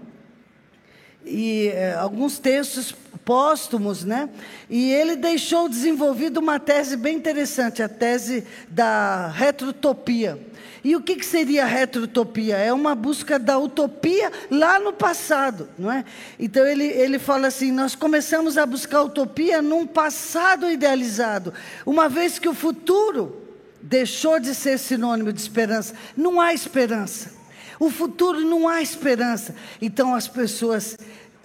e 1.29 1.67
é, 1.67 1.93
alguns 1.93 2.39
textos 2.39 2.95
póstumos, 3.25 4.05
né? 4.05 4.29
E 4.69 4.91
ele 4.93 5.15
deixou 5.15 5.67
desenvolvido 5.67 6.39
uma 6.39 6.59
tese 6.59 6.95
bem 6.95 7.17
interessante, 7.17 7.83
a 7.83 7.89
tese 7.89 8.45
da 8.69 9.27
retrotopia. 9.27 10.39
E 10.87 10.95
o 10.95 11.01
que, 11.01 11.17
que 11.17 11.25
seria 11.25 11.65
a 11.65 11.67
retrotopia? 11.67 12.55
É 12.55 12.71
uma 12.71 12.95
busca 12.95 13.37
da 13.37 13.59
utopia 13.59 14.31
lá 14.49 14.79
no 14.79 14.93
passado, 14.93 15.67
não 15.77 15.91
é? 15.91 16.05
Então 16.39 16.65
ele, 16.65 16.85
ele 16.85 17.19
fala 17.19 17.47
assim: 17.47 17.73
nós 17.73 17.93
começamos 17.93 18.57
a 18.57 18.65
buscar 18.65 19.03
utopia 19.03 19.61
num 19.61 19.85
passado 19.85 20.71
idealizado, 20.71 21.53
uma 21.85 22.07
vez 22.07 22.39
que 22.39 22.47
o 22.47 22.53
futuro 22.53 23.35
deixou 23.81 24.39
de 24.39 24.55
ser 24.55 24.79
sinônimo 24.79 25.33
de 25.33 25.41
esperança. 25.41 25.93
Não 26.15 26.39
há 26.39 26.53
esperança. 26.53 27.33
O 27.77 27.89
futuro 27.89 28.39
não 28.39 28.65
há 28.65 28.81
esperança. 28.81 29.53
Então 29.81 30.15
as 30.15 30.29
pessoas 30.29 30.97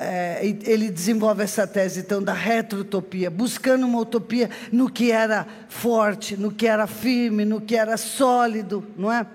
é, 0.03 0.40
ele 0.64 0.90
desenvolve 0.90 1.42
essa 1.42 1.66
tese 1.66 2.00
então 2.00 2.22
da 2.22 2.32
retrotopia, 2.32 3.30
buscando 3.30 3.86
uma 3.86 4.00
utopia 4.00 4.50
no 4.70 4.90
que 4.90 5.12
era 5.12 5.46
forte, 5.68 6.36
no 6.36 6.50
que 6.50 6.66
era 6.66 6.86
firme, 6.86 7.44
no 7.44 7.61
que 7.61 7.76
era 7.76 7.96
sólido, 7.96 8.84
não 8.96 9.12
é? 9.12 9.26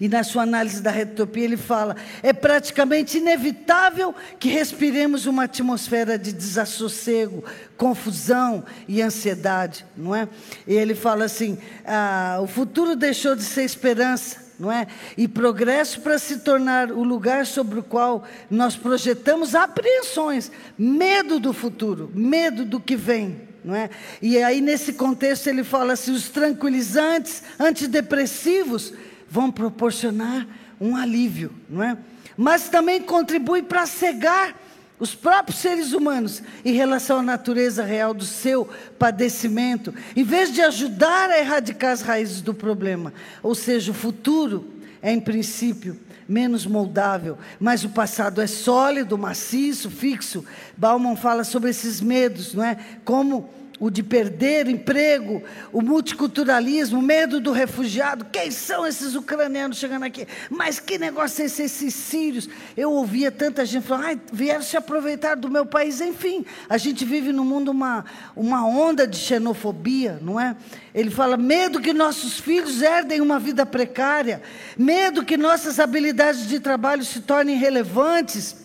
E 0.00 0.08
na 0.08 0.24
sua 0.24 0.42
análise 0.42 0.82
da 0.82 0.90
retrotopia 0.90 1.44
ele 1.44 1.56
fala: 1.56 1.96
é 2.22 2.32
praticamente 2.32 3.18
inevitável 3.18 4.14
que 4.38 4.48
respiremos 4.48 5.26
uma 5.26 5.44
atmosfera 5.44 6.18
de 6.18 6.32
desassossego, 6.32 7.44
confusão 7.76 8.64
e 8.88 9.00
ansiedade, 9.00 9.86
não 9.96 10.14
é? 10.14 10.28
E 10.66 10.74
ele 10.74 10.94
fala 10.94 11.24
assim: 11.24 11.56
ah, 11.86 12.38
o 12.42 12.46
futuro 12.46 12.96
deixou 12.96 13.36
de 13.36 13.44
ser 13.44 13.62
esperança 13.62 14.43
não 14.58 14.70
é? 14.70 14.86
E 15.16 15.26
progresso 15.26 16.00
para 16.00 16.18
se 16.18 16.38
tornar 16.40 16.90
o 16.90 17.02
lugar 17.02 17.46
sobre 17.46 17.78
o 17.78 17.82
qual 17.82 18.24
nós 18.50 18.76
projetamos 18.76 19.54
apreensões, 19.54 20.50
medo 20.78 21.40
do 21.40 21.52
futuro, 21.52 22.10
medo 22.14 22.64
do 22.64 22.80
que 22.80 22.96
vem, 22.96 23.40
não 23.64 23.74
é? 23.74 23.90
E 24.22 24.38
aí 24.42 24.60
nesse 24.60 24.92
contexto 24.92 25.48
ele 25.48 25.64
fala 25.64 25.94
assim, 25.94 26.12
os 26.12 26.28
tranquilizantes, 26.28 27.42
antidepressivos 27.58 28.92
vão 29.28 29.50
proporcionar 29.50 30.46
um 30.80 30.96
alívio, 30.96 31.52
não 31.68 31.82
é? 31.82 31.96
Mas 32.36 32.68
também 32.68 33.00
contribui 33.00 33.62
para 33.62 33.86
cegar 33.86 34.63
os 34.98 35.14
próprios 35.14 35.58
seres 35.58 35.92
humanos, 35.92 36.42
em 36.64 36.72
relação 36.72 37.18
à 37.18 37.22
natureza 37.22 37.84
real 37.84 38.14
do 38.14 38.24
seu 38.24 38.68
padecimento, 38.98 39.92
em 40.14 40.22
vez 40.22 40.52
de 40.52 40.60
ajudar 40.60 41.30
a 41.30 41.38
erradicar 41.38 41.92
as 41.92 42.00
raízes 42.00 42.40
do 42.40 42.54
problema. 42.54 43.12
Ou 43.42 43.54
seja, 43.54 43.90
o 43.90 43.94
futuro 43.94 44.72
é, 45.02 45.12
em 45.12 45.20
princípio, 45.20 45.98
menos 46.26 46.64
moldável, 46.64 47.36
mas 47.60 47.84
o 47.84 47.90
passado 47.90 48.40
é 48.40 48.46
sólido, 48.46 49.18
maciço, 49.18 49.90
fixo. 49.90 50.44
Bauman 50.76 51.16
fala 51.16 51.44
sobre 51.44 51.70
esses 51.70 52.00
medos, 52.00 52.54
não 52.54 52.64
é? 52.64 52.78
Como 53.04 53.50
o 53.80 53.90
de 53.90 54.02
perder 54.02 54.68
emprego, 54.68 55.42
o 55.72 55.82
multiculturalismo, 55.82 57.00
o 57.00 57.02
medo 57.02 57.40
do 57.40 57.52
refugiado. 57.52 58.24
Quem 58.26 58.50
são 58.50 58.86
esses 58.86 59.14
ucranianos 59.14 59.78
chegando 59.78 60.04
aqui? 60.04 60.26
Mas 60.48 60.78
que 60.78 60.96
negócio 60.96 61.42
é 61.42 61.46
esse, 61.46 61.62
esses 61.62 61.94
sírios? 61.94 62.48
Eu 62.76 62.92
ouvia 62.92 63.32
tanta 63.32 63.66
gente 63.66 63.86
falando, 63.86 64.06
ai, 64.06 64.20
vieram 64.32 64.62
se 64.62 64.76
aproveitar 64.76 65.34
do 65.34 65.50
meu 65.50 65.66
país. 65.66 66.00
Enfim, 66.00 66.44
a 66.68 66.78
gente 66.78 67.04
vive 67.04 67.32
no 67.32 67.44
mundo 67.44 67.70
uma, 67.70 68.04
uma 68.36 68.66
onda 68.66 69.06
de 69.06 69.16
xenofobia, 69.16 70.18
não 70.22 70.38
é? 70.38 70.56
Ele 70.94 71.10
fala, 71.10 71.36
medo 71.36 71.80
que 71.80 71.92
nossos 71.92 72.38
filhos 72.38 72.80
herdem 72.80 73.20
uma 73.20 73.40
vida 73.40 73.66
precária, 73.66 74.40
medo 74.78 75.24
que 75.24 75.36
nossas 75.36 75.80
habilidades 75.80 76.46
de 76.46 76.60
trabalho 76.60 77.04
se 77.04 77.20
tornem 77.20 77.56
relevantes 77.56 78.63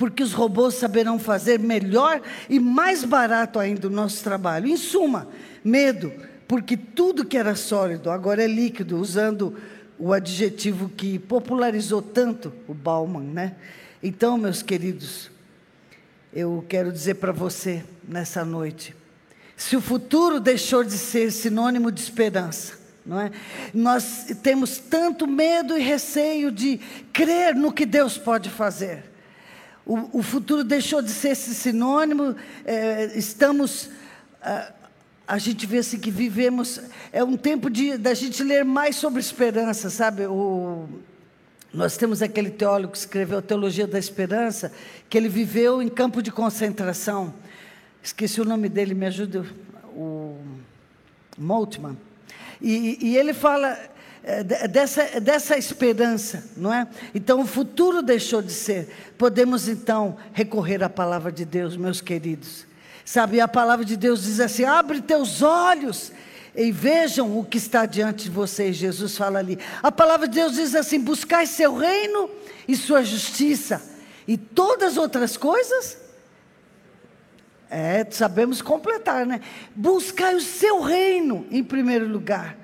porque 0.00 0.22
os 0.22 0.32
robôs 0.32 0.76
saberão 0.76 1.18
fazer 1.18 1.58
melhor 1.58 2.22
e 2.48 2.58
mais 2.58 3.04
barato 3.04 3.58
ainda 3.58 3.86
o 3.86 3.90
nosso 3.90 4.24
trabalho. 4.24 4.66
Em 4.66 4.76
suma, 4.78 5.28
medo, 5.62 6.10
porque 6.48 6.74
tudo 6.74 7.22
que 7.22 7.36
era 7.36 7.54
sólido 7.54 8.10
agora 8.10 8.42
é 8.42 8.46
líquido, 8.46 8.98
usando 8.98 9.54
o 9.98 10.14
adjetivo 10.14 10.88
que 10.88 11.18
popularizou 11.18 12.00
tanto 12.00 12.50
o 12.66 12.72
Bauman, 12.72 13.24
né? 13.24 13.56
Então, 14.02 14.38
meus 14.38 14.62
queridos, 14.62 15.30
eu 16.32 16.64
quero 16.66 16.90
dizer 16.90 17.16
para 17.16 17.30
você 17.30 17.84
nessa 18.08 18.42
noite, 18.42 18.96
se 19.54 19.76
o 19.76 19.82
futuro 19.82 20.40
deixou 20.40 20.82
de 20.82 20.96
ser 20.96 21.30
sinônimo 21.30 21.92
de 21.92 22.00
esperança, 22.00 22.78
não 23.04 23.20
é? 23.20 23.30
Nós 23.74 24.28
temos 24.42 24.78
tanto 24.78 25.26
medo 25.26 25.76
e 25.76 25.82
receio 25.82 26.50
de 26.50 26.80
crer 27.12 27.54
no 27.54 27.70
que 27.70 27.84
Deus 27.84 28.16
pode 28.16 28.48
fazer. 28.48 29.09
O, 29.86 30.18
o 30.18 30.22
futuro 30.22 30.62
deixou 30.62 31.02
de 31.02 31.10
ser 31.10 31.30
esse 31.30 31.54
sinônimo, 31.54 32.36
é, 32.64 33.12
estamos. 33.16 33.90
A, 34.42 34.72
a 35.26 35.38
gente 35.38 35.66
vê 35.66 35.78
assim 35.78 35.98
que 35.98 36.10
vivemos. 36.10 36.80
É 37.12 37.22
um 37.22 37.36
tempo 37.36 37.70
de 37.70 37.96
da 37.96 38.14
gente 38.14 38.42
ler 38.42 38.64
mais 38.64 38.96
sobre 38.96 39.20
esperança, 39.20 39.88
sabe? 39.88 40.26
O, 40.26 40.88
nós 41.72 41.96
temos 41.96 42.20
aquele 42.20 42.50
teólogo 42.50 42.92
que 42.92 42.98
escreveu 42.98 43.38
a 43.38 43.42
Teologia 43.42 43.86
da 43.86 43.98
Esperança, 43.98 44.72
que 45.08 45.16
ele 45.16 45.28
viveu 45.28 45.80
em 45.80 45.88
campo 45.88 46.20
de 46.20 46.32
concentração. 46.32 47.32
Esqueci 48.02 48.40
o 48.40 48.44
nome 48.44 48.68
dele, 48.68 48.92
me 48.92 49.06
ajuda. 49.06 49.44
O 49.94 50.36
Moltmann. 51.38 51.96
E, 52.60 52.98
e 53.00 53.16
ele 53.16 53.32
fala 53.32 53.68
é, 53.68 53.90
dessa, 54.68 55.20
dessa 55.20 55.56
esperança, 55.56 56.44
não 56.56 56.72
é? 56.72 56.86
Então 57.14 57.40
o 57.40 57.46
futuro 57.46 58.02
deixou 58.02 58.42
de 58.42 58.52
ser. 58.52 58.88
Podemos 59.16 59.68
então 59.68 60.16
recorrer 60.32 60.82
à 60.82 60.90
palavra 60.90 61.32
de 61.32 61.44
Deus, 61.44 61.76
meus 61.76 62.00
queridos. 62.00 62.66
Sabe, 63.04 63.40
a 63.40 63.48
palavra 63.48 63.84
de 63.84 63.96
Deus 63.96 64.24
diz 64.24 64.38
assim: 64.38 64.64
abre 64.64 65.00
teus 65.00 65.42
olhos 65.42 66.12
e 66.54 66.70
vejam 66.70 67.38
o 67.38 67.44
que 67.44 67.56
está 67.56 67.86
diante 67.86 68.24
de 68.24 68.30
vocês. 68.30 68.76
Jesus 68.76 69.16
fala 69.16 69.38
ali. 69.38 69.58
A 69.82 69.90
palavra 69.90 70.28
de 70.28 70.34
Deus 70.34 70.54
diz 70.54 70.74
assim: 70.74 71.00
buscai 71.00 71.46
seu 71.46 71.74
reino 71.74 72.30
e 72.68 72.76
sua 72.76 73.02
justiça, 73.02 73.82
e 74.28 74.36
todas 74.36 74.92
as 74.92 74.96
outras 74.98 75.36
coisas. 75.36 75.98
É, 77.72 78.04
sabemos 78.10 78.60
completar, 78.60 79.24
né? 79.24 79.40
Buscai 79.74 80.34
o 80.34 80.40
seu 80.40 80.80
reino 80.80 81.46
em 81.52 81.62
primeiro 81.62 82.06
lugar 82.06 82.59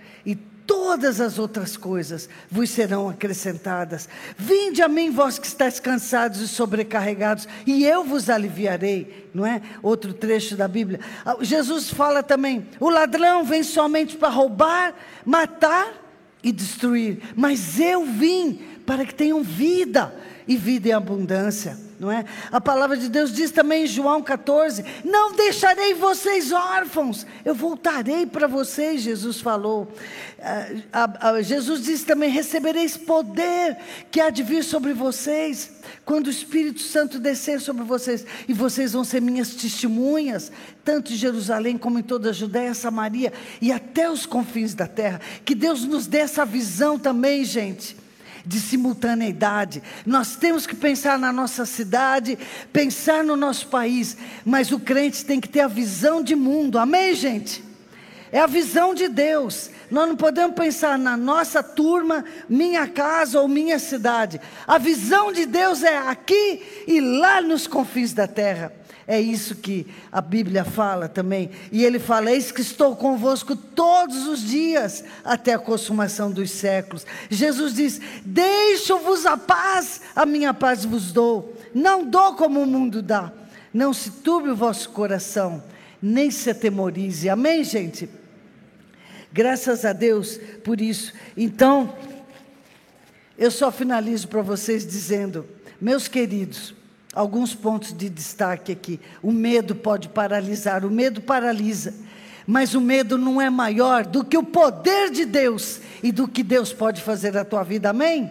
todas 0.67 1.21
as 1.21 1.39
outras 1.39 1.77
coisas 1.77 2.29
vos 2.51 2.71
serão 2.71 3.09
acrescentadas. 3.09 4.09
Vinde 4.37 4.83
a 4.83 4.89
mim, 4.89 5.11
vós 5.11 5.39
que 5.39 5.47
estáis 5.47 5.79
cansados 5.79 6.41
e 6.41 6.49
sobrecarregados, 6.49 7.49
e 7.67 7.85
eu 7.85 8.05
vos 8.05 8.29
aliviarei. 8.29 9.31
Não 9.33 9.47
é? 9.47 9.62
Outro 9.83 10.12
trecho 10.12 10.57
da 10.57 10.67
Bíblia. 10.67 11.01
Ah, 11.25 11.37
Jesus 11.41 11.91
fala 11.91 12.23
também: 12.23 12.67
o 12.81 12.91
ladrão 12.91 13.45
vem 13.45 13.62
somente 13.62 14.17
para 14.17 14.29
roubar, 14.29 14.95
matar 15.25 15.93
e 16.43 16.51
destruir, 16.51 17.21
mas 17.35 17.79
eu 17.81 18.05
vim 18.05 18.61
para 18.85 19.05
que 19.05 19.14
tenham 19.14 19.43
vida 19.43 20.14
e 20.47 20.57
vida 20.57 20.89
em 20.89 20.93
abundância 20.93 21.86
não 21.99 22.11
é? 22.11 22.25
A 22.53 22.61
palavra 22.61 22.97
de 22.97 23.09
Deus 23.09 23.33
diz 23.33 23.51
também 23.51 23.85
em 23.85 23.87
João 23.87 24.23
14: 24.23 24.85
Não 25.05 25.33
deixarei 25.33 25.95
vocês 25.95 26.53
órfãos, 26.53 27.27
eu 27.45 27.55
voltarei 27.55 28.27
para 28.27 28.47
vocês, 28.47 29.03
Jesus 29.03 29.41
falou. 29.41 29.89
Ah, 30.93 31.41
Jesus 31.43 31.83
disse 31.83 32.05
também: 32.05 32.31
Recebereis 32.31 32.97
poder 32.97 33.79
que 34.11 34.21
há 34.21 34.31
de 34.31 34.43
vir 34.43 34.63
sobre 34.63 34.93
vocês, 34.93 35.71
quando 36.05 36.27
o 36.27 36.31
Espírito 36.31 36.81
Santo 36.81 37.19
descer 37.19 37.61
sobre 37.61 37.85
vocês, 37.85 38.27
e 38.47 38.53
vocês 38.53 38.93
vão 38.93 39.03
ser 39.03 39.21
minhas 39.21 39.55
testemunhas, 39.55 40.53
tanto 40.85 41.13
em 41.13 41.17
Jerusalém 41.17 41.79
como 41.79 41.99
em 41.99 42.03
toda 42.03 42.31
a 42.31 42.33
Judéia, 42.33 42.75
Samaria 42.75 43.33
e 43.61 43.73
até 43.73 44.11
os 44.11 44.27
confins 44.27 44.75
da 44.75 44.87
terra. 44.87 45.21
Que 45.45 45.55
Deus 45.55 45.85
nos 45.85 46.07
dê 46.07 46.19
essa 46.19 46.45
visão 46.45 46.99
também, 46.99 47.45
gente 47.45 48.06
de 48.47 48.61
simultaneidade. 48.61 49.83
Nós 50.07 50.37
temos 50.37 50.67
que 50.67 50.77
pensar 50.77 51.19
na 51.19 51.33
nossa 51.33 51.67
cidade, 51.67 52.39
pensar 52.73 53.25
no 53.25 53.37
nosso 53.37 53.67
país, 53.67 54.17
mas 54.45 54.71
o 54.71 54.79
crente 54.79 55.25
tem 55.25 55.41
que 55.41 55.49
ter 55.49 55.61
a 55.61 55.69
visão 55.69 56.23
de 56.23 56.37
mundo. 56.37 56.79
Amém, 56.79 57.15
gente? 57.15 57.65
É 58.31 58.39
a 58.39 58.47
visão 58.47 58.95
de 58.95 59.09
Deus. 59.09 59.71
Nós 59.91 60.09
não 60.09 60.17
podemos 60.17 60.55
pensar 60.57 60.99
na 60.99 61.17
nossa 61.17 61.63
turma, 61.63 62.25
minha 62.49 62.87
casa 62.87 63.41
ou 63.41 63.49
minha 63.49 63.79
cidade. 63.79 64.41
A 64.67 64.79
visão 64.79 65.33
de 65.33 65.47
Deus 65.47 65.83
é 65.83 65.99
aqui 65.99 66.85
e 66.87 67.01
lá 67.01 67.41
nos 67.41 67.67
confins 67.67 68.13
da 68.13 68.27
terra. 68.27 68.73
É 69.09 69.21
isso 69.21 69.55
que 69.55 69.87
a 70.11 70.21
Bíblia 70.21 70.65
fala 70.65 71.09
também. 71.09 71.51
E 71.71 71.85
ele 71.85 71.99
fala: 71.99 72.33
Eis 72.33 72.51
que 72.51 72.61
estou 72.61 72.97
convosco 72.97 73.55
todos 73.55 74.27
os 74.27 74.43
dias, 74.43 75.05
até 75.25 75.55
a 75.55 75.59
consumação 75.59 76.31
dos 76.31 76.51
séculos. 76.51 77.07
Jesus 77.31 77.75
diz: 77.75 78.01
Deixo-vos 78.25 79.25
a 79.25 79.37
paz, 79.37 80.01
a 80.15 80.27
minha 80.27 80.53
paz 80.53 80.85
vos 80.85 81.13
dou. 81.13 81.57
Não 81.73 82.05
dou 82.05 82.35
como 82.35 82.61
o 82.61 82.67
mundo 82.67 83.01
dá. 83.01 83.33
Não 83.73 83.93
se 83.93 84.11
turbe 84.11 84.49
o 84.49 84.57
vosso 84.57 84.91
coração, 84.91 85.63
nem 86.03 86.31
se 86.31 86.51
atemorize. 86.51 87.29
Amém, 87.29 87.63
gente? 87.63 88.09
Graças 89.33 89.85
a 89.85 89.93
Deus 89.93 90.41
por 90.65 90.81
isso. 90.81 91.13
Então, 91.37 91.95
eu 93.39 93.51
só 93.51 93.71
finalizo 93.71 94.27
para 94.29 94.43
vocês 94.43 94.87
dizendo, 94.87 95.47
meus 95.81 96.09
queridos, 96.09 96.75
alguns 97.17 97.55
pontos 97.55 97.95
de 97.95 98.11
destaque 98.11 98.71
aqui. 98.71 99.01
O 99.23 99.33
medo 99.33 99.75
pode 99.75 100.11
paralisar, 100.11 100.85
o 100.85 100.91
medo 100.91 101.23
paralisa. 101.23 101.95
Mas 102.47 102.75
o 102.75 102.81
medo 102.81 103.17
não 103.17 103.41
é 103.41 103.51
maior 103.51 104.05
do 104.05 104.23
que 104.23 104.37
o 104.37 104.43
poder 104.43 105.11
de 105.11 105.25
Deus 105.25 105.81
e 106.03 106.12
do 106.12 106.29
que 106.29 106.43
Deus 106.45 106.73
pode 106.73 107.03
fazer 107.03 107.33
na 107.33 107.45
tua 107.45 107.64
vida, 107.64 107.91
amém? 107.91 108.31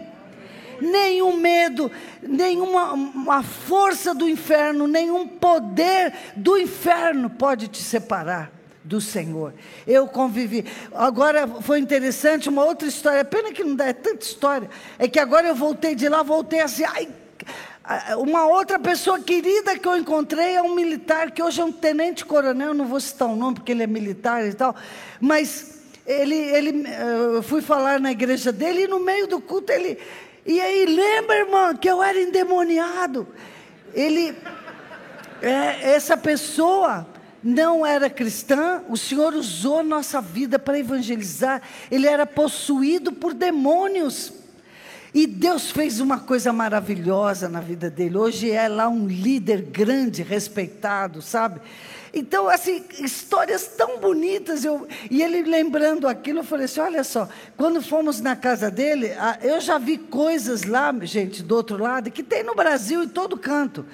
nenhum 0.78 1.38
medo, 1.38 1.90
nenhuma 2.22 3.42
força 3.42 4.14
do 4.14 4.28
inferno, 4.28 4.86
nenhum 4.86 5.26
poder 5.26 6.12
do 6.36 6.58
inferno 6.58 7.30
pode 7.30 7.66
te 7.68 7.82
separar 7.82 8.52
do 8.84 9.00
Senhor. 9.00 9.54
Eu 9.86 10.06
convivi. 10.06 10.66
Agora 10.94 11.48
foi 11.62 11.78
interessante 11.78 12.50
uma 12.50 12.62
outra 12.62 12.86
história. 12.86 13.24
Pena 13.24 13.52
que 13.52 13.64
não 13.64 13.74
dá 13.74 13.86
é 13.86 13.94
tanta 13.94 14.24
história. 14.24 14.68
É 14.98 15.08
que 15.08 15.18
agora 15.18 15.48
eu 15.48 15.54
voltei 15.54 15.94
de 15.94 16.08
lá, 16.10 16.22
voltei 16.22 16.60
assim. 16.60 16.84
Ai, 16.84 17.08
uma 18.18 18.46
outra 18.46 18.78
pessoa 18.78 19.18
querida 19.20 19.78
que 19.78 19.86
eu 19.86 19.96
encontrei 19.96 20.56
é 20.56 20.62
um 20.62 20.74
militar 20.74 21.30
que 21.30 21.42
hoje 21.42 21.60
é 21.60 21.64
um 21.64 21.72
tenente 21.72 22.24
coronel. 22.24 22.74
Não 22.74 22.86
vou 22.86 23.00
citar 23.00 23.28
o 23.28 23.36
nome 23.36 23.56
porque 23.56 23.72
ele 23.72 23.82
é 23.82 23.86
militar 23.86 24.46
e 24.46 24.54
tal, 24.54 24.74
mas 25.20 25.80
ele, 26.06 26.34
ele, 26.34 26.86
eu 27.34 27.42
fui 27.42 27.62
falar 27.62 28.00
na 28.00 28.10
igreja 28.10 28.52
dele 28.52 28.82
e 28.82 28.88
no 28.88 29.00
meio 29.00 29.26
do 29.26 29.40
culto 29.40 29.72
ele 29.72 29.98
e 30.46 30.60
aí, 30.60 30.86
lembra, 30.86 31.38
irmã, 31.38 31.74
que 31.74 31.90
eu 31.90 32.00
era 32.00 32.22
endemoniado. 32.22 33.26
Ele, 33.92 34.32
é, 35.42 35.90
essa 35.90 36.16
pessoa 36.16 37.04
não 37.42 37.84
era 37.84 38.08
cristã, 38.08 38.82
o 38.88 38.96
Senhor 38.96 39.34
usou 39.34 39.82
nossa 39.82 40.20
vida 40.20 40.56
para 40.56 40.78
evangelizar. 40.78 41.60
Ele 41.90 42.06
era 42.06 42.24
possuído 42.24 43.12
por 43.12 43.34
demônios. 43.34 44.32
E 45.16 45.26
Deus 45.26 45.70
fez 45.70 45.98
uma 45.98 46.20
coisa 46.20 46.52
maravilhosa 46.52 47.48
na 47.48 47.58
vida 47.58 47.88
dele. 47.88 48.18
Hoje 48.18 48.50
é 48.50 48.68
lá 48.68 48.86
um 48.86 49.08
líder 49.08 49.62
grande, 49.62 50.22
respeitado, 50.22 51.22
sabe? 51.22 51.58
Então, 52.12 52.46
assim, 52.50 52.84
histórias 52.98 53.66
tão 53.66 53.98
bonitas. 53.98 54.62
Eu, 54.62 54.86
e 55.10 55.22
ele 55.22 55.40
lembrando 55.40 56.06
aquilo, 56.06 56.40
eu 56.40 56.44
falei 56.44 56.66
assim: 56.66 56.80
olha 56.80 57.02
só, 57.02 57.30
quando 57.56 57.80
fomos 57.80 58.20
na 58.20 58.36
casa 58.36 58.70
dele, 58.70 59.10
eu 59.40 59.58
já 59.58 59.78
vi 59.78 59.96
coisas 59.96 60.64
lá, 60.64 60.94
gente, 61.00 61.42
do 61.42 61.56
outro 61.56 61.82
lado, 61.82 62.10
que 62.10 62.22
tem 62.22 62.42
no 62.42 62.54
Brasil 62.54 63.02
em 63.02 63.08
todo 63.08 63.38
canto. 63.38 63.86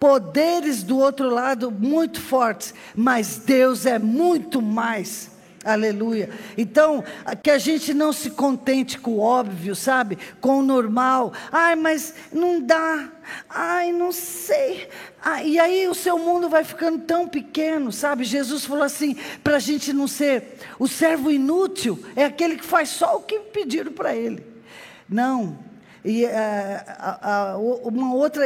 Poderes 0.00 0.82
do 0.82 0.96
outro 0.96 1.28
lado 1.28 1.70
muito 1.70 2.18
fortes, 2.18 2.72
mas 2.96 3.36
Deus 3.36 3.84
é 3.84 3.98
muito 3.98 4.62
mais. 4.62 5.31
Aleluia. 5.64 6.28
Então, 6.58 7.04
que 7.40 7.50
a 7.50 7.58
gente 7.58 7.94
não 7.94 8.12
se 8.12 8.30
contente 8.30 8.98
com 8.98 9.12
o 9.12 9.20
óbvio, 9.20 9.76
sabe? 9.76 10.18
Com 10.40 10.58
o 10.58 10.62
normal. 10.62 11.32
Ai, 11.52 11.76
mas 11.76 12.14
não 12.32 12.60
dá. 12.60 13.10
Ai, 13.48 13.92
não 13.92 14.10
sei. 14.10 14.88
Ah, 15.22 15.42
e 15.44 15.60
aí 15.60 15.86
o 15.86 15.94
seu 15.94 16.18
mundo 16.18 16.48
vai 16.48 16.64
ficando 16.64 16.98
tão 16.98 17.28
pequeno, 17.28 17.92
sabe? 17.92 18.24
Jesus 18.24 18.64
falou 18.64 18.82
assim: 18.82 19.16
para 19.44 19.56
a 19.56 19.60
gente 19.60 19.92
não 19.92 20.08
ser. 20.08 20.58
O 20.80 20.88
servo 20.88 21.30
inútil 21.30 22.04
é 22.16 22.24
aquele 22.24 22.56
que 22.56 22.64
faz 22.64 22.88
só 22.88 23.16
o 23.16 23.22
que 23.22 23.38
pediram 23.38 23.92
para 23.92 24.16
ele. 24.16 24.44
Não. 25.08 25.71
E 26.04 26.24
uh, 26.24 26.28
uh, 27.58 27.88
uma 27.88 28.14
outra, 28.14 28.44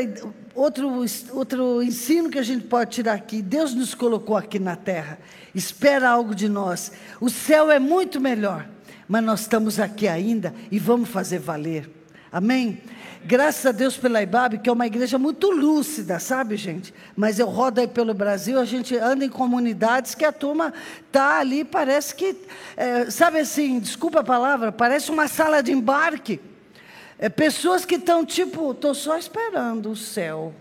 outro, 0.55 1.05
outro 1.33 1.83
ensino 1.83 2.29
que 2.29 2.39
a 2.39 2.43
gente 2.43 2.67
pode 2.67 2.91
tirar 2.91 3.15
aqui: 3.15 3.41
Deus 3.41 3.75
nos 3.75 3.95
colocou 3.95 4.37
aqui 4.37 4.59
na 4.59 4.77
terra 4.77 5.19
espera 5.57 6.11
algo 6.11 6.35
de 6.35 6.49
nós. 6.49 6.93
O 7.19 7.31
céu 7.31 7.71
é 7.71 7.79
muito 7.79 8.21
melhor, 8.21 8.69
mas 9.09 9.25
nós 9.25 9.41
estamos 9.41 9.81
aqui 9.81 10.07
ainda 10.07 10.55
e 10.71 10.79
vamos 10.79 11.09
fazer 11.09 11.39
valer. 11.39 11.91
Amém? 12.31 12.83
Graças 13.25 13.65
a 13.65 13.73
Deus 13.73 13.97
pela 13.97 14.23
IBAB, 14.23 14.59
que 14.59 14.69
é 14.69 14.73
uma 14.73 14.87
igreja 14.87 15.19
muito 15.19 15.51
lúcida, 15.51 16.19
sabe, 16.21 16.57
gente? 16.57 16.93
Mas 17.17 17.39
eu 17.39 17.47
rodo 17.47 17.81
aí 17.81 17.89
pelo 17.89 18.13
Brasil, 18.13 18.61
a 18.61 18.65
gente 18.65 18.97
anda 18.97 19.25
em 19.25 19.29
comunidades 19.29 20.15
que 20.15 20.25
a 20.25 20.31
turma 20.31 20.73
tá 21.11 21.41
ali, 21.41 21.65
parece 21.65 22.15
que, 22.15 22.37
é, 22.77 23.11
sabe 23.11 23.41
assim, 23.41 23.81
desculpa 23.81 24.21
a 24.21 24.25
palavra, 24.25 24.71
parece 24.71 25.11
uma 25.11 25.27
sala 25.27 25.63
de 25.63 25.73
embarque. 25.73 26.39
É, 27.19 27.29
pessoas 27.29 27.85
que 27.85 27.97
estão 27.97 28.25
tipo, 28.25 28.73
estou 28.73 28.95
só 28.95 29.17
esperando 29.17 29.91
o 29.91 29.97
céu. 29.97 30.55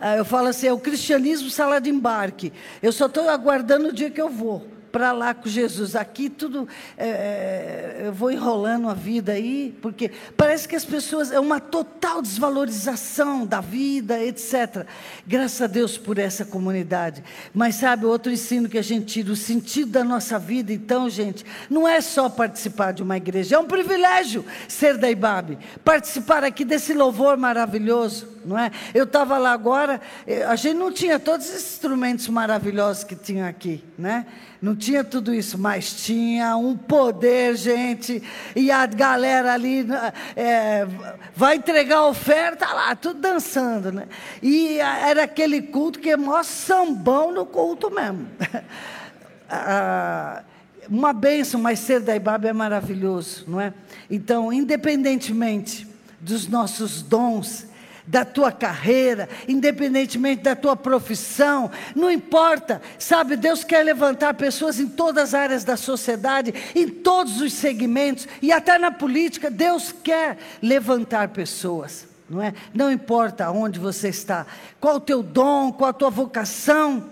Ah, 0.00 0.16
eu 0.16 0.24
falo 0.24 0.48
assim, 0.48 0.68
é 0.68 0.72
o 0.72 0.78
cristianismo 0.78 1.50
sala 1.50 1.80
de 1.80 1.90
embarque. 1.90 2.52
Eu 2.82 2.92
só 2.92 3.06
estou 3.06 3.28
aguardando 3.28 3.88
o 3.88 3.92
dia 3.92 4.10
que 4.10 4.20
eu 4.20 4.28
vou 4.28 4.77
para 4.98 5.12
lá 5.12 5.32
com 5.32 5.48
Jesus. 5.48 5.94
Aqui 5.94 6.28
tudo, 6.28 6.66
é, 6.96 7.08
é, 7.08 8.06
eu 8.06 8.12
vou 8.12 8.32
enrolando 8.32 8.88
a 8.88 8.94
vida 8.94 9.30
aí, 9.30 9.72
porque 9.80 10.10
parece 10.36 10.66
que 10.66 10.74
as 10.74 10.84
pessoas, 10.84 11.30
é 11.30 11.38
uma 11.38 11.60
total 11.60 12.20
desvalorização 12.20 13.46
da 13.46 13.60
vida, 13.60 14.20
etc. 14.20 14.84
Graças 15.24 15.62
a 15.62 15.68
Deus 15.68 15.96
por 15.96 16.18
essa 16.18 16.44
comunidade. 16.44 17.22
Mas 17.54 17.76
sabe, 17.76 18.06
outro 18.06 18.32
ensino 18.32 18.68
que 18.68 18.76
a 18.76 18.82
gente 18.82 19.06
tira, 19.06 19.30
o 19.30 19.36
sentido 19.36 19.92
da 19.92 20.02
nossa 20.02 20.36
vida, 20.36 20.72
então, 20.72 21.08
gente, 21.08 21.46
não 21.70 21.86
é 21.86 22.00
só 22.00 22.28
participar 22.28 22.90
de 22.90 23.00
uma 23.00 23.16
igreja, 23.16 23.54
é 23.54 23.58
um 23.60 23.68
privilégio 23.68 24.44
ser 24.66 24.98
da 24.98 25.08
IBAB, 25.08 25.58
participar 25.84 26.42
aqui 26.42 26.64
desse 26.64 26.92
louvor 26.92 27.36
maravilhoso, 27.36 28.26
não 28.44 28.58
é? 28.58 28.70
Eu 28.94 29.04
estava 29.04 29.38
lá 29.38 29.52
agora, 29.52 30.00
eh, 30.26 30.44
a 30.44 30.56
gente 30.56 30.76
não 30.76 30.92
tinha 30.92 31.18
todos 31.18 31.48
os 31.48 31.54
instrumentos 31.54 32.28
maravilhosos 32.28 33.04
que 33.04 33.14
tinha 33.14 33.48
aqui, 33.48 33.84
né? 33.98 34.26
Não 34.60 34.74
tinha 34.74 35.04
tudo 35.04 35.32
isso, 35.32 35.56
mas 35.56 36.04
tinha 36.04 36.56
um 36.56 36.76
poder, 36.76 37.56
gente. 37.56 38.20
E 38.56 38.72
a 38.72 38.86
galera 38.86 39.52
ali 39.52 39.86
é, 40.34 40.84
vai 41.34 41.56
entregar 41.56 41.98
a 41.98 42.08
oferta 42.08 42.66
lá, 42.66 42.96
tudo 42.96 43.20
dançando, 43.20 43.92
né? 43.92 44.08
E 44.42 44.78
era 44.78 45.24
aquele 45.24 45.62
culto 45.62 46.00
que 46.00 46.10
é 46.10 46.16
maior 46.16 46.44
sambão 46.44 47.32
no 47.32 47.46
culto 47.46 47.88
mesmo. 47.88 48.26
uma 50.90 51.12
bênção, 51.12 51.60
mas 51.60 51.78
ser 51.78 52.00
da 52.00 52.16
Ibaba 52.16 52.48
é 52.48 52.52
maravilhoso, 52.52 53.44
não 53.46 53.60
é? 53.60 53.72
Então, 54.10 54.52
independentemente 54.52 55.86
dos 56.20 56.48
nossos 56.48 57.00
dons, 57.00 57.67
da 58.08 58.24
tua 58.24 58.50
carreira, 58.50 59.28
independentemente 59.46 60.42
da 60.42 60.56
tua 60.56 60.74
profissão, 60.74 61.70
não 61.94 62.10
importa, 62.10 62.80
sabe? 62.98 63.36
Deus 63.36 63.62
quer 63.62 63.84
levantar 63.84 64.32
pessoas 64.32 64.80
em 64.80 64.88
todas 64.88 65.28
as 65.28 65.34
áreas 65.34 65.62
da 65.62 65.76
sociedade, 65.76 66.54
em 66.74 66.88
todos 66.88 67.42
os 67.42 67.52
segmentos 67.52 68.26
e 68.40 68.50
até 68.50 68.78
na 68.78 68.90
política. 68.90 69.50
Deus 69.50 69.92
quer 69.92 70.38
levantar 70.62 71.28
pessoas, 71.28 72.08
não 72.30 72.42
é? 72.42 72.54
Não 72.72 72.90
importa 72.90 73.50
onde 73.50 73.78
você 73.78 74.08
está, 74.08 74.46
qual 74.80 74.96
o 74.96 75.00
teu 75.00 75.22
dom, 75.22 75.70
qual 75.70 75.90
a 75.90 75.92
tua 75.92 76.10
vocação, 76.10 77.10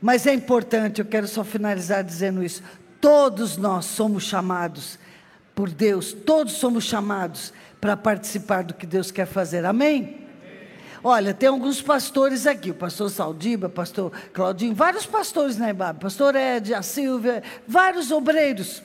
mas 0.00 0.26
é 0.26 0.34
importante, 0.34 1.00
eu 1.00 1.06
quero 1.06 1.26
só 1.26 1.42
finalizar 1.42 2.04
dizendo 2.04 2.44
isso: 2.44 2.62
todos 3.00 3.56
nós 3.56 3.86
somos 3.86 4.24
chamados 4.24 4.98
por 5.54 5.70
Deus, 5.70 6.12
todos 6.12 6.52
somos 6.52 6.84
chamados 6.84 7.50
para 7.80 7.96
participar 7.96 8.62
do 8.62 8.74
que 8.74 8.84
Deus 8.84 9.10
quer 9.10 9.26
fazer, 9.26 9.64
amém? 9.64 10.23
Olha, 11.06 11.34
tem 11.34 11.50
alguns 11.50 11.82
pastores 11.82 12.46
aqui, 12.46 12.70
o 12.70 12.74
pastor 12.74 13.10
Saldiba, 13.10 13.68
pastor 13.68 14.10
Claudinho, 14.32 14.74
vários 14.74 15.04
pastores 15.04 15.58
na 15.58 15.68
Ibab, 15.68 16.00
pastor 16.00 16.34
Ed, 16.34 16.72
a 16.72 16.80
Silvia, 16.80 17.42
vários 17.68 18.10
obreiros. 18.10 18.82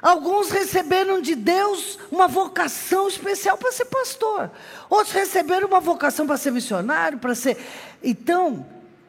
Alguns 0.00 0.50
receberam 0.50 1.20
de 1.20 1.34
Deus 1.34 1.98
uma 2.10 2.26
vocação 2.26 3.06
especial 3.06 3.58
para 3.58 3.70
ser 3.70 3.84
pastor. 3.84 4.50
Outros 4.88 5.14
receberam 5.14 5.68
uma 5.68 5.78
vocação 5.78 6.26
para 6.26 6.38
ser 6.38 6.52
missionário, 6.52 7.18
para 7.18 7.34
ser. 7.34 7.58
Então, 8.02 8.64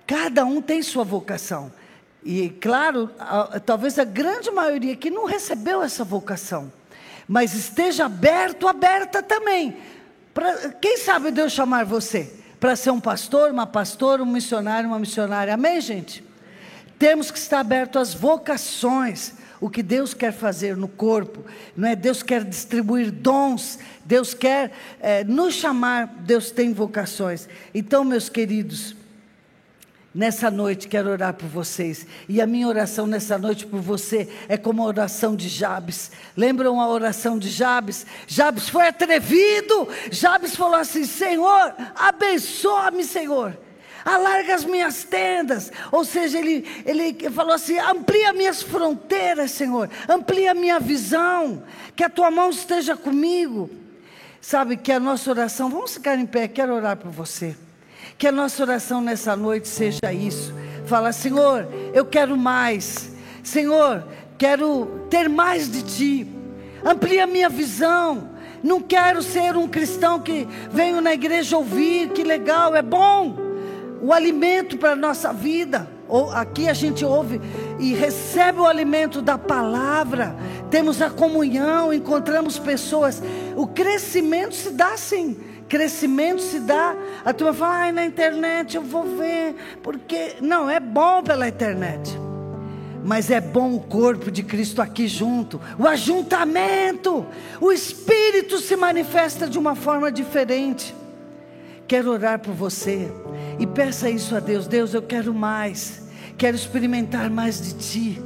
cada 0.05 0.43
um 0.43 0.61
tem 0.61 0.83
sua 0.83 1.05
vocação. 1.05 1.71
E, 2.25 2.49
claro, 2.49 3.09
a, 3.17 3.57
talvez 3.57 3.97
a 3.97 4.03
grande 4.03 4.51
maioria 4.51 4.91
aqui 4.91 5.09
não 5.09 5.23
recebeu 5.23 5.81
essa 5.81 6.03
vocação. 6.03 6.71
Mas 7.25 7.53
esteja 7.53 8.03
aberto, 8.05 8.67
aberta 8.67 9.23
também 9.23 9.77
Pra, 10.34 10.69
quem 10.69 10.97
sabe 10.97 11.31
Deus 11.31 11.51
chamar 11.51 11.86
você 11.86 12.31
para 12.59 12.75
ser 12.75 12.91
um 12.91 12.99
pastor, 12.99 13.51
uma 13.51 13.67
pastora, 13.67 14.23
um 14.23 14.25
missionário, 14.25 14.89
uma 14.89 14.99
missionária. 14.99 15.53
Amém, 15.53 15.79
gente? 15.81 16.23
Temos 16.97 17.29
que 17.29 17.38
estar 17.38 17.59
abertos 17.59 18.01
às 18.01 18.13
vocações, 18.13 19.34
o 19.59 19.69
que 19.69 19.84
Deus 19.84 20.13
quer 20.13 20.31
fazer 20.31 20.75
no 20.77 20.88
corpo, 20.88 21.43
não 21.75 21.89
é? 21.89 21.95
Deus 21.95 22.23
quer 22.23 22.43
distribuir 22.43 23.11
dons, 23.11 23.79
Deus 24.05 24.34
quer 24.34 24.71
é, 24.99 25.23
nos 25.23 25.53
chamar, 25.53 26.07
Deus 26.19 26.51
tem 26.51 26.73
vocações. 26.73 27.47
Então, 27.73 28.03
meus 28.03 28.29
queridos, 28.29 28.95
Nessa 30.14 30.51
noite 30.51 30.88
quero 30.88 31.09
orar 31.09 31.34
por 31.34 31.47
vocês. 31.47 32.05
E 32.30 32.39
a 32.39 32.45
minha 32.45 32.68
oração 32.68 33.07
nessa 33.07 33.36
noite 33.36 33.66
por 33.66 33.82
você 33.82 34.30
é 34.47 34.55
como 34.55 34.84
a 34.84 34.86
oração 34.86 35.36
de 35.36 35.49
Jabes. 35.49 36.11
Lembram 36.38 36.80
a 36.80 36.88
oração 36.88 37.39
de 37.39 37.49
Jabes? 37.49 38.05
Jabes 38.28 38.70
foi 38.70 38.88
atrevido. 38.88 39.88
Jabes 40.11 40.55
falou 40.55 40.76
assim: 40.76 41.03
Senhor, 41.05 41.74
abençoa-me, 41.95 43.03
Senhor. 43.03 43.57
Alarga 44.05 44.53
as 44.53 44.66
minhas 44.66 45.03
tendas. 45.03 45.72
Ou 45.91 46.05
seja, 46.05 46.38
ele, 46.38 46.64
ele 46.86 47.32
falou 47.32 47.53
assim: 47.53 47.80
amplia 47.80 48.32
minhas 48.34 48.61
fronteiras, 48.61 49.49
Senhor. 49.49 49.89
Amplia 50.07 50.53
minha 50.53 50.80
visão. 50.80 51.64
Que 51.95 52.03
a 52.03 52.09
tua 52.09 52.30
mão 52.30 52.51
esteja 52.51 52.95
comigo. 52.95 53.68
Sabe 54.39 54.78
que 54.78 54.91
a 54.91 54.99
nossa 54.99 55.32
oração, 55.32 55.72
vamos 55.72 55.95
ficar 55.95 56.20
em 56.20 56.26
pé, 56.26 56.47
quero 56.47 56.76
orar 56.76 56.97
por 56.97 57.09
você. 57.09 57.55
Que 58.18 58.28
a 58.28 58.32
nossa 58.32 58.64
oração 58.64 59.01
nessa 59.01 59.36
noite 59.36 59.68
seja 59.68 60.14
isso. 60.14 60.53
Fala, 60.86 61.11
Senhor, 61.11 61.68
eu 61.93 62.05
quero 62.05 62.38
mais. 62.38 63.11
Senhor, 63.43 64.05
quero 64.38 65.07
ter 65.09 65.28
mais 65.28 65.70
de 65.70 65.84
ti. 65.84 66.28
Amplia 66.86 67.28
minha 67.28 67.49
visão. 67.49 68.30
Não 68.64 68.80
quero 68.80 69.22
ser 69.22 69.57
um 69.57 69.68
cristão 69.68 70.20
que 70.20 70.47
venho 70.72 71.01
na 71.01 71.14
igreja 71.14 71.57
ouvir, 71.57 72.09
que 72.09 72.24
legal, 72.24 72.74
é 72.76 72.82
bom. 72.82 73.36
O 74.01 74.14
alimento 74.14 74.78
para 74.78 74.91
a 74.91 74.95
nossa 74.95 75.34
vida. 75.34 75.89
Aqui 76.34 76.70
a 76.70 76.74
gente 76.74 77.03
ouve 77.03 77.41
e 77.80 77.93
recebe 77.93 78.59
o 78.59 78.66
alimento 78.66 79.22
da 79.22 79.38
palavra, 79.38 80.36
temos 80.70 81.01
a 81.01 81.09
comunhão, 81.09 81.91
encontramos 81.91 82.59
pessoas. 82.59 83.22
O 83.55 83.66
crescimento 83.66 84.53
se 84.53 84.70
dá 84.72 84.93
assim. 84.93 85.36
Crescimento 85.74 86.39
se 86.39 86.59
dá. 86.59 86.95
A 87.26 87.34
turma 87.34 87.51
fala, 87.51 87.74
ai, 87.78 87.91
na 87.91 88.05
internet 88.05 88.76
eu 88.76 88.84
vou 88.84 89.17
ver. 89.17 89.55
Porque. 89.82 90.36
Não, 90.39 90.69
é 90.69 90.80
bom 90.80 91.24
pela 91.24 91.47
internet. 91.47 92.15
Mas 93.03 93.32
é 93.32 93.41
bom 93.41 93.74
o 93.74 93.80
corpo 93.80 94.30
de 94.30 94.43
Cristo 94.43 94.84
aqui 94.84 95.07
junto. 95.07 95.59
O 95.80 95.88
ajuntamento. 95.88 97.26
O 97.59 97.71
Espírito 97.71 98.59
se 98.59 98.76
manifesta 98.76 99.47
de 99.47 99.57
uma 99.57 99.74
forma 99.74 100.11
diferente. 100.11 100.93
Quero 101.88 102.11
orar 102.11 102.38
por 102.38 102.53
você. 102.53 103.11
E 103.57 103.65
peça 103.65 104.07
isso 104.11 104.36
a 104.36 104.39
Deus. 104.39 104.67
Deus, 104.67 104.93
eu 104.93 105.01
quero 105.01 105.34
mais 105.34 106.03
quero 106.38 106.55
experimentar 106.55 107.30
mais 107.30 107.61
de 107.61 107.74
Ti, 107.76 108.21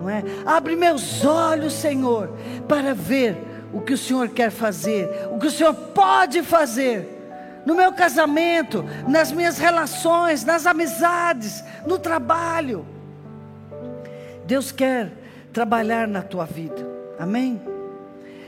não 0.00 0.08
é? 0.08 0.24
Abre 0.44 0.74
meus 0.76 1.24
olhos, 1.24 1.72
Senhor, 1.74 2.30
para 2.66 2.94
ver 2.94 3.49
o 3.72 3.80
que 3.80 3.94
o 3.94 3.98
Senhor 3.98 4.28
quer 4.28 4.50
fazer, 4.50 5.08
o 5.30 5.38
que 5.38 5.46
o 5.46 5.50
Senhor 5.50 5.74
pode 5.74 6.42
fazer 6.42 7.18
no 7.64 7.74
meu 7.74 7.92
casamento, 7.92 8.84
nas 9.06 9.30
minhas 9.30 9.58
relações, 9.58 10.44
nas 10.44 10.66
amizades, 10.66 11.62
no 11.86 11.98
trabalho. 11.98 12.86
Deus 14.46 14.72
quer 14.72 15.12
trabalhar 15.52 16.08
na 16.08 16.22
tua 16.22 16.44
vida, 16.44 16.86
amém? 17.18 17.60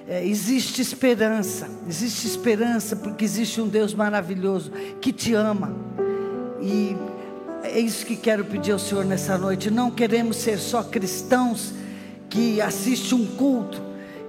É, 0.08 0.24
existe 0.26 0.82
esperança, 0.82 1.68
existe 1.88 2.26
esperança 2.26 2.96
porque 2.96 3.24
existe 3.24 3.60
um 3.60 3.68
Deus 3.68 3.94
maravilhoso 3.94 4.72
que 5.00 5.12
te 5.12 5.32
ama 5.32 5.76
e 6.60 6.96
é 7.62 7.78
isso 7.78 8.04
que 8.04 8.16
quero 8.16 8.44
pedir 8.44 8.72
ao 8.72 8.78
Senhor 8.78 9.04
nessa 9.04 9.38
noite. 9.38 9.70
Não 9.70 9.90
queremos 9.90 10.36
ser 10.36 10.58
só 10.58 10.82
cristãos 10.82 11.72
que 12.28 12.60
assistem 12.60 13.18
um 13.18 13.26
culto, 13.26 13.80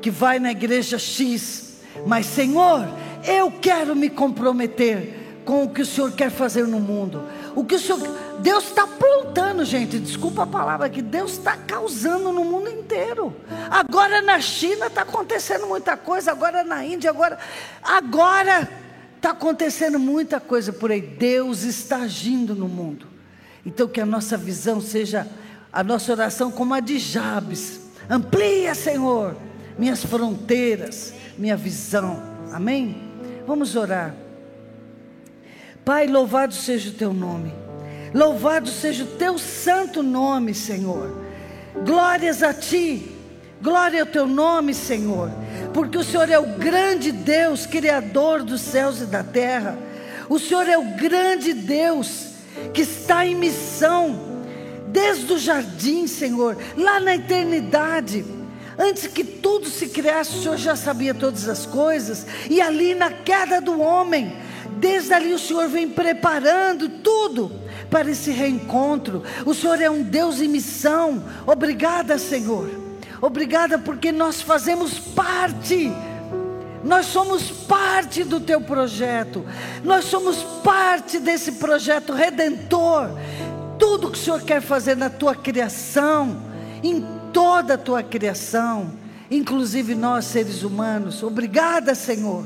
que 0.03 0.11
vai 0.11 0.37
na 0.37 0.51
igreja 0.51 0.99
X, 0.99 1.77
mas 2.05 2.25
Senhor, 2.25 2.85
eu 3.25 3.49
quero 3.49 3.95
me 3.95 4.09
comprometer 4.09 5.41
com 5.45 5.63
o 5.63 5.69
que 5.69 5.81
o 5.81 5.85
Senhor 5.85 6.11
quer 6.11 6.29
fazer 6.29 6.67
no 6.67 6.77
mundo. 6.77 7.23
O 7.55 7.63
que 7.63 7.75
o 7.75 7.79
Senhor, 7.79 8.01
Deus 8.39 8.65
está 8.65 8.85
plantando, 8.85 9.63
gente. 9.63 9.97
Desculpa 9.97 10.43
a 10.43 10.47
palavra 10.47 10.89
que 10.89 11.01
Deus 11.01 11.33
está 11.33 11.55
causando 11.55 12.33
no 12.33 12.43
mundo 12.43 12.69
inteiro. 12.69 13.33
Agora 13.71 14.21
na 14.21 14.41
China 14.41 14.87
está 14.87 15.03
acontecendo 15.03 15.67
muita 15.67 15.95
coisa. 15.95 16.31
Agora 16.31 16.65
na 16.65 16.83
Índia, 16.83 17.09
agora, 17.09 17.39
agora 17.81 18.69
está 19.15 19.31
acontecendo 19.31 19.97
muita 19.97 20.37
coisa 20.37 20.73
por 20.73 20.91
aí. 20.91 20.99
Deus 20.99 21.63
está 21.63 21.99
agindo 21.99 22.53
no 22.53 22.67
mundo. 22.67 23.07
Então, 23.65 23.87
que 23.87 24.01
a 24.01 24.05
nossa 24.05 24.35
visão 24.35 24.81
seja 24.81 25.25
a 25.71 25.81
nossa 25.81 26.11
oração 26.11 26.51
como 26.51 26.73
a 26.73 26.81
de 26.81 26.99
Jabes. 26.99 27.79
Amplia, 28.09 28.75
Senhor, 28.75 29.37
minhas 29.77 30.03
fronteiras, 30.03 31.13
minha 31.37 31.57
visão. 31.57 32.21
Amém? 32.51 32.95
Vamos 33.47 33.75
orar. 33.75 34.15
Pai, 35.83 36.07
louvado 36.07 36.53
seja 36.53 36.89
o 36.89 36.93
teu 36.93 37.13
nome. 37.13 37.53
Louvado 38.13 38.69
seja 38.69 39.03
o 39.03 39.07
teu 39.07 39.37
santo 39.37 40.03
nome, 40.03 40.53
Senhor. 40.53 41.23
Glórias 41.83 42.43
a 42.43 42.53
ti. 42.53 43.11
Glória 43.61 44.01
ao 44.01 44.07
teu 44.07 44.27
nome, 44.27 44.73
Senhor. 44.73 45.31
Porque 45.73 45.97
o 45.97 46.03
Senhor 46.03 46.29
é 46.29 46.37
o 46.37 46.57
grande 46.57 47.11
Deus, 47.11 47.65
criador 47.65 48.43
dos 48.43 48.61
céus 48.61 49.01
e 49.01 49.05
da 49.05 49.23
terra. 49.23 49.77
O 50.29 50.37
Senhor 50.37 50.67
é 50.67 50.77
o 50.77 50.95
grande 50.95 51.53
Deus 51.53 52.33
que 52.73 52.81
está 52.81 53.25
em 53.25 53.35
missão, 53.35 54.19
desde 54.87 55.33
o 55.33 55.39
jardim, 55.39 56.07
Senhor, 56.07 56.57
lá 56.77 56.99
na 56.99 57.15
eternidade. 57.15 58.23
Antes 58.77 59.07
que 59.07 59.23
tudo 59.23 59.69
se 59.69 59.89
criasse, 59.89 60.37
o 60.37 60.41
Senhor 60.41 60.57
já 60.57 60.75
sabia 60.75 61.13
todas 61.13 61.47
as 61.47 61.65
coisas, 61.65 62.25
e 62.49 62.61
ali 62.61 62.95
na 62.95 63.11
queda 63.11 63.61
do 63.61 63.79
homem, 63.79 64.35
desde 64.77 65.13
ali 65.13 65.33
o 65.33 65.39
Senhor 65.39 65.67
vem 65.67 65.87
preparando 65.87 66.89
tudo 66.89 67.51
para 67.89 68.09
esse 68.09 68.31
reencontro. 68.31 69.23
O 69.45 69.53
Senhor 69.53 69.79
é 69.79 69.89
um 69.89 70.01
Deus 70.01 70.41
em 70.41 70.47
missão. 70.47 71.23
Obrigada, 71.45 72.17
Senhor. 72.17 72.69
Obrigada 73.21 73.77
porque 73.77 74.11
nós 74.11 74.41
fazemos 74.41 74.99
parte 74.99 75.91
nós 76.83 77.05
somos 77.05 77.49
parte 77.49 78.23
do 78.23 78.41
teu 78.41 78.59
projeto. 78.59 79.45
Nós 79.83 80.05
somos 80.05 80.43
parte 80.63 81.17
desse 81.17 81.53
projeto 81.53 82.13
redentor. 82.13 83.09
Tudo 83.79 84.11
que 84.11 84.17
o 84.17 84.21
Senhor 84.21 84.41
quer 84.41 84.61
fazer 84.61 84.95
na 84.97 85.09
tua 85.09 85.33
criação, 85.33 86.37
em 86.83 87.05
toda 87.33 87.73
a 87.73 87.77
tua 87.77 88.03
criação, 88.03 88.93
inclusive 89.29 89.95
nós 89.95 90.25
seres 90.25 90.63
humanos. 90.63 91.23
Obrigada, 91.23 91.95
Senhor. 91.95 92.45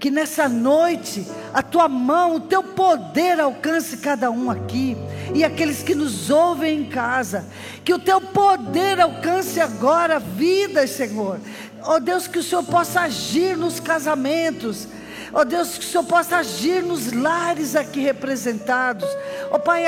Que 0.00 0.10
nessa 0.10 0.48
noite 0.48 1.26
a 1.52 1.60
tua 1.60 1.88
mão, 1.88 2.36
o 2.36 2.40
teu 2.40 2.62
poder 2.62 3.38
alcance 3.40 3.96
cada 3.96 4.30
um 4.30 4.50
aqui 4.50 4.96
e 5.34 5.44
aqueles 5.44 5.82
que 5.82 5.94
nos 5.94 6.30
ouvem 6.30 6.80
em 6.80 6.84
casa. 6.84 7.46
Que 7.84 7.92
o 7.92 7.98
teu 7.98 8.20
poder 8.20 9.00
alcance 9.00 9.60
agora 9.60 10.18
vidas, 10.18 10.90
Senhor. 10.90 11.40
Ó 11.82 11.96
oh 11.96 12.00
Deus, 12.00 12.26
que 12.26 12.38
o 12.38 12.42
Senhor 12.42 12.64
possa 12.64 13.02
agir 13.02 13.56
nos 13.56 13.80
casamentos. 13.80 14.86
Ó 15.32 15.40
oh 15.40 15.44
Deus, 15.44 15.76
que 15.76 15.84
o 15.84 15.88
Senhor 15.88 16.04
possa 16.04 16.38
agir 16.38 16.82
nos 16.82 17.12
lares 17.12 17.74
aqui 17.74 18.00
representados. 18.00 19.08
Ó 19.50 19.56
oh 19.56 19.58
Pai, 19.58 19.84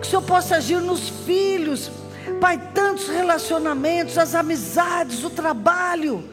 que 0.00 0.06
o 0.06 0.10
Senhor 0.10 0.22
possa 0.22 0.56
agir 0.56 0.80
nos 0.80 1.10
filhos. 1.26 1.90
Pai, 2.40 2.58
tantos 2.74 3.08
relacionamentos, 3.08 4.16
as 4.16 4.34
amizades, 4.34 5.22
o 5.22 5.30
trabalho. 5.30 6.24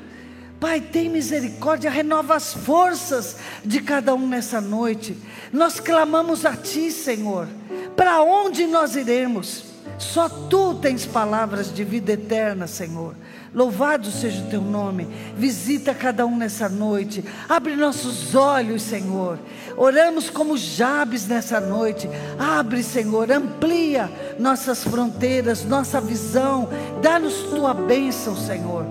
Pai, 0.59 0.81
tem 0.81 1.09
misericórdia, 1.09 1.91
renova 1.91 2.35
as 2.35 2.53
forças 2.53 3.37
de 3.63 3.81
cada 3.81 4.15
um 4.15 4.27
nessa 4.27 4.59
noite. 4.59 5.17
Nós 5.51 5.79
clamamos 5.79 6.45
a 6.45 6.55
Ti, 6.55 6.91
Senhor. 6.91 7.47
Para 7.95 8.21
onde 8.21 8.65
nós 8.65 8.95
iremos? 8.95 9.65
Só 9.99 10.27
Tu 10.27 10.75
tens 10.75 11.05
palavras 11.05 11.71
de 11.73 11.83
vida 11.83 12.13
eterna, 12.13 12.65
Senhor. 12.65 13.13
Louvado 13.53 14.11
seja 14.11 14.43
o 14.43 14.49
teu 14.49 14.61
nome. 14.61 15.07
Visita 15.35 15.93
cada 15.93 16.25
um 16.25 16.35
nessa 16.35 16.67
noite. 16.67 17.23
Abre 17.47 17.75
nossos 17.75 18.35
olhos, 18.35 18.81
Senhor. 18.81 19.39
Oramos 19.75 20.29
como 20.29 20.57
Jabes 20.57 21.27
nessa 21.27 21.59
noite. 21.59 22.09
Abre, 22.37 22.83
Senhor, 22.83 23.31
amplia 23.31 24.11
nossas 24.37 24.83
fronteiras, 24.83 25.63
nossa 25.63 26.01
visão. 26.01 26.69
Dá-nos 27.01 27.43
tua 27.43 27.73
bênção, 27.73 28.35
Senhor. 28.35 28.85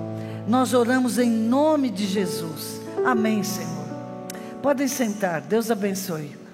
Nós 0.49 0.73
oramos 0.73 1.19
em 1.19 1.31
nome 1.31 1.91
de 1.91 2.07
Jesus. 2.07 2.81
Amém, 3.05 3.43
Senhor. 3.43 3.87
Podem 4.63 4.89
sentar. 4.89 5.41
Deus 5.41 5.71
abençoe. 5.71 6.46